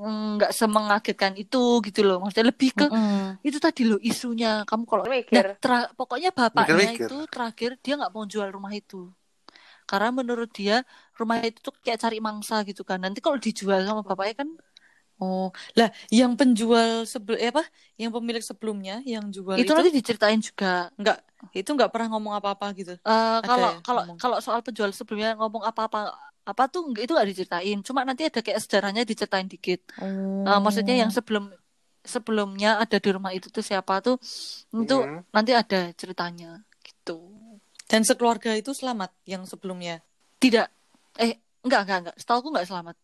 mm, 0.00 0.22
nggak 0.36 0.52
semengagetkan 0.58 1.34
itu 1.42 1.58
gitu 1.86 2.00
loh. 2.08 2.16
Maksudnya 2.22 2.46
lebih 2.52 2.70
ke 2.78 2.84
Mm-mm. 2.90 3.38
itu 3.48 3.58
tadi 3.66 3.82
loh 3.90 3.98
isunya. 4.10 4.48
Kamu 4.68 4.84
kalau 4.90 5.04
nah 5.34 5.44
mikir 5.44 5.46
tra- 5.62 5.90
pokoknya 5.98 6.30
bapaknya 6.38 6.86
Mikir-mikir. 6.86 7.08
itu 7.08 7.14
terakhir 7.32 7.70
dia 7.84 7.92
nggak 7.98 8.12
mau 8.14 8.24
jual 8.32 8.48
rumah 8.56 8.72
itu. 8.80 8.96
Karena 9.90 10.08
menurut 10.18 10.48
dia 10.58 10.74
rumah 11.18 11.38
itu 11.48 11.58
tuh 11.66 11.72
kayak 11.84 11.98
cari 12.04 12.18
mangsa 12.26 12.54
gitu 12.68 12.82
kan. 12.90 12.98
Nanti 13.04 13.18
kalau 13.24 13.38
dijual 13.46 13.80
sama 13.88 14.00
bapaknya 14.08 14.34
kan 14.42 14.48
Oh, 15.24 15.48
lah 15.74 15.88
yang 16.12 16.36
penjual 16.36 17.08
sebel 17.08 17.40
eh 17.40 17.48
apa? 17.48 17.64
Yang 17.96 18.12
pemilik 18.20 18.44
sebelumnya 18.44 19.00
yang 19.02 19.32
jual 19.32 19.56
itu 19.56 19.64
itu, 19.64 19.72
nanti 19.72 19.90
diceritain 19.90 20.40
juga 20.40 20.92
enggak 21.00 21.18
itu 21.56 21.70
enggak 21.72 21.88
pernah 21.88 22.08
ngomong 22.12 22.36
apa-apa 22.36 22.66
gitu. 22.76 22.92
Eh, 22.96 23.38
kalau 23.42 23.70
ya 23.72 23.80
kalau 23.80 24.02
ngomong? 24.04 24.18
kalau 24.20 24.36
soal 24.44 24.60
penjual 24.60 24.90
sebelumnya 24.92 25.32
ngomong 25.40 25.64
apa-apa 25.64 26.12
apa 26.44 26.62
tuh 26.68 26.92
itu 27.00 27.08
nggak 27.08 27.28
diceritain 27.32 27.80
cuma 27.80 28.04
nanti 28.04 28.28
ada 28.28 28.44
kayak 28.44 28.60
sejarahnya 28.60 29.08
diceritain 29.08 29.48
dikit 29.48 29.80
Oh. 29.96 30.44
Eh, 30.44 30.60
maksudnya 30.60 30.92
yang 30.92 31.08
sebelum 31.08 31.48
sebelumnya 32.04 32.76
ada 32.76 33.00
di 33.00 33.08
rumah 33.08 33.32
itu 33.32 33.48
tuh 33.48 33.64
siapa 33.64 34.04
tuh 34.04 34.20
itu 34.76 34.92
Hmm. 35.00 35.24
nanti 35.32 35.56
ada 35.56 35.88
ceritanya 35.96 36.60
gitu 36.84 37.16
dan 37.88 38.04
sekeluarga 38.04 38.52
itu 38.52 38.76
selamat 38.76 39.08
yang 39.24 39.48
sebelumnya. 39.48 40.04
tidak 40.36 40.68
eh 41.16 41.40
enggak 41.64 41.80
enggak 41.88 41.98
enggak 42.04 42.16
setahu 42.20 42.44
aku 42.44 42.48
nggak 42.52 42.68
selamat 42.68 42.96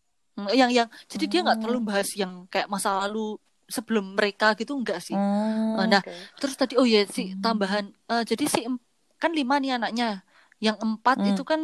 yang 0.61 0.71
yang 0.79 0.89
jadi 1.13 1.25
dia 1.31 1.41
nggak 1.45 1.59
Oh. 1.59 1.63
terlalu 1.63 1.81
bahas 1.91 2.09
yang 2.23 2.33
kayak 2.53 2.69
masa 2.75 2.89
lalu 3.03 3.19
sebelum 3.77 4.05
mereka 4.19 4.47
gitu 4.61 4.73
enggak 4.81 4.99
sih 5.09 5.17
Oh. 5.17 5.79
Eh, 5.79 5.87
nah 5.93 6.03
Oke. 6.03 6.13
terus 6.41 6.55
tadi 6.61 6.75
oh 6.81 6.87
ya 6.95 6.99
si 7.17 7.21
Hmm. 7.21 7.43
tambahan 7.45 7.85
eh, 8.11 8.23
jadi 8.31 8.45
si 8.55 8.61
kan 9.23 9.31
lima 9.39 9.55
nih 9.63 9.71
anaknya 9.79 10.05
yang 10.65 10.77
empat 10.87 11.17
Hmm. 11.17 11.31
itu 11.31 11.43
kan 11.51 11.61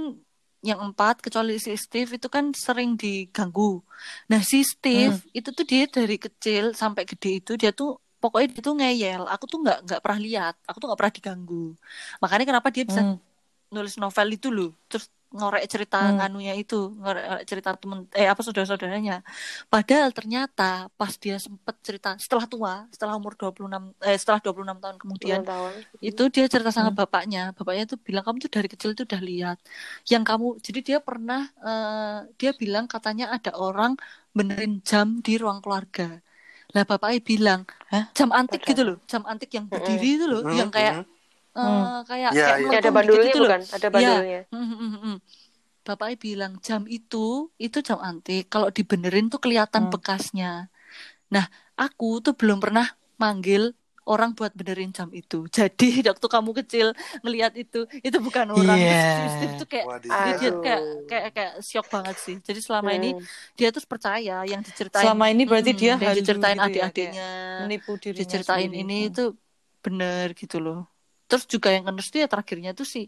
yang 0.68 0.80
empat 0.86 1.14
kecuali 1.24 1.52
si 1.64 1.70
Steve 1.84 2.10
itu 2.18 2.28
kan 2.36 2.44
sering 2.66 2.90
diganggu 3.02 3.62
nah 4.30 4.40
si 4.50 4.58
Steve 4.72 5.14
Hmm. 5.14 5.30
itu 5.38 5.48
tuh 5.58 5.64
dia 5.70 5.82
dari 5.96 6.16
kecil 6.24 6.64
sampai 6.82 7.02
gede 7.10 7.28
itu 7.40 7.52
dia 7.60 7.70
tuh 7.80 7.88
pokoknya 8.22 8.46
dia 8.54 8.62
tuh 8.68 8.74
ngeyel 8.78 9.22
aku 9.32 9.44
tuh 9.52 9.58
nggak 9.62 9.76
nggak 9.86 10.00
pernah 10.04 10.20
lihat 10.26 10.54
aku 10.68 10.76
tuh 10.80 10.86
nggak 10.88 11.00
pernah 11.00 11.14
diganggu 11.18 11.54
makanya 12.22 12.44
kenapa 12.50 12.68
dia 12.74 12.84
bisa 12.90 13.02
Hmm. 13.02 13.16
nulis 13.74 13.94
novel 14.02 14.28
itu 14.36 14.48
loh 14.56 14.68
terus 14.88 15.04
ngorek 15.34 15.62
cerita 15.72 15.96
Hmm. 16.00 16.16
nganunya 16.16 16.52
itu 16.60 16.74
ngorek 17.00 17.24
cerita 17.50 17.70
temen 17.82 17.98
eh 18.18 18.28
apa 18.32 18.40
saudara-saudaranya 18.46 19.14
padahal 19.72 20.10
ternyata 20.18 20.62
pas 20.98 21.12
dia 21.22 21.36
sempet 21.46 21.74
cerita 21.86 22.08
setelah 22.24 22.46
tua 22.52 22.72
setelah 22.94 23.14
umur 23.20 23.32
26 23.38 23.82
eh 24.06 24.16
setelah 24.20 24.38
26 24.44 24.78
tahun 24.82 24.96
kemudian 25.02 25.40
tahun 25.46 25.86
itu 26.08 26.22
dia 26.34 26.44
cerita 26.52 26.70
sama 26.76 26.90
Hmm. 26.90 26.98
bapaknya 27.00 27.40
bapaknya 27.56 27.84
tuh 27.92 27.98
bilang 28.06 28.22
kamu 28.26 28.36
tuh 28.44 28.52
dari 28.56 28.68
kecil 28.72 28.90
tuh 28.98 29.04
udah 29.08 29.22
lihat 29.30 29.56
yang 30.12 30.22
kamu 30.28 30.46
jadi 30.66 30.80
dia 30.88 30.98
pernah 31.08 31.40
eh, 31.66 32.18
dia 32.40 32.50
bilang 32.60 32.84
katanya 32.92 33.24
ada 33.34 33.50
orang 33.64 33.92
benerin 34.36 34.72
jam 34.88 35.08
di 35.26 35.32
ruang 35.42 35.58
keluarga 35.64 36.02
lah 36.74 36.82
bapaknya 36.90 37.20
bilang 37.30 37.60
Hah? 37.90 38.16
jam 38.18 38.28
antik 38.38 38.60
gitu 38.68 38.82
loh 38.88 38.96
jam 39.10 39.22
antik 39.30 39.50
yang 39.56 39.66
berdiri 39.72 40.06
itu 40.16 40.24
loh 40.32 40.42
Hmm, 40.42 40.48
yang 40.58 40.70
kayak 40.74 40.94
hmm. 40.94 41.15
Eh, 41.58 41.64
Hmm. 41.64 41.82
kayak 42.08 42.32
Iya, 42.32 42.44
kayak 42.44 42.58
iya. 42.60 42.68
Ya, 42.72 42.76
ada 42.82 42.90
bandulnya 42.96 43.32
itu 43.32 43.38
loh 43.44 43.52
bukan 43.52 43.60
ada 43.76 43.88
bandulnya 43.94 44.38
Hmm, 44.52 44.64
hmm, 44.70 44.76
hmm, 44.80 44.90
hmm. 45.04 45.14
Bapaknya 45.86 46.16
bilang 46.26 46.52
jam 46.66 46.82
itu 46.96 47.16
itu 47.64 47.78
jam 47.88 47.98
antik. 48.08 48.40
Kalau 48.52 48.68
dibenerin 48.76 49.26
tuh 49.32 49.40
kelihatan 49.44 49.82
Hmm. 49.82 49.92
bekasnya. 49.92 50.46
Nah, 51.34 51.44
aku 51.82 52.04
tuh 52.24 52.34
belum 52.40 52.58
pernah 52.64 52.86
manggil 53.22 53.62
orang 54.10 54.30
buat 54.38 54.52
benerin 54.58 54.90
jam 54.98 55.08
itu. 55.20 55.36
Jadi 55.58 55.84
waktu 56.10 56.26
kamu 56.34 56.50
kecil 56.60 56.86
ngelihat 57.24 57.52
itu, 57.62 57.78
itu 58.06 58.18
bukan 58.26 58.48
orang. 58.58 58.78
Iya. 58.78 58.96
Terus 59.14 59.30
Steve 59.36 59.52
itu 59.56 59.64
kayak 59.72 59.88
Waduh. 59.88 60.12
dia, 60.24 60.50
kayak 60.64 60.80
kayak 61.10 61.26
kayak 61.36 61.52
shock 61.68 61.86
banget 61.94 62.16
sih. 62.26 62.36
Jadi 62.48 62.60
selama 62.66 62.90
ini 62.98 63.06
Hmm. 63.12 63.26
dia 63.58 63.68
terus 63.74 63.88
percaya 63.92 64.32
yang 64.52 64.62
diceritain. 64.66 65.06
Selama 65.06 65.24
ini 65.32 65.42
berarti 65.50 65.72
dia 65.80 65.88
yang 65.94 66.00
halu 66.06 66.20
diceritain 66.22 66.58
gitu 66.58 66.68
ya, 66.80 66.86
adik-adiknya, 66.86 67.22
menipu 67.60 67.92
dirinya 68.04 68.40
diceritain 68.40 68.46
sendiri. 68.48 68.78
ini 68.80 68.94
Hmm. 68.96 69.08
itu 69.10 69.20
bener 69.84 70.26
gitu 70.40 70.56
loh. 70.64 70.76
Terus 71.28 71.44
juga 71.54 71.68
yang 71.74 71.82
ngenes 71.86 72.06
tuh 72.12 72.18
ya 72.22 72.28
terakhirnya 72.32 72.70
tuh 72.78 72.86
si 72.94 73.00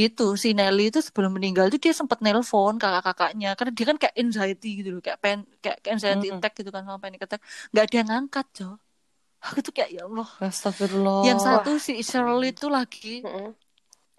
itu 0.00 0.22
si 0.42 0.48
Nelly 0.58 0.82
itu 0.90 0.98
sebelum 1.08 1.30
meninggal 1.36 1.64
tuh 1.72 1.80
dia 1.84 1.92
sempat 2.00 2.18
nelpon 2.24 2.74
kakak-kakaknya 2.82 3.46
karena 3.58 3.72
dia 3.76 3.86
kan 3.90 3.96
kayak 4.02 4.14
anxiety 4.22 4.66
gitu 4.78 4.88
loh, 4.94 5.00
kayak 5.06 5.18
pen 5.24 5.38
kayak 5.62 5.76
kayak 5.82 5.94
anxiety 5.96 6.26
Mm-mm. 6.26 6.32
attack 6.34 6.52
gitu 6.58 6.70
kan 6.74 6.82
sama 6.86 6.98
panic 7.04 7.20
attack. 7.26 7.40
Nggak 7.70 7.84
ada 7.86 7.94
yang 8.00 8.08
ngangkat, 8.10 8.46
Jo. 8.58 8.64
Aku 9.46 9.58
tuh 9.66 9.72
kayak 9.76 9.90
ya 9.96 10.02
Allah. 10.08 10.28
Astagfirullah. 10.46 11.26
Yang 11.26 11.38
satu 11.46 11.70
si 11.86 11.92
Cheryl 12.08 12.40
itu 12.52 12.66
lagi 12.76 13.08
Mm-mm. 13.24 13.54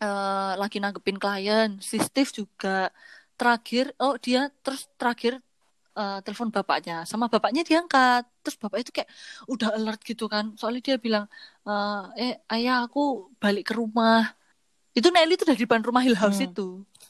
eh, 0.02 0.52
lagi 0.62 0.78
nanggepin 0.84 1.18
klien, 1.24 1.70
si 1.90 1.96
Steve 2.08 2.32
juga 2.40 2.70
terakhir 3.38 3.86
oh 4.04 4.14
dia 4.26 4.40
terus 4.64 4.82
terakhir 5.00 5.34
eh, 5.99 6.17
telepon 6.25 6.49
bapaknya. 6.56 6.93
Sama 7.12 7.25
bapaknya 7.34 7.62
diangkat. 7.69 8.21
Terus 8.43 8.58
bapak 8.63 8.77
itu 8.84 8.91
kayak 8.97 9.10
udah 9.51 9.67
alert 9.77 9.99
gitu 10.10 10.23
kan. 10.34 10.45
Soalnya 10.60 10.82
dia 10.88 10.97
bilang 11.06 11.25
eh, 11.67 11.95
eh 12.21 12.32
ayah 12.54 12.75
aku 12.86 12.99
balik 13.41 13.63
ke 13.69 13.73
rumah. 13.82 14.17
Itu 14.97 15.08
Nelly 15.15 15.34
itu 15.38 15.43
udah 15.47 15.58
di 15.60 15.63
depan 15.67 15.82
rumah 15.88 16.04
Hill 16.06 16.17
House 16.19 16.39
Hmm. 16.39 16.47
itu. 16.47 16.62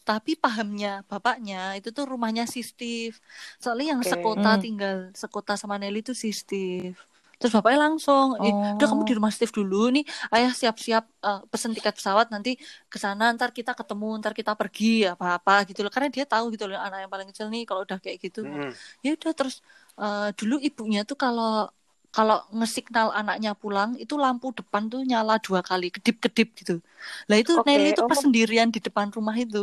Tapi 0.07 0.31
pahamnya 0.43 0.87
bapaknya 1.11 1.55
itu 1.77 1.89
tuh 1.97 2.05
rumahnya 2.13 2.43
si 2.53 2.61
Steve. 2.71 3.15
Soalnya 3.61 3.85
yang 3.97 4.01
Oke. 4.01 4.09
sekota 4.11 4.49
Hmm. 4.49 4.61
tinggal 4.63 4.95
sekota 5.21 5.53
sama 5.61 5.75
Nelly 5.81 5.99
itu 6.05 6.13
si 6.23 6.29
Steve 6.41 6.97
terus 7.41 7.54
bapaknya 7.58 7.80
langsung 7.89 8.25
eh 8.45 8.54
udah 8.77 8.86
kamu 8.89 9.01
Oh. 9.01 9.10
di 9.10 9.13
rumah 9.17 9.32
Steve 9.36 9.49
dulu 9.60 9.75
nih 9.95 10.04
ayah 10.38 10.51
siap-siap 10.62 11.04
eh, 11.25 11.39
pesen 11.51 11.71
tiket 11.75 11.93
pesawat 11.97 12.27
nanti 12.34 12.49
ke 12.91 12.97
sana 13.04 13.23
ntar 13.36 13.49
kita 13.58 13.71
ketemu 13.80 14.06
ntar 14.21 14.34
kita 14.39 14.51
pergi 14.62 14.86
apa-apa 15.13 15.51
gitu 15.69 15.80
loh 15.84 15.91
karena 15.95 16.10
dia 16.15 16.25
tahu 16.30 16.45
gitu 16.54 16.63
loh 16.69 16.77
anak 16.86 16.97
yang 17.04 17.12
paling 17.13 17.27
kecil 17.34 17.47
nih 17.54 17.62
kalau 17.69 17.82
udah 17.88 17.97
kayak 18.04 18.17
gitu 18.25 18.39
Mm-mm. 18.43 18.80
ya 19.06 19.10
udah 19.17 19.32
terus 19.38 19.56
eh, 20.01 20.30
dulu 20.39 20.56
ibunya 20.67 20.99
tuh 21.10 21.17
kalau 21.23 21.45
kalau 22.15 22.36
ngesignal 22.58 23.08
anaknya 23.19 23.51
pulang 23.62 23.89
itu 24.04 24.13
lampu 24.23 24.47
depan 24.60 24.84
tuh 24.91 24.99
nyala 25.10 25.34
dua 25.45 25.60
kali 25.69 25.86
kedip-kedip 25.95 26.47
gitu 26.60 26.73
lah 27.30 27.38
itu 27.41 27.51
Oke, 27.56 27.67
Nelly 27.67 27.89
tuh 27.97 28.04
pas 28.10 28.17
oh. 28.17 28.23
sendirian 28.23 28.67
di 28.75 28.80
depan 28.88 29.08
rumah 29.17 29.36
itu 29.43 29.58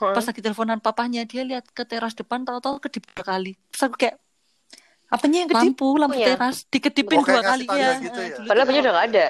Hah? 0.00 0.14
pas 0.14 0.24
lagi 0.28 0.40
teleponan 0.44 0.78
papahnya 0.84 1.20
dia 1.30 1.42
lihat 1.48 1.64
ke 1.76 1.82
teras 1.90 2.12
depan 2.20 2.40
tahu-tahu 2.46 2.76
kedip 2.84 3.02
dua 3.16 3.24
kali 3.32 3.48
terus 3.72 3.82
aku 3.88 3.96
kayak 4.02 4.16
Apanya 5.14 5.38
yang 5.46 5.50
kedip? 5.54 5.62
lampu 5.62 5.88
lampu 5.94 6.18
Lampunya? 6.18 6.26
teras 6.34 6.56
dikedipin 6.66 7.18
Oh, 7.18 7.24
dua 7.24 7.42
kali 7.46 7.64
ya 7.70 7.90
gitu 8.02 8.18
ya? 8.18 8.36
Padahal 8.42 8.66
punya 8.66 8.80
udah 8.82 8.92
nggak 8.98 9.06
ada. 9.14 9.26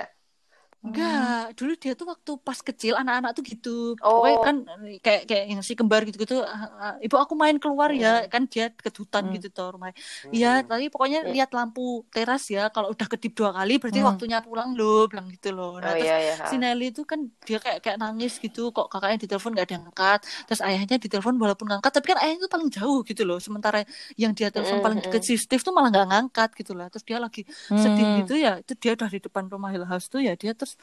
Enggak, 0.84 1.56
dulu 1.56 1.72
dia 1.80 1.92
tuh 1.96 2.06
waktu 2.12 2.30
pas 2.44 2.60
kecil 2.60 2.92
anak-anak 3.00 3.30
tuh 3.32 3.40
gitu. 3.40 3.70
Oh. 4.04 4.20
Pokoknya 4.20 4.38
kan 4.44 4.56
kayak 5.00 5.22
kayak 5.28 5.44
yang 5.48 5.60
si 5.64 5.72
kembar 5.72 6.04
gitu-gitu. 6.04 6.44
"Ah, 6.44 6.68
ah, 6.76 6.94
Ibu 7.00 7.16
aku 7.24 7.32
main 7.32 7.56
keluar 7.56 7.88
ya, 7.88 8.28
kan 8.28 8.44
dia 8.52 8.68
ke 8.68 8.92
hutan 8.92 9.24
Hmm. 9.24 9.34
gitu 9.34 9.48
tuh 9.48 9.66
rumahnya. 9.74 9.96
Iya, 10.28 10.60
Mm-mm. 10.60 10.68
tapi 10.68 10.84
pokoknya 10.92 11.18
Hmm. 11.24 11.32
lihat 11.32 11.50
lampu 11.56 11.80
teras 12.12 12.42
ya. 12.52 12.68
Kalau 12.68 12.92
udah 12.92 13.06
kedip 13.08 13.32
dua 13.32 13.50
kali 13.56 13.72
berarti 13.80 14.00
Hmm. 14.04 14.08
waktunya 14.12 14.38
pulang 14.44 14.70
loh, 14.76 15.08
bilang 15.08 15.26
gitu 15.32 15.48
loh. 15.56 15.80
Nah, 15.80 15.88
Oh 15.88 15.96
terus 15.96 16.12
iya 16.12 16.16
ya. 16.28 16.34
si 16.52 16.54
Nelly 16.60 16.84
itu 16.92 17.02
kan 17.08 17.20
dia 17.48 17.58
kayak 17.64 17.78
kayak 17.80 17.98
nangis 18.04 18.32
gitu 18.44 18.60
kok 18.76 18.86
kakaknya 18.92 19.16
ditelepon 19.24 19.50
nggak 19.56 19.66
ada 19.68 19.74
yang 19.80 19.86
angkat 19.88 20.18
terus 20.44 20.60
ayahnya 20.60 20.96
ditelepon 21.00 21.34
walaupun 21.40 21.66
ngangkat 21.72 21.92
tapi 21.96 22.06
kan 22.12 22.18
ayahnya 22.20 22.40
itu 22.44 22.50
paling 22.52 22.68
jauh 22.76 23.00
gitu 23.08 23.22
loh 23.28 23.38
sementara 23.40 23.78
yang 24.20 24.32
dia 24.36 24.48
telepon 24.52 24.78
Mm, 24.80 24.84
paling 24.84 24.98
deket 25.04 25.22
si 25.24 25.34
Steve 25.40 25.62
tuh 25.64 25.72
malah 25.76 25.88
nggak 25.92 26.06
ngangkat 26.12 26.48
gitu 26.60 26.72
lah 26.76 26.86
terus 26.92 27.04
dia 27.08 27.18
lagi 27.20 27.42
Hmm. 27.68 27.78
sedih 27.80 28.06
gitu 28.20 28.32
ya 28.36 28.60
itu 28.60 28.72
dia 28.76 28.92
udah 28.96 29.08
di 29.08 29.18
depan 29.24 29.44
rumah 29.52 29.70
Hill 29.72 29.86
House 29.88 30.06
tuh 30.12 30.20
ya 30.20 30.32
dia 30.36 30.52
terus 30.58 30.73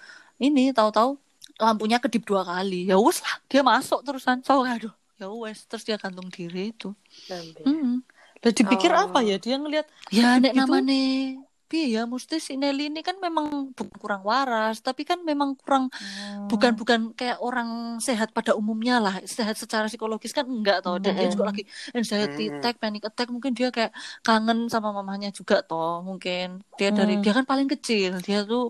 ini 0.42 0.72
tahu-tahu 0.78 1.10
lampunya 1.62 1.98
kedip 2.04 2.24
dua 2.30 2.42
kali 2.48 2.90
ya 2.90 2.96
wes 2.98 3.22
lah 3.26 3.36
dia 3.52 3.62
masuk 3.62 4.00
terusan 4.06 4.38
so 4.48 4.66
aduh 4.66 4.94
ya 5.22 5.28
wes 5.44 5.60
terus 5.70 5.84
dia 5.88 5.98
gantung 6.02 6.28
diri 6.34 6.74
itu 6.74 6.88
Nambe. 7.30 7.62
hmm. 7.68 8.02
Lah 8.42 8.54
dipikir 8.58 8.90
Oh. 8.90 9.06
apa 9.06 9.22
ya? 9.22 9.38
Dia 9.38 9.56
ngelihat 9.62 9.86
ya 10.10 10.42
nek 10.42 10.54
Gitu? 10.58 10.60
namanya 10.66 10.98
piye 11.72 11.86
ya 11.96 12.02
mesti 12.14 12.36
si 12.48 12.54
Nelly 12.62 12.84
ini 12.92 13.00
kan 13.08 13.16
memang 13.26 13.46
bukan 13.78 13.98
kurang 14.04 14.22
waras 14.32 14.76
tapi 14.88 15.02
kan 15.10 15.20
memang 15.30 15.50
kurang 15.62 15.84
bukan 16.50 16.72
bukan 16.80 17.00
kayak 17.20 17.38
orang 17.48 17.70
sehat 18.08 18.30
pada 18.38 18.52
umumnya 18.60 18.94
lah. 19.06 19.16
Sehat 19.38 19.56
secara 19.64 19.86
psikologis 19.92 20.32
kan 20.38 20.46
enggak 20.56 20.78
toh. 20.86 20.96
Dan 21.04 21.14
dia 21.20 21.28
juga 21.34 21.44
lagi 21.50 21.62
anxiety 21.98 22.42
Mm-mm. 22.42 22.58
attack 22.60 22.76
panic 22.84 23.02
attack. 23.10 23.28
Mungkin 23.36 23.52
dia 23.58 23.68
kayak 23.76 23.92
kangen 24.26 24.58
sama 24.74 24.90
mamanya 24.98 25.28
juga 25.40 25.56
toh 25.68 26.04
mungkin. 26.08 26.46
Dia 26.80 26.90
dari 26.98 27.14
Hmm. 27.16 27.24
dia 27.24 27.32
kan 27.38 27.46
paling 27.52 27.68
kecil. 27.74 28.12
Dia 28.26 28.38
tuh 28.50 28.62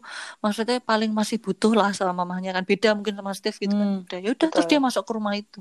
maksudnya 0.44 0.76
paling 0.90 1.12
masih 1.20 1.38
butuh 1.46 1.72
lah 1.80 1.90
sama 1.98 2.14
mamanya 2.22 2.50
kan. 2.56 2.64
Beda 2.70 2.88
mungkin 2.98 3.14
sama 3.20 3.32
Steve 3.40 3.58
gitu 3.64 3.76
kan. 3.82 3.90
Hmm. 3.92 4.04
udah 4.06 4.18
ya 4.24 4.30
udah 4.36 4.48
terus 4.54 4.68
dia 4.72 4.80
masuk 4.88 5.04
ke 5.08 5.12
rumah 5.18 5.34
itu. 5.42 5.60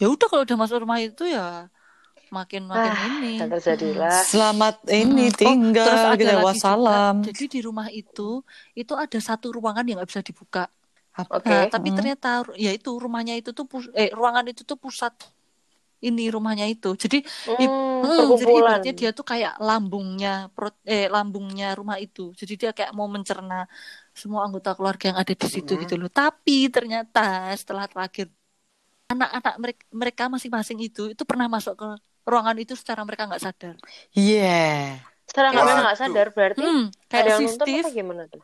Ya 0.00 0.06
udah 0.12 0.26
kalau 0.30 0.42
udah 0.46 0.56
masuk 0.62 0.76
rumah 0.84 0.98
itu 1.06 1.22
ya 1.34 1.40
makin 2.38 2.62
makin 2.72 2.94
Ah, 2.94 3.00
ini 3.06 3.26
terjadilah. 3.38 4.18
Selamat 4.28 4.76
ini 5.00 5.22
Mm-mm. 5.22 5.28
Oh, 5.46 5.56
tinggal 5.62 5.84
terus 5.84 6.02
ada 6.12 6.28
gitu 6.28 6.34
lagi 6.38 6.56
wassalam. 6.64 6.68
juga, 6.68 7.16
jadi 7.26 7.42
di 7.54 7.58
rumah 7.68 7.88
itu 7.98 8.22
itu 8.80 8.92
ada 9.04 9.18
satu 9.28 9.46
ruangan 9.56 9.84
yang 9.86 9.96
nggak 9.98 10.10
bisa 10.12 10.24
dibuka? 10.28 10.60
Oke. 11.32 11.38
Nah, 11.46 11.60
tapi 11.72 11.88
Hmm. 11.88 11.96
ternyata 11.96 12.28
ya 12.64 12.70
itu 12.78 12.90
rumahnya 13.04 13.34
itu 13.40 13.50
tuh 13.58 13.66
pus- 13.72 13.92
eh 14.00 14.08
ruangan 14.18 14.46
itu 14.52 14.62
tuh 14.70 14.78
pusat 14.84 15.14
ini 16.06 16.22
rumahnya 16.36 16.66
itu. 16.74 16.88
Jadi 17.04 17.16
Hmm, 17.46 17.82
hmm, 18.02 18.22
jadi 18.40 18.52
ibaratnya 18.60 18.92
dia 19.00 19.10
tuh 19.18 19.26
kayak 19.32 19.52
lambungnya 19.68 20.30
perut 20.54 20.74
eh 20.92 21.04
lambungnya 21.14 21.66
rumah 21.80 21.96
itu. 22.04 22.20
Jadi 22.40 22.52
dia 22.60 22.70
kayak 22.78 22.92
mau 22.98 23.08
mencerna 23.16 23.54
semua 24.20 24.40
anggota 24.46 24.70
keluarga 24.78 25.04
yang 25.10 25.18
ada 25.22 25.34
di 25.42 25.46
situ 25.54 25.72
Mhm. 25.72 25.82
gitu 25.82 25.94
loh. 26.00 26.10
Tapi 26.18 26.52
ternyata 26.74 27.20
setelah 27.60 27.86
terakhir 27.92 28.26
anak-anak 29.12 29.54
mereka, 29.62 29.82
mereka 30.02 30.22
masing-masing 30.34 30.78
itu 30.86 31.00
itu 31.12 31.22
pernah 31.30 31.46
masuk 31.54 31.74
ke 31.80 31.86
ruangan 32.22 32.56
itu 32.58 32.74
secara 32.78 33.02
mereka 33.02 33.26
nggak 33.28 33.42
sadar. 33.42 33.74
Iya. 34.14 34.98
Secara 35.26 35.46
nggak 35.50 35.64
Waduh. 35.64 35.82
nggak 35.86 35.98
sadar 35.98 36.26
berarti 36.30 36.60
Hmm, 36.60 36.84
ada 36.88 37.00
kayak 37.08 37.26
yang 37.26 37.40
si 37.40 37.44
nonton 37.48 37.66
Steve 37.66 37.84
apa 37.84 37.90
gimana 37.90 38.22
tuh? 38.28 38.42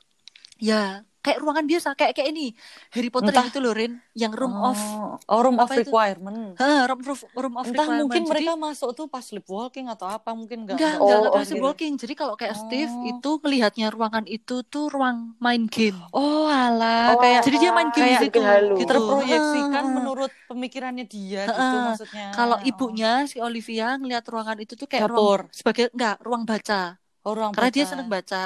ya 0.58 1.06
kayak 1.28 1.38
ruangan 1.38 1.64
biasa 1.64 1.88
kayak 1.92 2.12
kayak 2.12 2.28
ini 2.30 2.46
Harry 2.90 3.08
Potter 3.08 3.28
Entah. 3.28 3.38
yang 3.38 3.48
itu 3.48 3.58
loh 3.58 3.70
Rin, 3.70 3.92
yang 4.12 4.32
room 4.32 4.56
of 4.56 4.78
Oh, 4.78 5.20
oh, 5.20 5.40
room 5.40 5.56
of 5.56 5.68
requirement. 5.68 6.56
Hah, 6.56 6.88
room 6.88 7.04
of 7.04 7.20
room 7.32 7.54
of 7.54 7.64
Entah 7.64 7.84
requirement. 7.84 8.00
mungkin 8.02 8.22
Jadi- 8.22 8.30
mereka 8.32 8.52
masuk 8.56 8.90
tuh 8.92 9.06
pas 9.06 9.20
sleepwalking 9.20 9.86
atau 9.86 10.06
apa 10.06 10.32
mungkin 10.32 10.64
nggak 10.64 10.74
Enggak, 10.74 10.94
nggak 10.94 10.98
enggak, 10.98 11.18
Oh, 11.18 11.20
enggak 11.28 11.32
oh, 11.36 11.44
gitu. 11.44 11.60
walking. 11.60 11.92
Jadi 11.94 12.14
kalau 12.14 12.34
kayak 12.34 12.54
Steve 12.56 12.88
Oh. 12.90 13.10
itu 13.10 13.30
melihatnya 13.38 13.86
ruangan 13.88 14.24
itu 14.24 14.56
tuh 14.62 14.88
ruang 14.88 15.36
main 15.36 15.64
game. 15.64 15.98
Oh 16.10 16.46
alah 16.46 17.12
Oh, 17.12 17.18
kayak 17.18 17.42
Jadi 17.42 17.56
dia 17.58 17.70
main 17.70 17.90
game 17.90 18.00
kayak 18.02 18.20
di 18.20 18.26
situ. 18.26 18.40
Gitu. 18.40 18.88
terproyeksikan 18.88 19.82
Heeh. 19.82 19.94
menurut 19.94 20.30
pemikirannya 20.46 21.04
dia 21.04 21.42
gitu 21.44 21.54
Heeh. 21.54 21.82
maksudnya. 21.86 22.26
Kalau 22.32 22.56
ibunya 22.62 23.12
si 23.24 23.36
Olivia 23.38 23.94
ngelihat 23.94 24.24
ruangan 24.24 24.56
itu 24.56 24.72
tuh 24.72 24.86
kayak 24.86 25.04
Dapur. 25.04 25.44
ruang 25.44 25.50
sebagai 25.50 25.84
enggak 25.90 26.16
ruang 26.20 26.42
baca. 26.42 26.96
Oh, 27.28 27.34
ruang 27.38 27.52
Karena 27.54 27.70
dia 27.76 27.84
baca. 27.84 27.90
seneng 27.92 28.08
baca. 28.14 28.36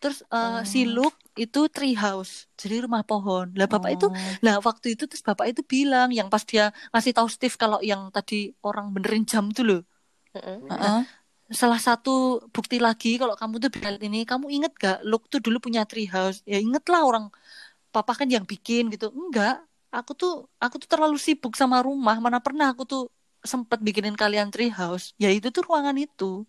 Terus 0.00 0.18
eh, 0.34 0.36
Oh. 0.36 0.56
si 0.72 0.78
Luke 0.94 1.18
itu 1.44 1.58
tree 1.74 1.94
house. 2.04 2.32
Jadi 2.60 2.74
rumah 2.84 3.02
pohon. 3.10 3.46
Lah 3.58 3.66
bapak 3.72 3.90
itu 3.96 4.06
Oh. 4.10 4.14
lah 4.44 4.54
waktu 4.68 4.86
itu 4.94 5.02
terus 5.10 5.22
bapak 5.28 5.46
itu 5.52 5.60
bilang 5.74 6.08
yang 6.18 6.28
pas 6.32 6.42
dia 6.50 6.64
ngasih 6.92 7.12
tahu 7.16 7.28
Steve 7.36 7.56
kalau 7.62 7.78
yang 7.90 8.02
tadi 8.16 8.34
orang 8.68 8.86
benerin 8.94 9.24
jam 9.32 9.44
tuh 9.56 9.64
loh. 9.68 9.80
Mm-mm. 10.34 10.58
Heeh. 10.70 10.98
salah 11.62 11.78
satu 11.86 12.10
bukti 12.54 12.76
lagi 12.86 13.08
kalau 13.20 13.34
kamu 13.40 13.54
tuh 13.62 13.70
bilang 13.76 13.96
ini 14.06 14.18
kamu 14.30 14.46
inget 14.56 14.72
gak 14.84 14.96
Luke 15.10 15.26
tuh 15.32 15.40
dulu 15.44 15.56
punya 15.66 15.82
tree 15.90 16.08
house 16.14 16.38
ya 16.52 16.56
inget 16.66 16.84
lah 16.92 17.00
orang 17.08 17.24
papa 17.94 18.12
kan 18.20 18.28
yang 18.36 18.44
bikin 18.52 18.82
gitu 18.94 19.06
enggak 19.20 19.52
aku 19.96 20.12
tuh 20.20 20.30
aku 20.64 20.76
tuh 20.82 20.88
terlalu 20.92 21.16
sibuk 21.26 21.52
sama 21.60 21.78
rumah 21.88 22.16
mana 22.24 22.38
pernah 22.46 22.66
aku 22.72 22.82
tuh 22.92 23.00
sempet 23.44 23.78
bikinin 23.78 24.16
kalian 24.16 24.48
tree 24.48 24.72
house 24.72 25.12
ya 25.14 25.28
itu 25.28 25.48
tuh 25.48 25.62
ruangan 25.62 25.94
itu 25.96 26.42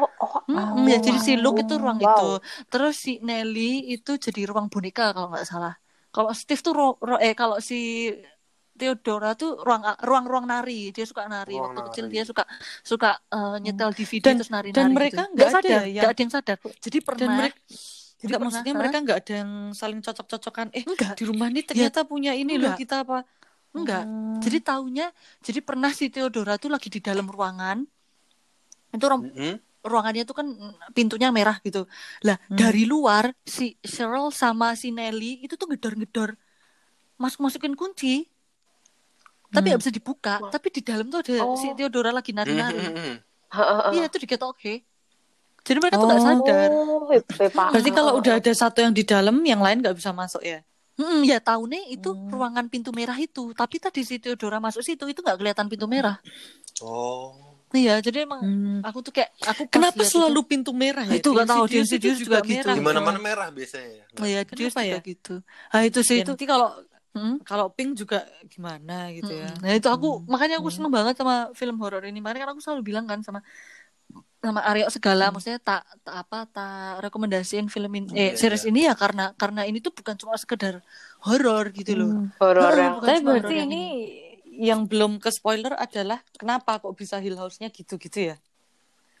Oh, 0.00 0.08
oh, 0.16 0.40
Mm-mm, 0.48 0.88
ya 0.88 0.96
jadi 0.98 1.20
si 1.20 1.32
Luke 1.36 1.60
itu 1.60 1.76
ruang 1.76 2.00
Wow. 2.00 2.08
itu 2.08 2.28
terus 2.66 2.96
si 2.96 3.20
Nelly 3.20 3.72
itu 3.90 4.16
jadi 4.16 4.48
ruang 4.48 4.66
boneka 4.66 5.12
kalau 5.12 5.28
nggak 5.28 5.44
salah 5.44 5.76
kalau 6.08 6.32
Steve 6.32 6.58
tuh 6.58 6.72
ro- 6.72 6.96
ro- 6.98 7.20
eh 7.20 7.36
kalau 7.36 7.60
si 7.60 8.08
Theodora 8.72 9.36
tuh 9.36 9.60
ruang 9.60 9.84
ruang 10.00 10.24
ruang 10.24 10.46
nari 10.48 10.88
dia 10.88 11.04
suka 11.04 11.28
nari 11.28 11.52
Ruang 11.52 11.76
waktu 11.76 11.80
kecil 11.86 12.04
nari. 12.08 12.14
dia 12.16 12.22
suka 12.24 12.42
suka 12.80 13.10
eh, 13.28 13.56
nyetel 13.60 13.92
DVD 13.92 14.24
Dan- 14.24 14.38
terus 14.40 14.48
nari-nari 14.48 14.72
dan 14.72 14.86
gitu. 14.86 14.96
mereka 14.96 15.22
nggak 15.28 15.44
ada 15.44 15.52
sadar 15.52 15.68
yang- 15.70 15.84
nggak 15.92 16.10
ada 16.10 16.20
yang 16.24 16.32
sadar 16.32 16.56
jadi 16.80 16.98
Dan 16.98 17.04
pernah 17.04 17.36
mereka 17.36 17.58
jadi 18.20 18.32
maksudnya 18.36 18.74
mereka 18.74 18.96
nggak 19.00 19.18
ada 19.18 19.32
yang 19.34 19.52
saling 19.72 20.00
cocok-cocokan. 20.00 20.66
Eh, 20.72 20.84
enggak 20.84 21.16
di 21.16 21.24
rumah 21.24 21.48
ini 21.48 21.60
ternyata 21.60 22.04
punya 22.04 22.32
ini 22.32 22.56
loh 22.56 22.68
enggak. 22.68 22.80
kita 22.82 22.96
apa? 23.00 23.24
Enggak 23.70 24.02
Hmm. 24.02 24.38
jadi 24.38 24.58
taunya 24.60 25.06
jadi 25.40 25.60
pernah 25.60 25.90
si 25.90 26.08
Theodora 26.08 26.56
tuh 26.56 26.68
lagi 26.68 26.88
di 26.88 26.98
dalam 26.98 27.24
ruangan 27.24 27.86
itu 28.90 29.04
rom- 29.04 29.30
Mm-mm. 29.30 29.54
ruangannya 29.80 30.24
tuh 30.24 30.34
kan 30.34 30.46
pintunya 30.90 31.30
merah 31.30 31.56
gitu. 31.60 31.86
Lah 32.20 32.36
Hmm. 32.42 32.58
dari 32.58 32.84
luar 32.84 33.32
si 33.42 33.78
Cheryl 33.80 34.28
sama 34.28 34.74
si 34.74 34.90
Nelly 34.90 35.40
itu 35.40 35.54
tuh 35.54 35.70
ngedor-ngedor 35.70 36.34
masuk-masukin 37.16 37.72
kunci. 37.72 38.26
Tapi 39.46 39.62
Hmm. 39.62 39.66
nggak 39.72 39.80
bisa 39.80 39.90
dibuka. 39.90 40.34
Wah. 40.38 40.50
Tapi 40.50 40.68
di 40.70 40.80
dalam 40.80 41.06
tuh 41.06 41.22
ada 41.22 41.34
Oh. 41.42 41.54
si 41.54 41.70
Theodora 41.72 42.10
lagi 42.10 42.30
nari-nari. 42.30 42.76
Heeh. 42.76 43.90
Iya 43.92 44.04
itu 44.04 44.18
diketok 44.18 44.52
oke. 44.52 44.74
Jadi 45.60 45.78
mereka 45.78 45.96
tuh 45.96 46.06
nggak 46.06 46.20
Oh. 46.20 46.26
sadar. 46.26 46.68
Oh. 46.70 47.00
Berarti 47.70 47.90
kalau 47.90 48.12
udah 48.16 48.34
ada 48.36 48.52
satu 48.52 48.78
yang 48.80 48.90
di 48.90 49.02
dalam, 49.02 49.36
yang 49.42 49.58
lain 49.58 49.80
nggak 49.80 49.96
bisa 49.96 50.10
masuk 50.10 50.40
ya? 50.40 50.60
Hmm, 51.00 51.24
ya 51.24 51.40
tahunnya 51.40 51.80
itu 51.96 52.12
Hmm. 52.12 52.28
ruangan 52.28 52.66
pintu 52.68 52.92
merah 52.92 53.16
itu. 53.16 53.56
Tapi 53.56 53.76
tadi 53.80 54.00
si 54.04 54.20
Theodora 54.20 54.60
masuk 54.60 54.84
situ 54.84 55.04
itu 55.08 55.20
nggak 55.24 55.38
kelihatan 55.40 55.66
pintu 55.72 55.88
merah. 55.88 56.20
Oh. 56.84 57.32
Iya, 57.70 58.02
jadi 58.02 58.26
emang 58.26 58.42
Hmm. 58.42 58.78
aku 58.82 58.98
tuh 59.06 59.12
kayak 59.14 59.30
aku 59.46 59.62
Kenapa 59.70 60.02
selalu 60.02 60.40
pintu 60.42 60.74
merah 60.74 61.06
ya? 61.06 61.22
Itu 61.22 61.30
nggak 61.30 61.46
tahu, 61.46 61.62
di 61.70 61.78
Insidious 61.78 61.86
Insidious 61.86 62.18
juga 62.26 62.38
gitu. 62.42 62.50
merah. 62.52 62.74
Di 62.76 62.82
mana-mana 62.82 63.18
merah 63.22 63.48
biasanya. 63.54 63.90
ya. 63.94 64.04
itu, 64.10 64.22
iya 64.26 64.40
Dios 64.42 64.74
Kenapa 64.74 64.80
juga 64.82 64.98
ya? 64.98 65.00
gitu. 65.06 65.34
Nah 65.72 65.80
itu 65.86 66.00
sih 66.02 66.16
Ya, 66.18 66.22
itu. 66.26 66.32
nanti 66.34 66.46
kalau 66.50 66.68
Hmm. 67.10 67.36
kalau 67.42 67.66
pink 67.74 67.98
juga 67.98 68.22
gimana 68.46 69.10
gitu 69.10 69.34
ya. 69.34 69.50
Mm-mm. 69.50 69.62
Nah 69.66 69.72
itu 69.74 69.88
aku 69.90 70.08
Hmm. 70.22 70.30
makanya 70.30 70.56
aku 70.62 70.70
Hmm. 70.70 70.76
seneng 70.78 70.92
banget 70.94 71.14
sama 71.18 71.34
film 71.58 71.76
horor 71.82 72.02
ini. 72.06 72.18
Makanya 72.22 72.40
kan 72.46 72.50
aku 72.54 72.62
selalu 72.62 72.82
bilang 72.90 73.06
kan 73.10 73.18
sama 73.26 73.40
sama 74.40 74.64
Aryo 74.64 74.88
segala, 74.88 75.28
Hmm. 75.28 75.36
maksudnya 75.36 75.60
tak 75.60 75.84
tak 76.00 76.16
apa 76.16 76.48
tak 76.48 77.04
rekomendasiin 77.04 77.68
film 77.68 77.92
ini, 77.92 78.08
Iya, 78.10 78.24
eh, 78.24 78.32
series 78.40 78.64
iya. 78.64 78.70
ini 78.72 78.80
ya 78.88 78.94
karena 78.96 79.36
karena 79.36 79.68
ini 79.68 79.84
tuh 79.84 79.92
bukan 79.92 80.16
cuma 80.16 80.32
sekedar 80.40 80.80
horor 81.20 81.68
gitu 81.76 81.92
loh. 81.92 82.08
Hmm. 82.08 82.32
horor 82.40 82.72
yang 82.72 82.94
Tapi 82.98 83.20
berarti 83.20 83.54
yang 83.60 83.68
ini 83.68 83.84
yang 84.60 84.80
belum 84.88 85.20
ke 85.20 85.28
spoiler 85.28 85.76
adalah 85.76 86.24
kenapa 86.36 86.80
kok 86.80 86.96
bisa 86.96 87.20
Hill 87.20 87.36
House-nya 87.36 87.68
gitu-gitu 87.68 88.32
ya? 88.32 88.36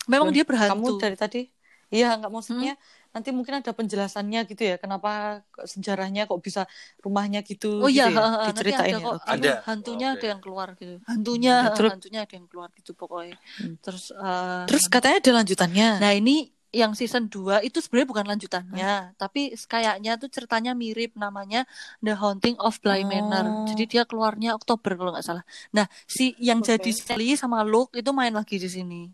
Memang 0.08 0.32
Dan 0.32 0.40
dia 0.40 0.44
berhantu. 0.48 0.72
Kamu 0.72 0.88
dari 0.96 1.16
tadi 1.16 1.42
Iya, 1.90 2.14
nggak 2.22 2.30
maksudnya 2.30 2.78
nanti 3.10 3.28
mungkin 3.30 3.58
ada 3.58 3.70
penjelasannya 3.70 4.40
gitu 4.46 4.62
ya. 4.64 4.76
Kenapa 4.76 5.42
sejarahnya 5.62 6.24
kok 6.24 6.38
bisa 6.38 6.62
rumahnya 6.98 7.42
gitu 7.42 7.82
Oh 7.82 7.90
gitu 7.90 8.00
iya, 8.00 8.06
ya? 8.06 8.14
heeh, 8.14 8.32
nanti 8.32 8.50
Diceritain 8.54 8.80
ada 8.86 8.96
ya. 8.96 9.04
kok 9.04 9.14
Ada. 9.24 9.52
hantunya 9.66 10.08
Oke. 10.08 10.16
ada 10.16 10.26
yang 10.28 10.40
keluar 10.40 10.68
gitu. 10.74 10.94
Hantunya, 11.04 11.54
Hmm, 11.60 11.74
terus- 11.74 11.92
hantunya 11.92 12.20
ada 12.22 12.34
yang 12.34 12.46
keluar 12.46 12.68
gitu 12.72 12.90
pokoknya. 12.94 13.36
Hmm. 13.58 13.74
Terus 13.78 14.04
eh, 14.10 14.62
Terus 14.66 14.84
katanya 14.86 15.16
ada 15.18 15.30
lanjutannya. 15.38 15.88
Nah 15.98 16.12
ini 16.12 16.36
yang 16.70 16.94
season 16.94 17.26
2 17.26 17.58
itu 17.60 17.82
sebenarnya 17.82 18.08
bukan 18.08 18.26
lanjutannya, 18.30 18.92
tapi 19.18 19.58
kayaknya 19.66 20.14
tuh 20.14 20.30
ceritanya 20.30 20.70
mirip 20.70 21.18
namanya 21.18 21.66
The 21.98 22.14
Haunting 22.14 22.62
of 22.62 22.78
Bly 22.78 23.02
Oh. 23.02 23.10
Manor. 23.10 23.46
Jadi 23.66 23.90
dia 23.90 24.06
keluarnya 24.06 24.54
Oktober 24.54 24.94
kalau 24.94 25.10
nggak 25.10 25.26
salah. 25.26 25.42
Nah 25.74 25.90
si 26.06 26.38
yang 26.38 26.62
Oke. 26.62 26.78
jadi 26.78 26.90
Sally 26.94 27.34
sama 27.34 27.66
Luke 27.66 27.98
itu 27.98 28.14
main 28.14 28.30
lagi 28.30 28.54
di 28.54 28.70
sini. 28.70 29.10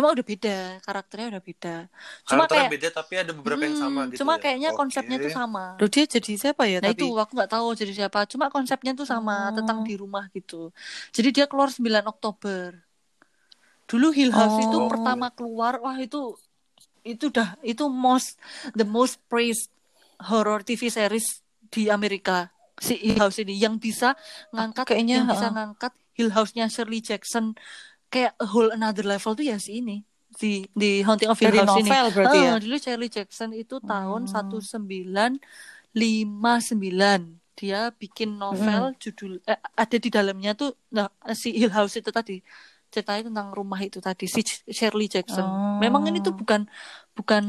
Cuma 0.00 0.16
udah 0.16 0.24
beda, 0.24 0.56
karakternya 0.80 1.26
udah 1.36 1.42
beda. 1.44 1.76
Cuma 2.24 2.44
Karakternya 2.48 2.48
kayak 2.48 2.72
beda 2.72 2.88
tapi 2.90 3.14
ada 3.20 3.32
beberapa 3.36 3.62
yang 3.62 3.76
Hmm, 3.76 3.84
sama 3.84 4.00
gitu. 4.08 4.18
Cuma 4.24 4.34
ya? 4.34 4.40
kayaknya 4.40 4.70
Oke. 4.72 4.78
konsepnya 4.80 5.16
tuh 5.20 5.32
sama. 5.32 5.64
Loh 5.76 5.88
dia 5.92 6.04
jadi 6.08 6.32
siapa 6.34 6.62
ya 6.64 6.78
Nah 6.80 6.88
tapi? 6.88 7.04
itu 7.04 7.06
aku 7.12 7.32
nggak 7.36 7.50
tahu 7.52 7.66
jadi 7.76 7.92
siapa. 7.92 8.18
Cuma 8.24 8.48
konsepnya 8.48 8.92
tuh 8.96 9.04
sama 9.04 9.52
Oh. 9.52 9.60
tentang 9.60 9.84
di 9.84 9.94
rumah 9.94 10.24
gitu. 10.32 10.72
Jadi 11.12 11.28
dia 11.30 11.44
keluar 11.44 11.68
9 11.68 12.08
Oktober. 12.08 12.80
Dulu 13.84 14.08
Hill 14.10 14.32
House 14.32 14.56
itu 14.62 14.76
Oh. 14.76 14.88
pertama 14.88 15.28
keluar, 15.28 15.76
wah 15.78 15.94
itu 15.94 16.32
itu 17.00 17.28
udah 17.28 17.56
itu 17.60 17.84
most 17.88 18.36
the 18.72 18.84
most 18.84 19.20
praised 19.26 19.68
horror 20.20 20.60
TV 20.60 20.88
series 20.88 21.40
di 21.68 21.88
Amerika. 21.88 22.48
Si 22.80 22.96
Hill 22.96 23.20
House 23.20 23.36
ini 23.36 23.56
yang 23.56 23.76
bisa 23.76 24.16
ngangkat 24.50 24.88
kayaknya, 24.88 25.20
yang 25.20 25.28
bisa 25.28 25.48
ngangkat 25.50 25.92
Hill 26.14 26.32
House-nya 26.32 26.68
Shirley 26.68 27.00
Jackson 27.00 27.56
kayak 28.10 28.34
a 28.36 28.46
whole 28.46 28.68
another 28.70 29.06
level 29.06 29.32
tuh 29.32 29.46
ya 29.46 29.56
si 29.56 29.78
ini. 29.80 30.02
Di 30.30 30.62
di 30.70 31.02
Haunting 31.02 31.30
of 31.30 31.38
Hill 31.38 31.54
House 31.62 31.78
ini. 31.78 31.90
berarti 31.90 32.38
ya? 32.38 32.50
Ah, 32.54 32.58
dulu 32.58 32.76
Shirley 32.78 33.10
Jackson 33.10 33.50
itu 33.50 33.78
tahun 33.82 34.26
Hmm. 34.26 34.50
1959 35.94 37.40
dia 37.58 37.92
bikin 37.92 38.40
novel 38.40 38.96
judul 38.96 39.36
eh, 39.44 39.58
ada 39.76 39.96
di 40.00 40.08
dalamnya 40.08 40.56
tuh 40.56 40.72
nah, 40.88 41.12
si 41.36 41.52
Hill 41.52 41.68
House 41.68 41.98
itu 41.98 42.08
tadi 42.08 42.40
ceritanya 42.90 43.30
tentang 43.30 43.54
rumah 43.54 43.78
itu 43.78 44.02
tadi 44.02 44.26
si 44.26 44.42
Shirley 44.66 45.06
Jackson. 45.06 45.46
Oh. 45.46 45.78
Memang 45.78 46.02
ini 46.10 46.18
tuh 46.18 46.34
bukan 46.34 46.66
bukan 47.14 47.44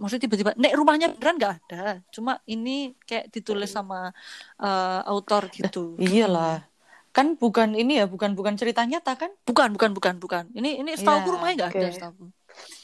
maksudnya 0.00 0.26
tiba-tiba 0.26 0.50
nek 0.58 0.74
rumahnya 0.74 1.14
beneran 1.14 1.36
nggak 1.38 1.54
ada. 1.62 2.02
Cuma 2.10 2.42
ini 2.48 2.96
kayak 3.06 3.30
ditulis 3.30 3.70
sama 3.70 4.10
eh, 4.58 5.00
autor 5.06 5.46
gitu. 5.52 5.94
Iyalah. 5.94 6.69
Kan 7.10 7.34
bukan 7.42 7.74
ini 7.74 7.98
ya, 7.98 8.06
bukan 8.06 8.38
bukan 8.38 8.54
cerita 8.54 8.86
nyata 8.86 9.18
kan? 9.18 9.30
Bukan, 9.42 9.74
bukan, 9.74 9.90
bukan, 9.96 10.14
bukan. 10.22 10.44
Ini 10.54 10.78
ini 10.78 10.90
setahu 10.94 11.26
Iya, 11.26 11.32
rumahnya 11.34 11.54
nggak 11.58 11.70
ada 11.74 11.80
oke. 11.82 11.94
setahu. 11.96 12.22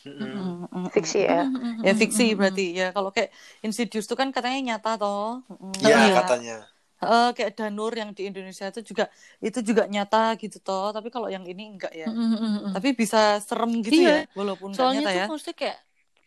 Mm-mm. 0.06 0.86
fiksi 0.94 1.18
ya. 1.26 1.46
Ya 1.82 1.92
fiksi 1.94 2.34
berarti 2.38 2.64
ya. 2.74 2.90
Kalau 2.90 3.10
kayak 3.14 3.30
Insidious 3.62 4.06
tuh 4.10 4.18
kan 4.18 4.28
katanya 4.34 4.74
nyata 4.74 4.98
toh. 4.98 5.42
Iya 5.82 5.94
Iya. 6.10 6.14
katanya. 6.22 6.56
Eh, 6.96 7.28
kayak 7.36 7.50
Danur 7.60 7.92
yang 7.92 8.10
di 8.16 8.22
Indonesia 8.30 8.66
itu 8.72 8.80
juga 8.82 9.04
itu 9.38 9.58
juga 9.62 9.84
nyata 9.86 10.34
gitu 10.42 10.58
toh. 10.58 10.90
Tapi 10.96 11.08
kalau 11.14 11.28
yang 11.30 11.44
ini 11.46 11.76
enggak 11.76 11.92
ya. 11.94 12.08
Tapi 12.74 12.88
bisa 12.98 13.38
serem 13.42 13.70
gitu 13.84 13.94
Iya. 14.00 14.26
ya, 14.26 14.34
walaupun 14.34 14.74
enggak 14.74 14.78
Soalnya 14.80 15.02
nyata 15.06 15.12
tuh 15.12 15.20
ya. 15.20 15.26
maksudnya 15.30 15.56
kayak 15.62 15.76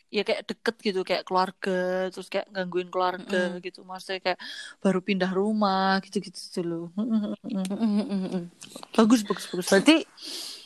ya 0.10 0.26
kayak 0.26 0.42
deket 0.50 0.76
gitu 0.82 1.00
kayak 1.06 1.22
keluarga 1.22 2.10
terus 2.10 2.28
kayak 2.34 2.50
gangguin 2.50 2.90
keluarga 2.90 3.54
Mm-mm. 3.54 3.62
gitu 3.62 3.86
maksudnya 3.86 4.20
kayak 4.26 4.40
baru 4.82 5.00
pindah 5.06 5.30
rumah 5.30 6.02
gitu-gitu 6.02 6.38
tuh 6.50 6.66
loh 6.66 6.86
Mm-mm. 6.98 8.50
bagus 8.98 9.22
bagus 9.22 9.46
bagus 9.54 9.70
Berarti 9.70 9.96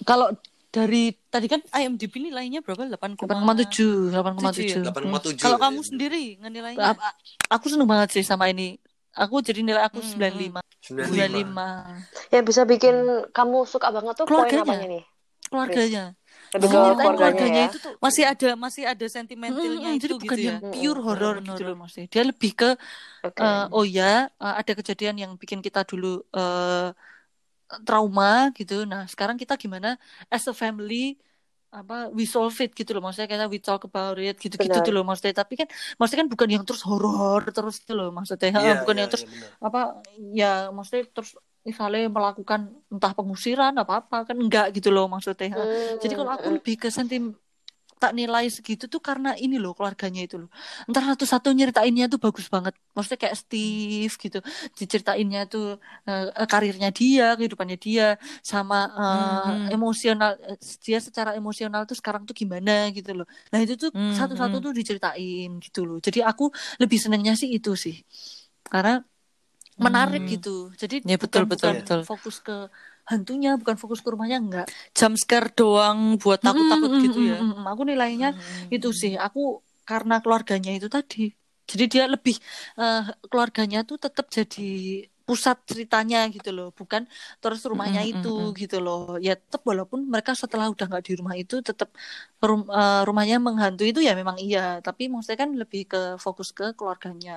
kalau 0.08 0.32
dari 0.74 1.14
tadi 1.30 1.46
kan 1.46 1.62
IMDb 1.70 2.18
nilainya 2.18 2.66
berapa? 2.66 2.88
8,7. 2.90 4.10
8,7 4.10 4.10
8,7 4.10 4.82
ya? 4.82 4.90
8,7. 4.90 5.38
Kalau 5.38 5.58
kamu 5.62 5.80
ya. 5.84 5.88
sendiri 5.92 6.24
a- 6.98 7.18
aku 7.52 7.66
seneng 7.70 7.86
banget 7.86 8.10
sih 8.18 8.26
sama 8.26 8.50
ini 8.50 8.80
aku 9.14 9.46
jadi 9.46 9.62
nilai 9.62 9.86
aku 9.86 10.02
Mm-mm. 10.02 10.18
95 10.18 10.66
95. 10.82 11.14
95 11.14 12.34
Yang 12.34 12.44
bisa 12.50 12.62
bikin 12.66 12.96
kamu 13.30 13.58
suka 13.70 13.94
banget 13.94 14.14
tuh 14.18 14.26
poin 14.26 14.50
Keluarganya. 14.50 14.66
apanya 14.66 14.88
nih? 14.90 15.04
keluarganya 15.54 16.04
Lebih 16.54 16.68
ke 16.74 16.78
Oh, 16.78 16.90
keluarganya, 16.94 17.16
keluarganya 17.18 17.60
ya. 17.60 17.64
itu 17.68 17.78
tuh 17.86 17.94
Masih 18.04 18.24
ada 18.32 18.48
masih 18.66 18.84
ada 18.92 19.06
sentimentalnya 19.16 19.88
Mm-mm, 19.88 19.94
itu 20.00 20.06
jadi 20.06 20.14
gitu 20.24 20.24
bukan 20.24 20.40
ya. 20.48 20.54
yang 20.54 20.58
pure 20.72 21.00
Mm-mm. 21.06 21.06
horror 21.06 21.36
Bener. 21.36 21.48
gitu 21.48 21.60
loh 21.68 21.76
maksudnya 21.82 22.08
dia 22.14 22.24
lebih 22.32 22.52
ke 22.60 22.68
Oke. 23.24 23.44
Eh, 23.44 23.66
oh 23.76 23.86
ya, 23.98 24.04
eh, 24.44 24.54
ada 24.62 24.72
kejadian 24.80 25.16
yang 25.24 25.32
bikin 25.42 25.60
kita 25.68 25.82
dulu 25.92 26.08
eh, 26.38 26.88
trauma 27.88 28.26
gitu. 28.58 28.74
Nah, 28.92 29.02
sekarang 29.12 29.38
kita 29.42 29.54
gimana 29.64 29.88
as 30.36 30.46
a 30.52 30.54
family 30.64 30.96
apa 31.80 31.94
we 32.18 32.24
solve 32.36 32.54
it 32.64 32.72
gitu 32.80 32.90
loh 32.96 33.02
maksudnya 33.06 33.30
kita 33.34 33.46
we 33.54 33.60
talk 33.68 33.82
about 33.90 34.16
it 34.22 34.36
gitu-gitu 34.44 34.78
Benar. 34.78 34.86
tuh 34.86 34.94
loh 34.96 35.04
maksudnya 35.10 35.36
tapi 35.42 35.54
kan 35.60 35.68
maksudnya 35.98 36.22
kan 36.24 36.32
bukan 36.34 36.50
yang 36.56 36.64
terus 36.68 36.84
horor 36.90 37.42
terus 37.56 37.76
gitu 37.82 37.94
loh 38.00 38.08
maksudnya 38.18 38.50
Iya, 38.60 38.72
bukan 38.82 38.96
iya, 38.96 39.02
yang 39.02 39.10
terus 39.12 39.24
iya, 39.24 39.28
benar. 39.34 39.52
apa 39.66 39.80
ya 40.40 40.46
maksudnya 40.76 41.04
terus 41.16 41.32
misalnya 41.70 42.00
melakukan 42.16 42.62
entah 42.94 43.12
pengusiran 43.18 43.74
apa 43.82 43.94
apa 44.02 44.16
kan 44.28 44.38
enggak 44.44 44.66
gitu 44.76 44.90
loh 44.96 45.06
maksudnya 45.14 45.48
Hmm, 45.52 45.62
jadi 46.02 46.14
kalau 46.18 46.32
aku 46.38 46.48
hmm. 46.48 46.58
lebih 46.58 46.76
ke 46.84 46.88
sentim 46.98 47.24
tak 48.02 48.12
nilai 48.20 48.46
segitu 48.52 48.84
tuh 48.94 49.00
karena 49.10 49.30
ini 49.44 49.56
loh 49.64 49.72
keluarganya 49.78 50.22
itu 50.28 50.36
loh. 50.42 50.50
Entar 50.88 51.04
satu-satu 51.10 51.48
nyeritainnya 51.58 52.06
tuh 52.12 52.20
bagus 52.26 52.48
banget. 52.56 52.74
Maksudnya 52.96 53.20
kayak 53.24 53.38
Steve 53.44 54.14
gitu. 54.24 54.38
Diceritainnya 54.80 55.40
tuh 55.52 55.64
eh, 56.10 56.48
karirnya 56.52 56.90
dia, 57.00 57.24
kehidupannya 57.38 57.78
dia 57.86 58.04
sama 58.52 58.76
eh, 59.00 59.72
Hmm. 59.72 59.74
emosional 59.76 60.32
dia 60.88 60.98
secara 61.08 61.32
emosional 61.40 61.82
tuh 61.90 61.96
sekarang 62.00 62.24
tuh 62.28 62.36
gimana 62.42 62.72
gitu 62.98 63.10
loh. 63.18 63.26
Nah, 63.52 63.60
itu 63.64 63.74
tuh 63.84 63.90
Hmm, 63.94 64.02
satu-satu 64.18 64.56
hmm. 64.60 64.66
tuh 64.66 64.72
diceritain 64.80 65.50
gitu 65.66 65.80
loh. 65.88 65.98
Jadi 66.06 66.20
aku 66.30 66.44
lebih 66.82 66.98
senengnya 67.04 67.34
sih 67.42 67.50
itu 67.56 67.72
sih. 67.86 67.96
Karena 68.72 68.92
menarik 69.86 70.22
Hmm. 70.22 70.34
gitu. 70.34 70.50
Jadi 70.82 70.96
Ya, 71.10 71.16
betul, 71.24 71.44
bukan, 71.44 71.44
betul, 71.52 71.72
bukan 71.74 71.76
betul. 71.80 72.00
fokus 72.08 72.36
ke 72.46 72.54
hantunya, 73.12 73.50
bukan 73.62 73.78
fokus 73.82 74.00
ke 74.04 74.10
rumahnya 74.14 74.38
enggak. 74.44 74.68
Jump 74.98 75.16
scare 75.22 75.50
doang 75.58 76.00
buat 76.22 76.40
takut-takut 76.46 76.92
Mm, 76.92 76.96
mm, 76.96 77.04
gitu 77.04 77.20
ya. 77.30 77.38
mm, 77.42 77.50
mm. 77.60 77.64
Aku 77.72 77.82
nilainya 77.90 78.28
Hmm. 78.28 78.74
itu 78.74 78.88
sih. 79.02 79.12
Aku 79.26 79.40
karena 79.90 80.14
keluarganya 80.24 80.70
itu 80.78 80.88
tadi. 80.96 81.18
Jadi 81.72 81.84
dia 81.94 82.04
lebih 82.14 82.36
eh, 82.80 82.98
keluarganya 83.30 83.78
tuh 83.90 83.98
tetap 84.06 84.26
jadi 84.38 84.62
pusat 85.28 85.58
ceritanya 85.72 86.18
gitu 86.36 86.50
loh, 86.58 86.68
bukan 86.80 87.02
terus 87.42 87.60
rumahnya 87.72 88.02
Mm, 88.12 88.12
itu 88.12 88.28
mm. 88.36 88.56
gitu 88.62 88.76
loh. 88.86 88.98
Ya 89.26 89.32
tetap 89.42 89.62
walaupun 89.70 90.00
mereka 90.14 90.32
setelah 90.42 90.66
udah 90.74 90.86
nggak 90.90 91.04
di 91.08 91.12
rumah 91.20 91.36
itu 91.42 91.56
tetap 91.70 91.90
rum- 92.48 92.68
eh, 92.80 93.00
rumahnya 93.08 93.36
menghantui 93.48 93.88
itu 93.92 94.02
ya 94.08 94.12
memang 94.20 94.38
iya, 94.46 94.60
tapi 94.86 95.02
maksudnya 95.12 95.40
kan 95.44 95.52
lebih 95.62 95.82
ke 95.92 95.98
fokus 96.26 96.50
ke 96.58 96.64
keluarganya 96.78 97.32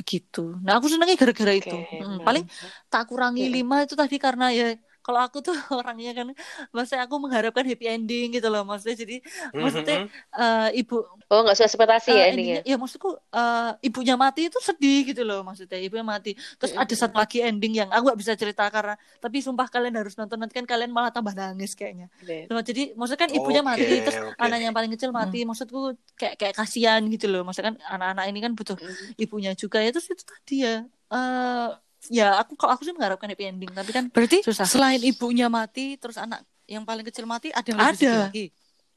begitu. 0.00 0.38
Nah 0.64 0.72
aku 0.76 0.86
senangnya 0.92 1.16
gara-gara 1.22 1.52
itu. 1.60 1.74
Oke, 1.74 1.96
Mm, 2.00 2.14
benar. 2.18 2.26
paling 2.26 2.44
tak 2.90 3.02
kurangi 3.10 3.42
Mm-mm. 3.42 3.54
lima 3.54 3.74
itu 3.84 3.94
tadi 4.02 4.16
karena 4.26 4.44
ya 4.58 4.64
kalau 5.10 5.20
aku 5.26 5.38
tuh 5.46 5.54
orangnya 5.78 6.10
kan 6.18 6.26
maksudnya 6.74 7.02
aku 7.06 7.16
mengharapkan 7.24 7.64
happy 7.70 7.84
ending 7.94 8.26
gitu 8.36 8.46
loh 8.52 8.62
maksudnya 8.68 8.96
jadi 9.02 9.14
maksudnya 9.62 9.96
eh, 10.38 10.78
ibu 10.80 10.94
Oh, 11.32 11.40
nggak 11.42 11.54
sesuai 11.56 11.68
ekspektasi 11.70 12.10
eh, 12.10 12.20
ya 12.20 12.24
endingnya. 12.30 12.60
ya 12.70 12.74
maksudku 12.80 13.08
eh, 13.36 13.70
ibunya 13.86 14.14
mati 14.22 14.40
itu 14.50 14.58
sedih 14.68 14.96
gitu 15.08 15.22
loh 15.28 15.38
maksudnya 15.46 15.78
ibunya 15.86 16.02
mati. 16.14 16.30
Terus 16.58 16.72
ada 16.80 16.94
satu 17.02 17.14
lagi 17.22 17.36
ending 17.46 17.72
yang 17.80 17.88
aku 17.94 18.02
gak 18.12 18.20
bisa 18.22 18.34
cerita 18.40 18.62
karena 18.74 18.94
tapi 19.22 19.36
sumpah 19.46 19.66
kalian 19.74 19.94
harus 20.00 20.14
nonton 20.18 20.36
nanti 20.40 20.54
kan 20.58 20.66
kalian 20.72 20.90
malah 20.96 21.10
tambah 21.14 21.34
nangis 21.40 21.70
kayaknya. 21.78 22.06
Cuma 22.48 22.60
jadi 22.68 22.80
maksudnya 22.98 23.20
kan 23.26 23.32
ibunya 23.38 23.62
Oke, 23.64 23.70
mati 23.70 23.90
terus 24.04 24.18
oke. 24.28 24.42
anaknya 24.42 24.64
yang 24.68 24.76
paling 24.78 24.90
kecil 24.94 25.10
mati 25.20 25.36
maksudku 25.48 25.78
kayak 26.18 26.34
kayak 26.40 26.54
kasihan 26.58 27.00
gitu 27.12 27.26
loh. 27.30 27.40
Maksudnya 27.46 27.68
kan 27.74 27.76
anak-anak 27.94 28.24
ini 28.30 28.38
kan 28.44 28.52
butuh 28.58 28.78
Hmm. 28.78 29.10
ibunya 29.22 29.50
juga. 29.62 29.76
Ya 29.84 29.88
terus 29.94 30.08
itu 30.12 30.24
tadi 30.32 30.52
ya 30.66 30.70
eh 31.14 31.66
ya 32.08 32.38
aku 32.38 32.54
kalau 32.54 32.72
aku 32.72 32.82
sih 32.82 32.94
mengharapkan 32.94 33.28
happy 33.28 33.44
ending 33.44 33.68
tapi 33.68 33.90
kan 33.90 34.08
Berarti 34.08 34.40
Susah. 34.40 34.64
selain 34.64 35.00
ibunya 35.00 35.46
mati, 35.46 36.00
terus 36.00 36.16
anak 36.16 36.40
yang 36.64 36.82
paling 36.82 37.02
kecil 37.02 37.26
mati, 37.26 37.50
ada 37.50 37.66
yang 37.66 37.80
Ada. 37.82 38.14
lagi. 38.30 38.46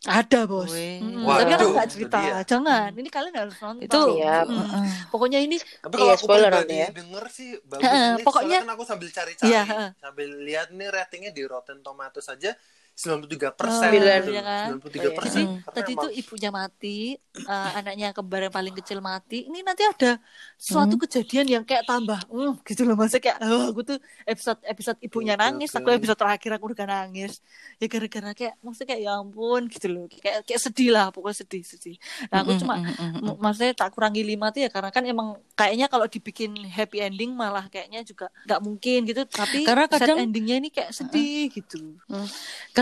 Ada 0.04 0.44
bos. 0.44 0.68
Weh. 0.68 1.00
Mm, 1.00 1.24
Wah, 1.24 1.40
tapi 1.40 1.48
kan 1.48 1.60
aku 1.60 1.72
nggak 1.74 1.90
cerita. 1.90 2.18
dia. 2.20 2.36
Jangan. 2.44 2.92
Ini 2.92 3.08
kalian 3.08 3.36
harus 3.40 3.56
nonton. 3.56 3.88
Itu 3.88 4.00
Siap. 4.20 4.46
Mm. 4.46 4.60
Heeh. 4.60 4.88
Pokoknya 5.08 5.40
ini 5.40 5.56
Tapi 5.56 5.96
Iya, 5.96 5.96
kalau 5.96 6.12
aku 6.12 6.26
spoiler 6.28 6.52
pribadi 6.52 6.60
nanti 6.60 6.76
ya. 6.76 6.88
denger 6.92 7.24
sih 7.32 7.50
bagus 7.64 7.84
Heeh, 7.84 7.96
ini 7.96 8.04
pokoknya- 8.04 8.26
pokoknya 8.28 8.58
kan 8.60 8.72
aku 8.76 8.84
sambil 8.84 9.10
cari-cari 9.10 9.48
Iya, 9.48 9.62
heeh. 9.64 9.90
sambil 9.98 10.30
lihat 10.44 10.68
nih 10.70 10.88
ratingnya 10.92 11.32
di 11.32 11.44
Rotten 11.44 11.80
Tomatoes 11.80 12.28
aja 12.28 12.52
93 12.94 13.50
persen 13.52 13.90
Oh, 13.90 13.92
gitu. 13.92 14.06
iya 14.30 14.42
kan? 14.42 14.68
93 14.78 15.10
persen. 15.12 15.44
Jadi 15.58 15.74
tadi 15.74 15.92
tuh 15.96 16.12
ibunya 16.14 16.50
mati, 16.50 16.98
eh, 17.36 17.72
anaknya 17.74 18.08
kembar 18.12 18.42
yang 18.44 18.54
paling 18.54 18.76
kecil 18.76 19.00
mati. 19.00 19.50
Ini 19.50 19.60
nanti 19.60 19.82
ada 19.82 20.22
suatu 20.56 20.96
kejadian 20.98 21.50
yang 21.50 21.64
kayak 21.64 21.84
tambah, 21.84 22.22
hmm, 22.28 22.62
gitu 22.62 22.86
loh 22.86 22.94
maksudnya 22.94 23.24
kayak, 23.28 23.38
oh, 23.44 23.66
aku 23.70 23.82
tuh 23.84 23.98
episode 24.24 24.62
episode 24.64 24.98
ibunya 25.00 25.34
Oke, 25.34 25.42
nangis, 25.42 25.70
oke. 25.70 25.82
aku 25.82 25.90
episode 25.92 26.20
terakhir 26.20 26.52
aku 26.54 26.66
udah 26.70 26.88
nangis. 26.88 27.42
Ya 27.78 27.88
gara-gara 27.88 28.30
kayak, 28.32 28.54
maksudnya 28.62 28.88
kayak 28.90 29.02
ya 29.02 29.12
ampun 29.18 29.62
gitu 29.68 29.88
loh, 29.90 30.06
kayak 30.08 30.38
kayak 30.46 30.62
sedih 30.62 30.90
lah, 30.90 31.10
pokoknya 31.10 31.38
sedih 31.42 31.64
sedih. 31.64 31.98
Nah 32.30 32.38
aku 32.40 32.52
Mm, 32.54 32.60
cuma, 32.62 32.76
mm, 32.78 32.86
mm, 32.86 33.10
mm. 33.10 33.24
m- 33.26 33.38
maksudnya 33.42 33.74
tak 33.74 33.90
kurangi 33.92 34.22
lima 34.22 34.54
tuh 34.54 34.62
ya 34.62 34.70
karena 34.70 34.90
kan 34.90 35.04
emang 35.04 35.28
kayaknya 35.54 35.90
kalau 35.90 36.06
dibikin 36.06 36.54
happy 36.64 37.02
ending 37.02 37.34
malah 37.34 37.66
kayaknya 37.68 38.06
juga 38.06 38.30
nggak 38.46 38.62
mungkin 38.62 39.00
gitu. 39.04 39.26
Tapi 39.26 39.66
Karena 39.66 39.86
sad 39.86 39.98
kadang- 40.00 40.22
endingnya 40.22 40.56
ini 40.58 40.70
kayak 40.70 40.94
sedih 40.94 41.50
gitu. 41.50 41.98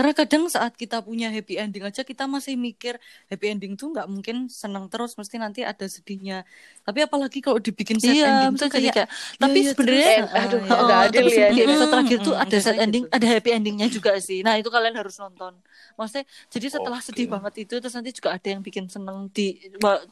Karena 0.02 0.12
kadang 0.18 0.44
saat 0.50 0.74
kita 0.74 0.98
punya 1.06 1.30
happy 1.30 1.54
ending 1.62 1.84
aja 1.86 2.02
kita 2.02 2.26
masih 2.34 2.54
mikir 2.58 2.98
happy 3.30 3.46
ending 3.54 3.72
tuh 3.78 3.86
nggak 3.94 4.06
mungkin 4.10 4.36
senang 4.50 4.90
terus 4.90 5.14
mesti 5.20 5.36
nanti 5.38 5.60
ada 5.62 5.86
sedihnya. 5.86 6.42
Tapi 6.86 6.98
apalagi 7.06 7.38
kalau 7.46 7.62
dibikin 7.62 7.98
sad 8.02 8.18
Iya, 8.18 8.24
ending 8.26 8.58
tuh 8.60 8.66
kayak 8.74 8.94
kayak, 8.94 9.08
tapi 9.42 9.58
iya, 9.58 9.70
sebenarnya 9.70 10.08
eh, 10.18 10.26
aduh, 10.42 10.58
nggak 10.66 10.80
Oh, 10.82 11.02
adil 11.06 11.26
ya, 11.38 11.46
di 11.50 11.54
episode 11.66 11.90
terakhir 11.92 12.18
tuh 12.26 12.34
Mm, 12.34 12.42
ada 12.42 12.56
sad 12.64 12.76
ending, 12.82 13.04
gitu. 13.04 13.14
ada 13.14 13.26
happy 13.32 13.50
endingnya 13.56 13.86
juga 13.96 14.10
sih. 14.26 14.38
Nah 14.46 14.54
itu 14.58 14.68
kalian 14.74 14.94
harus 15.00 15.14
nonton. 15.22 15.52
Maksudnya 15.98 16.24
jadi 16.54 16.66
setelah 16.74 17.00
Oke. 17.00 17.06
sedih 17.06 17.26
banget 17.34 17.52
itu 17.62 17.72
terus 17.80 17.94
nanti 17.96 18.10
juga 18.18 18.30
ada 18.36 18.48
yang 18.52 18.62
bikin 18.66 18.84
seneng 18.94 19.18
di 19.36 19.42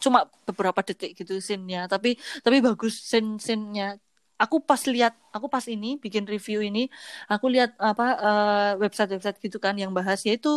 cuma 0.03 0.19
beberapa 0.49 0.81
detik 0.89 1.11
gitu 1.19 1.33
scene-nya. 1.47 1.79
Tapi 1.93 2.09
tapi 2.45 2.57
bagus 2.67 2.93
scene 3.11 3.29
scene-nya. 3.45 3.85
Aku 4.43 4.57
pas 4.69 4.83
lihat, 4.93 5.13
aku 5.37 5.47
pas 5.55 5.65
ini 5.75 5.87
bikin 6.05 6.25
review 6.33 6.59
ini, 6.69 6.81
aku 7.33 7.47
lihat 7.55 7.71
apa 7.89 8.05
eh, 8.27 8.71
website-website 8.83 9.37
gitu 9.45 9.59
kan 9.65 9.75
yang 9.83 9.93
bahas 9.99 10.19
yaitu 10.29 10.49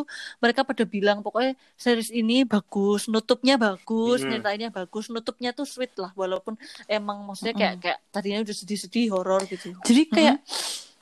mereka 0.44 0.62
pada 0.70 0.84
bilang 0.94 1.18
pokoknya 1.26 1.52
series 1.84 2.10
ini 2.20 2.34
bagus, 2.52 3.02
nutupnya 3.14 3.54
bagus, 3.66 4.18
Hmm. 4.18 4.30
nyeritainnya 4.30 4.70
bagus, 4.78 5.04
nutupnya 5.14 5.50
tuh 5.58 5.66
sweet 5.74 5.92
lah 6.02 6.12
walaupun 6.22 6.54
emang 6.94 7.18
maksudnya 7.28 7.54
kayak 7.60 7.76
kayak 7.84 7.98
tadinya 8.14 8.40
udah 8.46 8.56
sedih-sedih 8.62 9.06
horor 9.14 9.42
gitu. 9.52 9.68
Jadi 9.88 10.02
kayak 10.16 10.36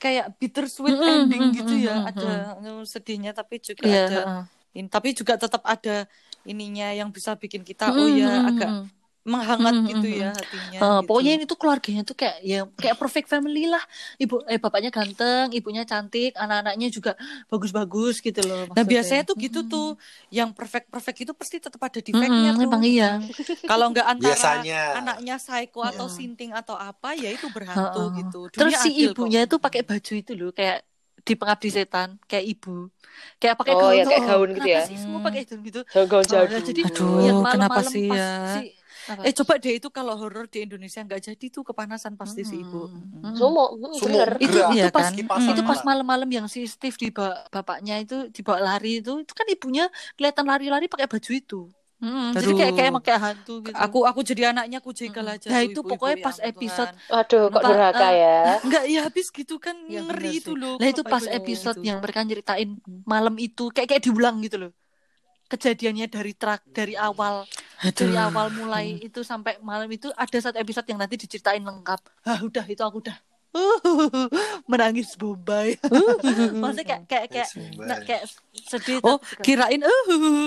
kayak 0.02 0.26
bittersweet 0.40 0.98
Mm-mm, 0.98 1.12
ending 1.12 1.42
gitu 1.56 1.72
ya. 1.86 1.92
mm-mm, 2.06 2.08
Ada 2.08 2.26
uh, 2.60 2.82
sedihnya 2.94 3.30
tapi 3.38 3.54
juga 3.68 3.86
Iya, 3.86 3.98
ada 3.98 4.14
ini 4.76 4.88
tapi 4.94 5.08
juga 5.20 5.34
tetap 5.42 5.62
ada 5.72 5.90
ininya 6.50 6.84
yang 6.98 7.08
bisa 7.16 7.30
bikin 7.42 7.62
kita 7.70 7.84
Mm, 7.86 7.94
oh 7.98 8.08
ya 8.10 8.26
mm, 8.26 8.48
agak 8.48 8.68
mm, 8.68 9.01
menghangat 9.32 9.74
Mm, 9.74 9.86
gitu 9.88 10.04
mm, 10.04 10.20
ya 10.20 10.26
mm. 10.26 10.30
hatinya. 10.38 10.80
Eh, 10.82 10.98
gitu. 11.00 11.06
pokoknya 11.06 11.30
ini 11.36 11.44
tuh 11.50 11.58
keluarganya 11.60 12.02
tuh 12.08 12.16
kayak 12.20 12.36
ya 12.50 12.56
kayak 12.82 12.96
perfect 13.00 13.26
family 13.32 13.60
lah. 13.72 13.82
Ibu 14.22 14.34
eh 14.52 14.58
bapaknya 14.64 14.90
ganteng, 14.96 15.46
ibunya 15.56 15.82
cantik, 15.90 16.28
anak-anaknya 16.42 16.86
juga 16.96 17.10
bagus-bagus 17.50 18.14
gitu 18.26 18.40
loh. 18.48 18.58
Nah 18.74 18.84
maksudnya. 18.84 18.90
biasanya 18.90 19.22
tuh 19.28 19.36
gitu 19.44 19.58
tuh 19.70 19.84
yang 20.36 20.48
perfect 20.56 20.86
perfect 20.92 21.18
itu 21.22 21.32
pasti 21.40 21.56
tetap 21.64 21.80
ada 21.88 22.00
defectnya 22.08 22.48
Mm-mm, 22.48 22.60
tuh. 22.60 22.64
emang 22.64 22.82
iya. 22.90 23.04
Kalau 23.68 23.84
nggak 23.92 24.06
antara 24.12 24.46
Biasanya. 24.46 24.74
anaknya 24.96 25.34
psycho 25.44 25.80
atau 25.90 26.06
Mm. 26.06 26.16
sinting 26.16 26.50
atau 26.58 26.76
apa 26.76 27.08
ya 27.22 27.28
itu 27.36 27.46
berhantu 27.56 27.98
Heeh. 27.98 28.12
gitu. 28.18 28.36
Dunia 28.54 28.76
Terus 28.76 28.76
si 28.82 28.88
adil 28.88 29.10
kok. 29.20 29.32
ibunya 29.32 29.38
itu 29.46 29.56
pakai 29.64 29.82
baju 29.88 30.12
itu 30.20 30.32
loh 30.38 30.50
kayak 30.58 30.78
di 31.26 31.32
pengabdi 31.38 31.68
setan 31.76 32.08
kayak 32.28 32.44
ibu 32.52 32.70
kayak 33.40 33.54
pakai 33.60 33.74
Oh, 33.74 33.80
gaun 33.80 33.98
ya, 33.98 34.02
kayak 34.08 34.22
tuh. 34.22 34.26
gaun 34.28 34.48
gitu 34.56 34.68
Kenapa 34.68 34.76
ya? 34.76 34.82
sih 34.86 34.96
semua 35.02 35.20
Hmm. 35.22 35.26
pakai 35.26 35.40
gaun 35.48 35.60
gitu 35.68 35.80
Gaun 36.10 36.26
Oh, 36.30 36.32
jadul. 36.32 36.52
ya, 36.52 36.58
jadi 36.68 36.80
Aduh, 36.86 37.12
yang 37.26 37.38
kenapa 37.52 37.80
malam-malam 37.86 37.92
sih 37.92 38.04
pas 38.08 38.18
ya? 38.18 38.26
si- 38.52 38.72
apa? 39.08 39.22
Eh 39.26 39.32
coba 39.34 39.54
deh 39.58 39.74
itu 39.78 39.88
kalau 39.90 40.14
horor 40.14 40.46
di 40.46 40.64
Indonesia 40.66 41.00
nggak 41.02 41.20
jadi 41.32 41.46
tuh 41.50 41.62
kepanasan 41.66 42.14
pasti 42.14 42.42
si 42.46 42.62
ibu. 42.62 42.86
Mm-mm. 42.88 43.34
Sumo, 43.34 43.64
hmm, 43.74 43.94
Sumo. 43.98 44.06
bener. 44.08 44.30
itu 44.38 44.58
itu 44.58 44.76
Iya 44.78 44.86
pas 44.94 45.10
kan? 45.10 45.14
Kipasan 45.18 45.52
itu 45.54 45.62
pas 45.66 45.80
malam-malam 45.82 46.30
yang 46.30 46.46
si 46.46 46.64
Steve 46.68 46.94
dibawa 46.94 47.44
bapaknya 47.50 47.98
itu 47.98 48.30
dibawa 48.30 48.58
lari 48.74 49.02
itu 49.02 49.22
itu 49.22 49.32
kan 49.34 49.46
ibunya 49.50 49.84
kelihatan 50.14 50.44
lari-lari 50.46 50.86
pakai 50.86 51.08
baju 51.10 51.32
itu 51.32 51.60
Mm, 52.02 52.34
jadi 52.34 52.52
kayak 52.58 52.72
kayak 52.74 52.88
emang 52.90 53.04
kayak 53.06 53.20
hantu 53.22 53.62
gitu 53.62 53.78
Aku 53.78 54.02
aku 54.02 54.26
jadi 54.26 54.50
anaknya 54.50 54.82
aku 54.82 54.90
jegal 54.90 55.22
aja. 55.22 55.46
Nah, 55.46 55.62
itu 55.62 55.86
ibu-ibu 55.86 55.94
pokoknya 55.94 56.18
ya 56.18 56.26
pas 56.26 56.34
ampun 56.42 56.50
episode 56.50 56.90
Tuhan. 56.90 57.18
Aduh, 57.22 57.44
kok 57.46 57.62
durhaka 57.62 58.08
eh, 58.10 58.14
ya? 58.18 58.38
Enggak 58.58 58.84
ya 58.90 59.00
habis 59.06 59.26
gitu 59.30 59.54
kan 59.62 59.76
Ya, 59.86 60.02
ngeri 60.02 60.42
itu 60.42 60.52
loh. 60.58 60.82
Nah 60.82 60.88
itu 60.90 61.06
pas 61.06 61.22
episode 61.22 61.78
gitu. 61.78 61.86
yang 61.86 62.02
mereka 62.02 62.26
nyeritain 62.26 62.74
malam 63.06 63.38
itu 63.38 63.70
kayak 63.70 63.86
kayak 63.86 64.02
diulang 64.02 64.42
gitu 64.42 64.66
loh 64.66 64.72
kejadiannya 65.52 66.08
dari 66.08 66.32
trak 66.32 66.64
dari 66.72 66.96
awal 66.96 67.44
dari 67.84 68.12
Aduh. 68.12 68.24
awal 68.24 68.46
mulai 68.52 68.86
itu 68.96 69.20
sampai 69.22 69.58
malam 69.60 69.88
itu 69.88 70.06
ada 70.14 70.38
satu 70.38 70.54
episode 70.56 70.86
yang 70.86 70.96
nanti 70.96 71.16
diceritain 71.16 71.58
lengkap 71.60 71.98
ah 72.22 72.38
udah 72.40 72.62
itu 72.64 72.78
aku 72.78 73.02
udah 73.02 73.18
menangis 74.64 75.12
bombay 75.14 75.76
maksudnya 76.62 76.86
kayak 76.86 77.04
kayak 77.04 77.26
kayak 77.28 77.48
nah, 77.76 77.98
kayak 78.00 78.24
sedih 78.62 78.96
Oh, 79.02 79.18
tapi- 79.18 79.44
kirain 79.44 79.80
eh 79.80 80.02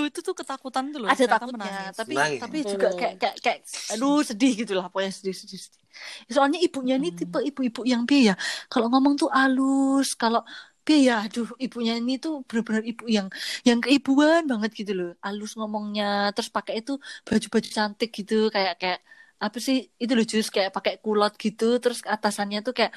itu 0.06 0.18
tuh 0.20 0.32
ketakutan 0.32 0.90
tuh 0.90 1.00
loh. 1.00 1.08
ada 1.08 1.24
takutnya 1.24 1.54
menangis. 1.54 1.94
tapi 1.94 2.14
Nangis. 2.14 2.40
tapi 2.40 2.56
juga 2.64 2.88
kayak 2.92 3.14
kayak 3.16 3.36
kayak 3.38 3.58
aduh 3.92 4.20
sedih 4.22 4.52
gitu 4.56 4.72
lah 4.72 4.88
pokoknya 4.88 5.12
sedih 5.12 5.34
sedih, 5.34 5.60
sedih. 5.60 5.80
soalnya 6.28 6.58
ibunya 6.58 6.96
ini 6.96 7.08
Hmm. 7.08 7.18
tipe 7.18 7.38
ibu-ibu 7.42 7.80
yang 7.84 8.02
piye 8.04 8.32
ya 8.32 8.34
kalau 8.66 8.88
ngomong 8.88 9.14
tuh 9.16 9.30
halus 9.30 10.12
kalau 10.14 10.42
piye 10.86 10.98
ya 11.08 11.14
aduh 11.24 11.46
ibunya 11.64 11.92
ini 12.00 12.12
tuh 12.24 12.32
benar-benar 12.48 12.82
ibu 12.90 13.02
yang 13.16 13.26
yang 13.68 13.78
keibuan 13.84 14.40
banget 14.50 14.70
gitu 14.80 14.92
loh 14.98 15.08
halus 15.24 15.50
ngomongnya 15.58 16.04
terus 16.34 16.50
pakai 16.56 16.74
itu 16.80 16.92
baju-baju 17.26 17.68
cantik 17.76 18.08
gitu 18.18 18.34
kayak 18.54 18.72
kayak 18.80 18.98
apa 19.44 19.58
sih 19.66 19.76
itu 20.02 20.12
loh 20.16 20.24
jus 20.30 20.46
kayak 20.54 20.70
pakai 20.76 20.92
kulot 21.04 21.32
gitu 21.44 21.64
terus 21.82 21.98
atasannya 22.14 22.58
tuh 22.66 22.72
kayak 22.78 22.92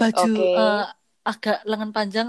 baju 0.00 0.28
Oke. 0.36 0.42
eh, 0.60 0.76
agak 1.30 1.56
lengan 1.70 1.90
panjang 1.96 2.26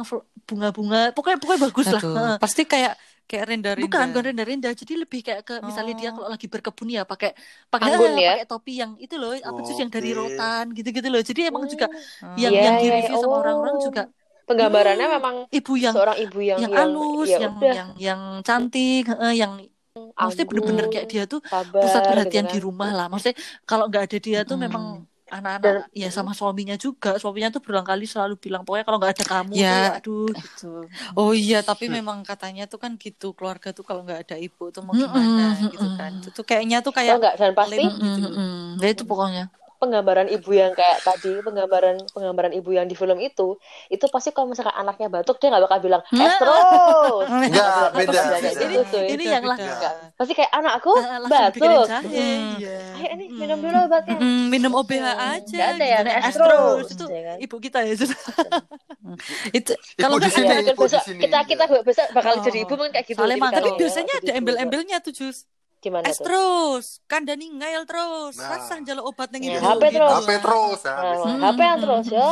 bunga-bunga 0.47 0.97
pokoknya 1.15 1.37
pokoknya 1.41 1.61
bagus 1.67 1.87
lah 1.95 2.01
Aduh, 2.03 2.15
Heeh. 2.17 2.35
pasti 2.43 2.61
kayak 2.73 2.93
kayak 3.29 3.45
renda-renda. 3.47 3.85
Bukan, 3.87 4.05
bukan 4.11 4.23
rendah-rendah. 4.35 4.71
Jadi 4.75 4.93
lebih 5.03 5.19
kayak 5.23 5.41
ke 5.47 5.53
misalnya 5.63 5.93
dia 5.95 6.09
Oh. 6.11 6.15
kalau 6.19 6.27
lagi 6.35 6.47
berkebun 6.51 6.87
ya 6.91 7.01
pakai 7.07 7.31
pakai 7.71 7.87
Anggun 7.95 8.11
eh, 8.19 8.23
ya? 8.27 8.31
pakai 8.35 8.47
topi 8.51 8.71
yang 8.81 8.91
itu 8.99 9.15
loh, 9.21 9.31
apa 9.31 9.59
tuh 9.63 9.73
yang 9.79 9.87
dari 9.95 10.09
rotan 10.11 10.65
gitu-gitu 10.75 11.07
loh. 11.07 11.21
Jadi 11.23 11.39
emang 11.47 11.63
juga 11.71 11.87
Oh. 11.87 12.35
yang 12.35 12.51
Iya, 12.51 12.61
yang 12.67 12.75
iya, 12.75 12.81
di 12.83 12.87
iya. 12.91 12.95
review 12.99 13.15
sama 13.23 13.35
Oh. 13.39 13.41
orang-orang 13.43 13.75
juga 13.79 14.01
Penggambarannya 14.51 15.07
Hmm. 15.07 15.15
memang 15.15 15.35
ibu 15.57 15.71
yang 15.85 15.97
seorang 15.97 16.17
ibu 16.23 16.39
yang 16.51 16.61
yang 16.61 16.71
yang 16.81 16.91
halus, 16.95 17.29
ya 17.31 17.37
yang 17.43 17.53
udah 17.53 17.75
yang 17.75 17.89
yang 18.05 18.21
cantik, 18.47 19.01
heeh, 19.11 19.31
yang 19.41 19.53
maksudnya 20.21 20.47
bener-bener 20.51 20.85
kayak 20.91 21.07
dia 21.11 21.23
tuh 21.31 21.39
sabar, 21.49 21.81
pusat 21.81 22.03
gitu 22.23 22.29
perhatian 22.29 22.45
kan. 22.47 22.47
di 22.51 22.57
rumah 22.65 22.89
lah. 22.97 23.05
Maksudnya 23.11 23.37
kalau 23.69 23.83
nggak 23.89 24.03
ada 24.07 24.17
dia 24.25 24.39
tuh 24.49 24.55
Mm-mm. 24.55 24.65
memang 24.65 24.85
anak-anak 25.35 25.73
ya 26.01 26.07
sama 26.17 26.31
suaminya 26.39 26.75
juga. 26.85 27.09
Suaminya 27.21 27.49
tuh 27.55 27.61
berulang 27.63 27.87
kali 27.91 28.03
selalu 28.11 28.33
bilang 28.43 28.61
pokoknya 28.65 28.85
kalau 28.87 28.99
nggak 29.01 29.13
ada 29.17 29.25
kamu 29.33 29.55
Ya. 29.59 29.67
tuh 29.69 29.81
aduh 29.95 30.27
gitu. 30.37 30.65
Oh 31.17 31.31
iya, 31.41 31.55
tapi 31.69 31.85
Hmm. 31.87 31.97
memang 31.97 32.17
katanya 32.29 32.61
tuh 32.71 32.79
kan 32.83 32.91
gitu 33.03 33.25
keluarga 33.37 33.67
tuh 33.77 33.83
kalau 33.87 34.01
nggak 34.05 34.19
ada 34.23 34.35
ibu 34.45 34.61
tuh 34.75 34.81
mau 34.87 34.95
Mm-mm, 34.95 35.05
gimana 35.05 35.41
gitu 35.71 35.87
mm-mm. 35.87 35.95
kan. 35.97 36.09
Itu 36.19 36.27
tuh 36.37 36.43
kayaknya 36.49 36.77
tuh 36.85 36.93
kayak 36.99 37.17
nggak 37.17 37.33
dan 37.39 37.51
pasti 37.59 37.81
lem 37.81 37.93
gitu. 38.05 38.19
Mm-mm. 38.23 38.79
Ya 38.81 38.87
itu 38.93 39.03
pokoknya. 39.09 39.41
Penggambaran 39.81 40.29
ibu 40.29 40.53
yang 40.53 40.71
kayak 40.71 41.01
tadi 41.01 41.41
penggambaran 41.41 41.97
penggambaran 42.07 42.53
ibu 42.53 42.69
yang 42.69 42.85
di 42.85 42.93
film 42.93 43.17
itu 43.17 43.57
itu 43.89 44.05
pasti 44.07 44.29
kalau 44.29 44.47
misalkan 44.47 44.71
anaknya 44.71 45.09
batuk 45.09 45.35
dia 45.35 45.49
nggak 45.49 45.65
bakal 45.65 45.79
bilang 45.81 46.01
Nah. 46.13 46.37
Enggak, 47.25 47.89
beda, 47.97 48.13
Nggak 48.13 48.25
beda. 48.29 48.39
kayak 48.39 48.69
gitu 48.69 48.97
Ini 49.09 49.23
yang 49.25 49.43
lah 49.43 49.57
pasti 50.13 50.33
kayak 50.33 50.51
anakku 50.51 50.93
Ah, 50.93 51.17
bikinin 51.49 51.81
batuk. 51.81 51.85
Hmm. 51.89 52.53
Iya. 52.55 52.77
ayo 52.93 53.07
ini 53.11 53.25
minum 53.33 53.57
dulu 53.57 53.77
obatnya 53.81 54.15
Mm, 54.21 54.43
minum 54.47 54.71
OBH 54.75 55.01
aja. 55.01 55.55
Nggak 55.57 55.69
ada 55.73 55.85
ya, 55.87 55.97
Astros, 56.21 56.85
itu 56.87 57.05
ya 57.07 57.21
kan? 57.25 57.37
ibu 57.41 57.55
kita 57.57 57.79
ya. 57.81 57.93
Itu 59.51 59.73
Ibu 59.73 59.97
kalau 59.97 60.17
di 60.17 60.29
nggak 60.29 60.59
ada 60.61 60.73
besok 60.77 61.01
kita 61.07 61.37
kita 61.43 61.63
besok 61.81 62.05
bakal 62.13 62.31
Oh. 62.31 62.43
jadi 62.43 62.57
ibu 62.63 62.73
mungkin 62.75 62.93
kayak 62.93 63.07
gitu 63.07 63.17
Soalnya 63.17 63.49
tapi 63.49 63.69
biasanya 63.75 64.13
ada 64.21 64.31
embel-embelnya 64.37 64.97
tuh 65.01 65.11
jus. 65.11 65.49
Gimana 65.81 66.05
Es 66.05 66.15
tuh 66.15 66.29
terus, 66.29 66.85
kandani 67.03 67.49
ngail 67.51 67.83
terus, 67.83 68.37
Nah. 68.37 68.53
rasa 68.53 68.77
jaluk 68.79 69.09
obat 69.09 69.33
nang 69.33 69.41
Ya. 69.41 69.57
HP 69.57 69.81
gitu. 69.83 69.97
terus. 69.97 70.13
HP 70.15 70.29
terus 70.37 70.79
nah, 70.85 70.95
Nah. 71.25 71.37
HP 71.49 71.59
yang 71.59 71.79
terus 71.81 72.07
ya 72.07 72.27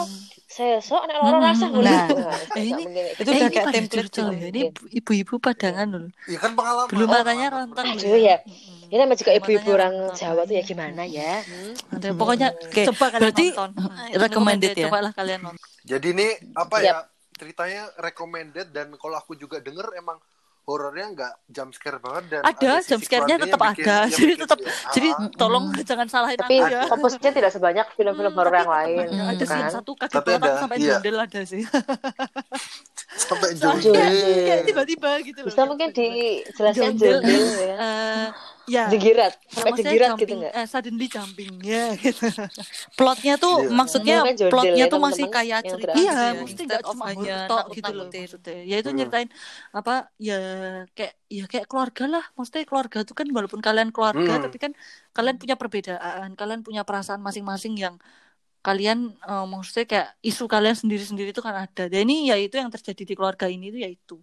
sesok 0.46 1.02
nek 1.06 1.18
loro 1.20 1.38
rasa 1.40 1.66
Hmm. 1.66 1.74
ngono. 1.76 1.86
Nah, 1.86 2.06
Nah, 2.10 2.38
eh, 2.58 2.66
nggak 2.66 2.80
ini- 2.82 2.86
Itu 3.12 3.22
gitu. 3.22 3.30
udah 3.32 3.50
kayak 3.50 3.68
template 3.70 4.12
ya. 4.12 4.26
Ini 4.50 4.62
ibu-ibu 4.92 5.34
padangan 5.38 5.88
loh. 5.88 6.10
Iya 6.26 6.38
kan 6.40 6.52
pengalaman. 6.54 6.90
Belum 6.90 7.06
Oh, 7.06 7.12
matanya 7.12 7.48
loh. 7.50 7.66
Aduh, 7.70 8.18
ya. 8.18 8.36
Ini 8.86 8.98
namanya 8.98 9.18
juga 9.20 9.32
ibu-ibu 9.36 9.70
orang. 9.72 9.94
Jawa 10.14 10.42
tuh 10.44 10.56
ya 10.58 10.64
gimana 10.64 11.06
ya? 11.06 11.46
Hmm. 11.46 12.18
Pokoknya 12.18 12.50
Oke, 12.56 12.82
coba 12.90 13.06
kalian 13.08 13.22
berarti, 13.22 13.46
nonton. 13.54 13.70
mm, 13.78 14.18
recommended 14.18 14.72
ya? 14.74 14.86
Cobalah 14.90 15.12
kalian 15.12 15.40
nonton. 15.44 15.62
Jadi 15.86 16.08
ini 16.12 16.28
apa 16.54 16.76
ya 16.82 16.94
ceritanya 17.32 17.84
recommended 18.00 18.68
dan 18.70 18.90
kalau 18.98 19.16
aku 19.16 19.34
juga 19.34 19.58
denger 19.58 19.86
emang 19.96 20.18
horornya 20.70 21.06
nggak 21.10 21.34
jump 21.48 21.72
scare 21.72 21.98
banget 21.98 22.24
dan 22.30 22.42
Ada 22.44 22.72
sisi 22.78 22.90
jump 22.90 23.02
scare-nya 23.02 23.36
tetap 23.40 23.60
bikin- 23.60 23.82
ada. 23.82 23.98
yang 23.98 24.06
Jadi 24.08 24.22
bikin- 24.28 24.40
tetap 24.40 24.58
ya, 24.60 24.72
jadi 24.92 25.10
tolong 25.34 25.66
jangan 25.80 26.08
salahin 26.08 26.38
Tapi 26.38 26.56
aku 26.56 26.70
ya. 26.70 26.82
komposisinya 26.86 27.32
tidak 27.34 27.52
sebanyak 27.52 27.86
film-film 27.92 28.30
Hmm, 28.30 28.38
horor 28.38 28.54
yang 28.56 28.70
lain. 28.70 28.98
ada. 29.02 29.24
Ada 29.30 29.44
sih 29.44 29.56
yang 29.56 29.66
kan? 29.66 29.74
satu 29.76 29.92
kaget 29.96 30.16
Tapi 30.16 30.30
ada, 30.32 30.50
sampai 30.56 30.78
iya. 30.78 30.94
gondel 30.96 31.18
ada 31.18 31.42
sih. 31.44 31.62
sampai 33.26 33.50
jondel. 33.54 33.94
tiba-tiba 34.64 35.12
gitu 35.22 35.40
loh. 35.42 35.50
Bisa 35.50 35.62
mungkin 35.66 35.90
dijelaskan 35.90 36.94
Jondel. 36.94 37.18
jondel 37.20 37.46
ya. 37.60 37.76
Eh, 37.76 38.28
ya 38.76 38.82
Jegirat, 38.94 39.34
Ya, 39.50 39.54
sampai 39.66 39.72
jegirat 39.82 40.10
gitu 40.22 40.34
nggak? 40.40 40.54
eh, 40.60 40.68
suddenly 40.72 41.06
jumping 41.14 41.52
ya 41.66 41.84
gitu. 42.04 42.22
Plotnya 42.98 43.34
tuh 43.44 43.54
Iya. 43.60 43.70
maksudnya 43.80 44.16
plotnya 44.52 44.86
ya, 44.86 44.92
tuh 44.94 45.00
masih 45.08 45.26
kayak 45.36 45.60
cerita. 45.72 45.94
Iya, 46.00 46.12
ya, 46.12 46.32
mesti 46.44 46.62
nggak 46.68 46.82
of 46.86 46.94
cuma 46.94 47.06
hanya 47.12 47.34
horor 47.34 47.50
tok 47.50 47.66
gitu 47.78 47.92
loh 47.98 48.08
maksudnya. 48.14 48.58
Ya 48.72 48.76
itu 48.82 48.90
Hmm. 48.90 48.98
nyeritain 48.98 49.30
apa 49.80 49.92
ya 50.28 50.34
kayak 50.98 51.14
ya 51.38 51.44
kayak 51.52 51.66
keluarga 51.72 52.04
lah. 52.14 52.24
Maksudnya 52.38 52.64
keluarga 52.70 52.98
itu 53.06 53.14
kan 53.20 53.28
walaupun 53.38 53.62
kalian 53.68 53.90
keluarga 53.96 54.32
Hmm. 54.38 54.44
tapi 54.46 54.58
kan 54.64 54.72
kalian 55.16 55.36
punya 55.42 55.56
perbedaan, 55.62 56.30
kalian 56.40 56.62
punya 56.68 56.82
perasaan 56.88 57.22
masing-masing 57.28 57.74
yang 57.84 57.96
kalian 58.68 58.98
eh, 59.30 59.46
maksudnya 59.54 59.86
kayak 59.92 60.08
isu 60.30 60.44
kalian 60.54 60.76
sendiri-sendiri 60.82 61.30
itu 61.34 61.42
kan 61.48 61.56
ada. 61.66 61.84
Dan 61.92 62.00
ini 62.06 62.14
ya 62.32 62.36
itu 62.46 62.56
yang 62.62 62.70
terjadi 62.76 63.02
di 63.10 63.14
keluarga 63.18 63.46
ini 63.56 63.66
itu 63.72 63.80
ya 63.86 63.90
itu. 63.98 64.14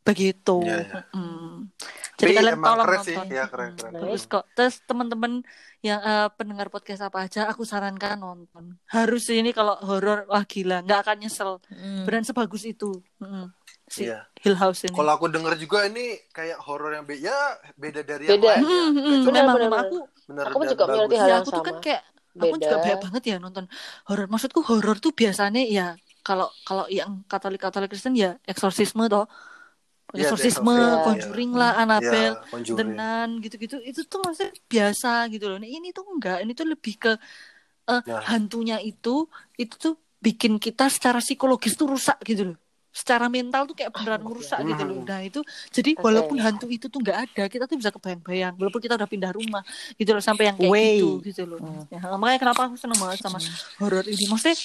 Begitu. 0.00 0.56
Iya, 0.64 0.76
iya. 0.80 1.00
Mm. 1.12 1.68
Jadi 2.16 2.32
Tapi 2.32 2.36
kalian 2.36 2.58
tolong 2.58 2.84
keren 2.84 3.00
sih. 3.00 3.16
nonton. 3.16 3.26
Ya, 3.30 3.44
keren, 3.48 3.72
keren. 3.74 3.92
Bagus 3.96 4.22
kok. 4.24 4.44
Terus 4.52 4.74
teman-teman 4.82 5.32
yang 5.80 6.00
eh, 6.00 6.28
pendengar 6.34 6.68
podcast 6.68 7.00
apa 7.02 7.24
aja 7.24 7.48
aku 7.48 7.64
sarankan 7.64 8.16
nonton. 8.16 8.76
Harus 8.86 9.28
ini 9.28 9.50
kalau 9.50 9.76
horor 9.80 10.24
wah 10.26 10.44
gila, 10.44 10.80
nggak 10.80 11.00
akan 11.02 11.16
nyesel. 11.18 11.60
Hmm. 11.66 12.04
Beran 12.04 12.22
sebagus 12.22 12.64
itu. 12.64 13.00
Mm. 13.18 13.48
Si 13.86 14.06
Iya. 14.06 14.22
Hill 14.38 14.54
House 14.54 14.86
ini. 14.86 14.94
Kalau 14.94 15.10
aku 15.10 15.26
denger 15.26 15.58
juga 15.58 15.82
ini 15.84 16.14
kayak 16.30 16.62
horor 16.62 16.94
yang 16.94 17.04
be 17.04 17.18
ya 17.18 17.34
beda 17.74 18.00
dari 18.00 18.24
Beda. 18.24 18.38
yang 18.38 18.62
lain. 18.62 18.62
ya. 18.62 18.62
Hmm, 18.62 18.90
hmm, 18.94 18.94
memang, 18.94 19.24
benar, 19.26 19.44
memang 19.44 19.58
benar. 19.58 19.80
aku 19.82 19.96
bener 20.24 20.44
Aku 20.46 20.62
juga 20.64 20.84
mengerti 20.86 21.16
hal 21.16 21.26
ya 21.26 21.30
yang 21.30 21.42
aku 21.42 21.50
tuh 21.50 21.64
kan 21.66 21.76
kayak 21.82 22.02
aku 22.32 22.54
juga 22.56 22.68
Beda. 22.70 22.76
banyak 22.80 23.00
banget 23.02 23.22
ya 23.26 23.36
nonton 23.36 23.64
horor. 24.06 24.26
Maksudku 24.30 24.60
horor 24.62 24.96
tuh 24.96 25.10
biasanya 25.10 25.62
ya 25.66 25.86
kalau 26.22 26.46
kalau 26.62 26.86
yang 26.86 27.26
Katolik-Katolik 27.26 27.90
Kristen 27.90 28.14
ya 28.14 28.38
eksorsisme 28.44 29.08
toh. 29.08 29.26
Iya, 30.14 30.30
Eksorsisme, 30.30 30.74
The 30.74 30.82
Exorcist, 30.82 31.06
Conjuring 31.06 31.50
iya. 31.54 31.60
lah, 31.60 31.70
Ya, 31.70 31.80
Annabelle, 31.82 32.36
Conjuring. 32.50 32.78
Denan 32.78 33.28
gitu-gitu. 33.44 33.76
Itu 33.82 34.00
tuh 34.06 34.18
maksudnya 34.22 34.52
biasa 34.66 35.10
gitu 35.30 35.44
loh. 35.46 35.58
Nah, 35.62 35.70
ini 35.70 35.88
tuh 35.94 36.04
enggak, 36.10 36.38
ini 36.42 36.52
tuh 36.54 36.66
lebih 36.66 36.94
ke 36.98 37.12
eh, 37.90 38.02
Nah. 38.06 38.22
hantunya 38.30 38.78
itu 38.78 39.26
itu 39.58 39.74
tuh 39.74 39.94
bikin 40.20 40.60
kita 40.60 40.86
secara 40.92 41.18
psikologis 41.18 41.74
tuh 41.74 41.90
rusak 41.90 42.18
gitu 42.22 42.54
loh. 42.54 42.58
Secara 42.90 43.30
mental 43.30 43.70
tuh 43.70 43.78
kayak 43.78 43.94
beneran 43.94 44.18
merusak 44.26 44.58
gitu 44.66 44.82
loh. 44.82 44.98
Hmm. 45.02 45.06
Nah, 45.06 45.20
itu 45.22 45.40
jadi 45.70 45.94
walaupun 45.94 46.42
hantu 46.42 46.66
itu 46.66 46.90
tuh 46.90 46.98
nggak 46.98 47.18
ada, 47.30 47.44
kita 47.46 47.70
tuh 47.70 47.78
bisa 47.78 47.94
kebayang-bayang. 47.94 48.58
Walaupun 48.58 48.82
kita 48.82 48.98
udah 48.98 49.06
pindah 49.06 49.30
rumah 49.30 49.62
gitu 49.94 50.10
loh 50.10 50.22
sampai 50.22 50.50
yang 50.50 50.58
kayak 50.58 50.70
Way. 50.74 50.98
gitu 50.98 51.08
gitu 51.22 51.42
loh. 51.46 51.58
Ya, 51.86 52.02
makanya 52.18 52.38
kenapa 52.42 52.66
aku 52.66 52.74
seneng 52.74 52.98
banget 52.98 53.22
sama 53.22 53.38
horor 53.78 54.02
ini. 54.10 54.26
Maksudnya 54.26 54.58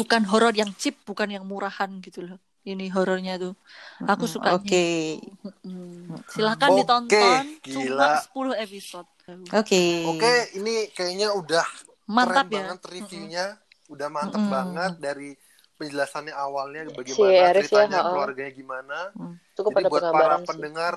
bukan 0.00 0.22
horor 0.24 0.52
yang 0.56 0.72
cheap, 0.80 0.96
bukan 1.04 1.28
yang 1.36 1.44
murahan 1.44 1.92
gitu 2.00 2.24
loh. 2.24 2.40
Ini 2.64 2.88
horornya 2.90 3.36
tuh. 3.36 3.52
Aku 4.00 4.24
suka. 4.24 4.56
Oke. 4.56 5.20
Silahkan 6.26 6.70
Oke, 6.70 6.78
ditonton. 6.80 7.44
gila. 7.60 8.24
Cuma 8.24 8.56
10 8.56 8.64
episode. 8.64 9.08
Oke. 9.52 9.84
Oke, 10.06 10.32
ini 10.54 10.88
kayaknya 10.90 11.28
udah 11.30 11.64
Mantap 12.04 12.44
keren 12.46 12.48
ya. 12.50 12.64
banget 12.66 12.80
reviewnya. 12.86 13.44
Udah 13.86 14.08
mantep 14.08 14.36
Mm-mm. 14.38 14.48
banget 14.50 14.92
dari 14.98 15.30
penjelasannya 15.74 16.32
awalnya 16.32 16.86
Si 16.86 16.92
bagaimana 16.94 17.28
ya, 17.30 17.48
ceritanya 17.54 17.98
ha-ha. 17.98 18.10
keluarganya 18.10 18.52
gimana. 18.54 18.98
Cukup 19.52 19.70
Jadi 19.74 19.84
buat 19.86 20.02
para 20.06 20.36
sih. 20.38 20.46
pendengar 20.46 20.94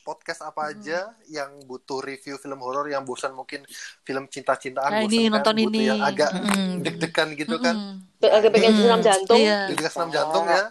podcast 0.00 0.40
apa 0.40 0.72
aja 0.72 0.98
yang 1.26 1.60
butuh 1.62 2.00
review 2.00 2.34
film 2.36 2.56
horor 2.58 2.86
yang 2.86 3.02
bosan 3.02 3.28
mungkin 3.30 3.60
film 4.00 4.24
cinta-cintaan 4.24 4.88
Nah, 4.88 5.00
bosan 5.02 5.12
ini 5.12 5.18
kan, 5.20 5.32
nonton 5.34 5.54
butuh 5.58 5.68
ini. 5.68 5.80
yang 5.84 6.00
agak 6.00 6.30
Mm-mm. 6.32 6.70
deg-degan 6.80 7.28
gitu 7.34 7.56
kan. 7.58 7.74
Mm-mm. 7.76 8.30
Agak 8.30 8.50
pengen 8.50 8.70
Hmm. 8.70 8.80
senam 8.80 9.00
jantung. 9.00 9.38
Iya. 9.38 9.58
Senam 9.84 10.08
jantung 10.08 10.44
ya. 10.46 10.64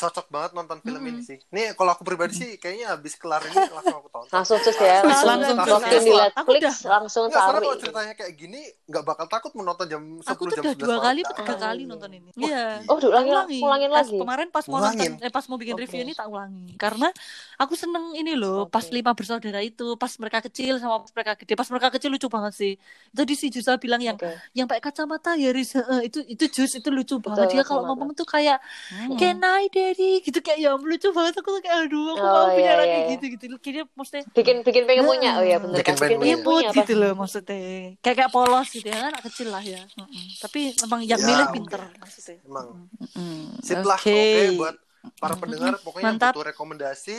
Cocok 0.00 0.26
banget 0.28 0.50
nonton 0.52 0.78
film 0.78 1.02
ini 1.04 1.20
sih. 1.20 1.36
Nih 1.48 1.72
kalau 1.74 1.92
aku 1.92 2.02
pribadi 2.02 2.32
sih 2.34 2.50
kayaknya 2.56 2.90
habis 2.90 3.14
kelar 3.14 3.38
ini 3.42 3.52
langsung 3.70 3.98
aku 3.98 4.08
tonton. 4.08 4.32
Langsung 4.32 4.58
sus 4.58 4.72
ya. 4.74 5.00
Langsung, 5.00 5.28
Langsung, 5.30 5.56
langsung. 5.58 5.80
di 5.84 6.12
Aku 6.32 6.50
Netflix 6.50 6.62
udah- 6.80 6.90
langsung 6.90 7.24
Nggak, 7.26 7.36
soalnya 7.36 7.52
cari. 7.52 7.62
kalau 7.62 7.76
ceritanya 7.78 8.14
kayak 8.14 8.32
gini 8.34 8.60
nggak 8.82 9.04
bakal 9.04 9.26
takut 9.26 9.52
menonton 9.52 9.86
jam 9.86 10.02
10 10.18 10.24
Aku 10.26 10.42
tuh 10.42 10.54
jam 10.54 10.62
udah 10.62 10.72
11 10.72 10.80
dua 10.80 10.96
kali, 10.98 11.20
atau 11.20 11.34
tiga 11.36 11.54
kali 11.54 11.82
nonton 11.84 12.10
ini. 12.10 12.30
Wah, 12.30 12.40
Iya. 12.40 12.64
Oh, 12.86 12.96
ulangin, 12.98 13.30
Ulangi. 13.30 13.58
ulangin 13.60 13.90
Pas 13.90 13.98
lagi. 14.00 14.16
Kemarin 14.18 14.48
pas 14.48 14.64
mau 14.64 14.78
Ulangin. 14.78 15.10
nonton, 15.12 15.12
eh 15.20 15.30
pas 15.30 15.44
mau 15.44 15.58
bikin 15.58 15.74
Oke. 15.74 15.82
review 15.84 16.00
ini 16.02 16.12
tak 16.12 16.26
ulangi. 16.26 16.66
Karena 16.74 17.08
aku 17.56 17.74
seneng 17.74 18.04
ini 18.14 18.32
loh, 18.34 18.64
Oke. 18.64 18.72
pas 18.72 18.86
lima 18.88 19.12
bersaudara 19.12 19.60
itu, 19.60 19.94
pas 19.94 20.12
mereka 20.16 20.40
kecil 20.42 20.76
sama 20.76 21.00
pas 21.00 21.12
mereka 21.12 21.32
gede. 21.36 21.52
Pas 21.52 21.68
mereka 21.68 21.88
kecil 21.90 22.10
lucu 22.10 22.26
banget 22.26 22.52
sih. 22.52 22.72
Tadi 23.10 23.34
si 23.34 23.46
Jusa 23.48 23.76
bilang 23.76 24.00
yang 24.00 24.16
Oke. 24.16 24.32
yang 24.52 24.64
pakai 24.64 24.82
kacamata 24.82 25.34
ya 25.34 25.50
Riz, 25.50 25.72
Heeh, 25.72 26.06
itu 26.06 26.24
itu 26.24 26.44
Jus 26.48 26.72
itu 26.74 26.88
lucu 26.88 27.18
banget. 27.18 27.52
Dia 27.52 27.62
kalau 27.62 27.84
ngomong 27.86 28.12
tuh 28.12 28.24
kayak 28.24 28.62
Hmm. 28.90 29.16
Can 29.16 29.40
I 29.40 29.66
daddy 29.90 30.22
gitu 30.22 30.38
kayak 30.38 30.58
ya 30.58 30.70
lucu 30.72 31.08
banget 31.10 31.34
aku 31.34 31.48
tuh 31.50 31.60
kayak 31.60 31.76
aduh 31.84 32.06
aku 32.08 32.20
Oh, 32.20 32.30
mau 32.30 32.46
punya 32.48 32.62
iya, 32.62 32.72
anak 32.72 32.80
iya, 32.80 32.90
kayak 32.90 33.02
iya. 33.02 33.12
gitu 33.12 33.24
gitu. 33.28 33.44
Kayaknya 33.56 33.84
maksudnya 33.92 34.22
Bikin 34.30 34.56
bikin 34.62 34.82
pengen 34.84 35.04
punya. 35.04 35.30
Oh 35.34 35.44
iya 35.44 35.58
bener 35.58 35.76
Bikin 35.76 35.92
kan. 35.92 36.00
pengen 36.00 36.18
punya. 36.40 36.68
gitu 36.70 36.80
pasti. 36.80 36.94
loh 36.94 37.12
maksudnya. 37.12 37.58
Kayak 37.98 38.16
kayak 38.16 38.30
polos 38.30 38.68
gitu 38.68 38.86
ya 38.86 38.96
kan 38.96 39.06
anak 39.10 39.22
kecil 39.26 39.48
lah 39.48 39.62
ya. 39.62 39.82
Mm-mm. 39.92 40.24
Tapi 40.38 40.60
memang 40.78 41.00
yang 41.02 41.18
Ya, 41.18 41.26
milih 41.26 41.44
oke. 41.44 41.54
pinter 41.54 41.80
maksudnya. 41.96 42.36
Emang 42.40 42.66
Hmm. 43.12 43.46
sip 43.60 43.82
lah. 43.82 43.98
Oke. 43.98 44.14
Oke 44.14 44.44
buat 44.56 44.76
para 45.16 45.34
pendengar 45.34 45.74
pokoknya 45.78 46.06
Mantap. 46.06 46.32
butuh 46.32 46.46
rekomendasi 46.46 47.16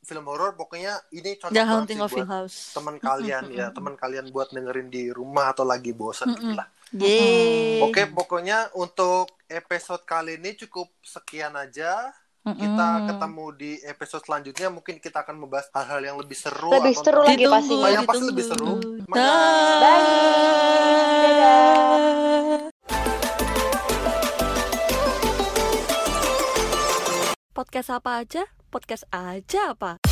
film 0.00 0.24
horor 0.24 0.52
pokoknya 0.52 1.00
ini 1.10 1.34
cocok 1.34 1.48
The 1.50 1.64
banget 1.64 1.88
sih 1.88 1.96
buat 2.20 2.28
House. 2.28 2.56
teman 2.70 2.96
kalian 2.98 3.48
ya, 3.48 3.72
teman 3.72 3.96
kalian 3.96 4.28
buat 4.28 4.52
dengerin 4.52 4.88
di 4.88 5.08
rumah 5.08 5.50
atau 5.50 5.64
lagi 5.64 5.90
bosan 5.90 6.28
gitu 6.30 6.52
lah. 6.52 6.68
Oke, 7.82 8.02
pokoknya 8.06 8.68
untuk 8.74 9.32
episode 9.54 10.02
kali 10.02 10.34
ini 10.42 10.58
cukup 10.58 10.90
sekian 11.06 11.54
aja. 11.54 12.10
Kita 12.44 12.88
Mm-mm. 13.00 13.08
ketemu 13.08 13.46
di 13.56 13.70
episode 13.88 14.20
selanjutnya. 14.26 14.68
Mungkin 14.68 15.00
kita 15.00 15.24
akan 15.24 15.40
membahas 15.40 15.72
hal-hal 15.72 16.02
yang 16.12 16.16
lebih 16.20 16.36
seru. 16.36 16.74
Lebih 16.76 16.92
atau 16.92 17.04
seru 17.06 17.22
lagi 17.24 17.40
Ditunggu, 17.40 17.54
pastinya. 17.56 17.88
Yang 17.88 18.04
pasti 18.04 18.24
lebih 18.28 18.44
seru. 18.44 18.74
Dah. 19.14 19.80
Podcast 27.54 27.88
apa 27.94 28.10
aja? 28.20 28.42
Podcast 28.68 29.06
aja 29.14 29.72
apa? 29.72 30.02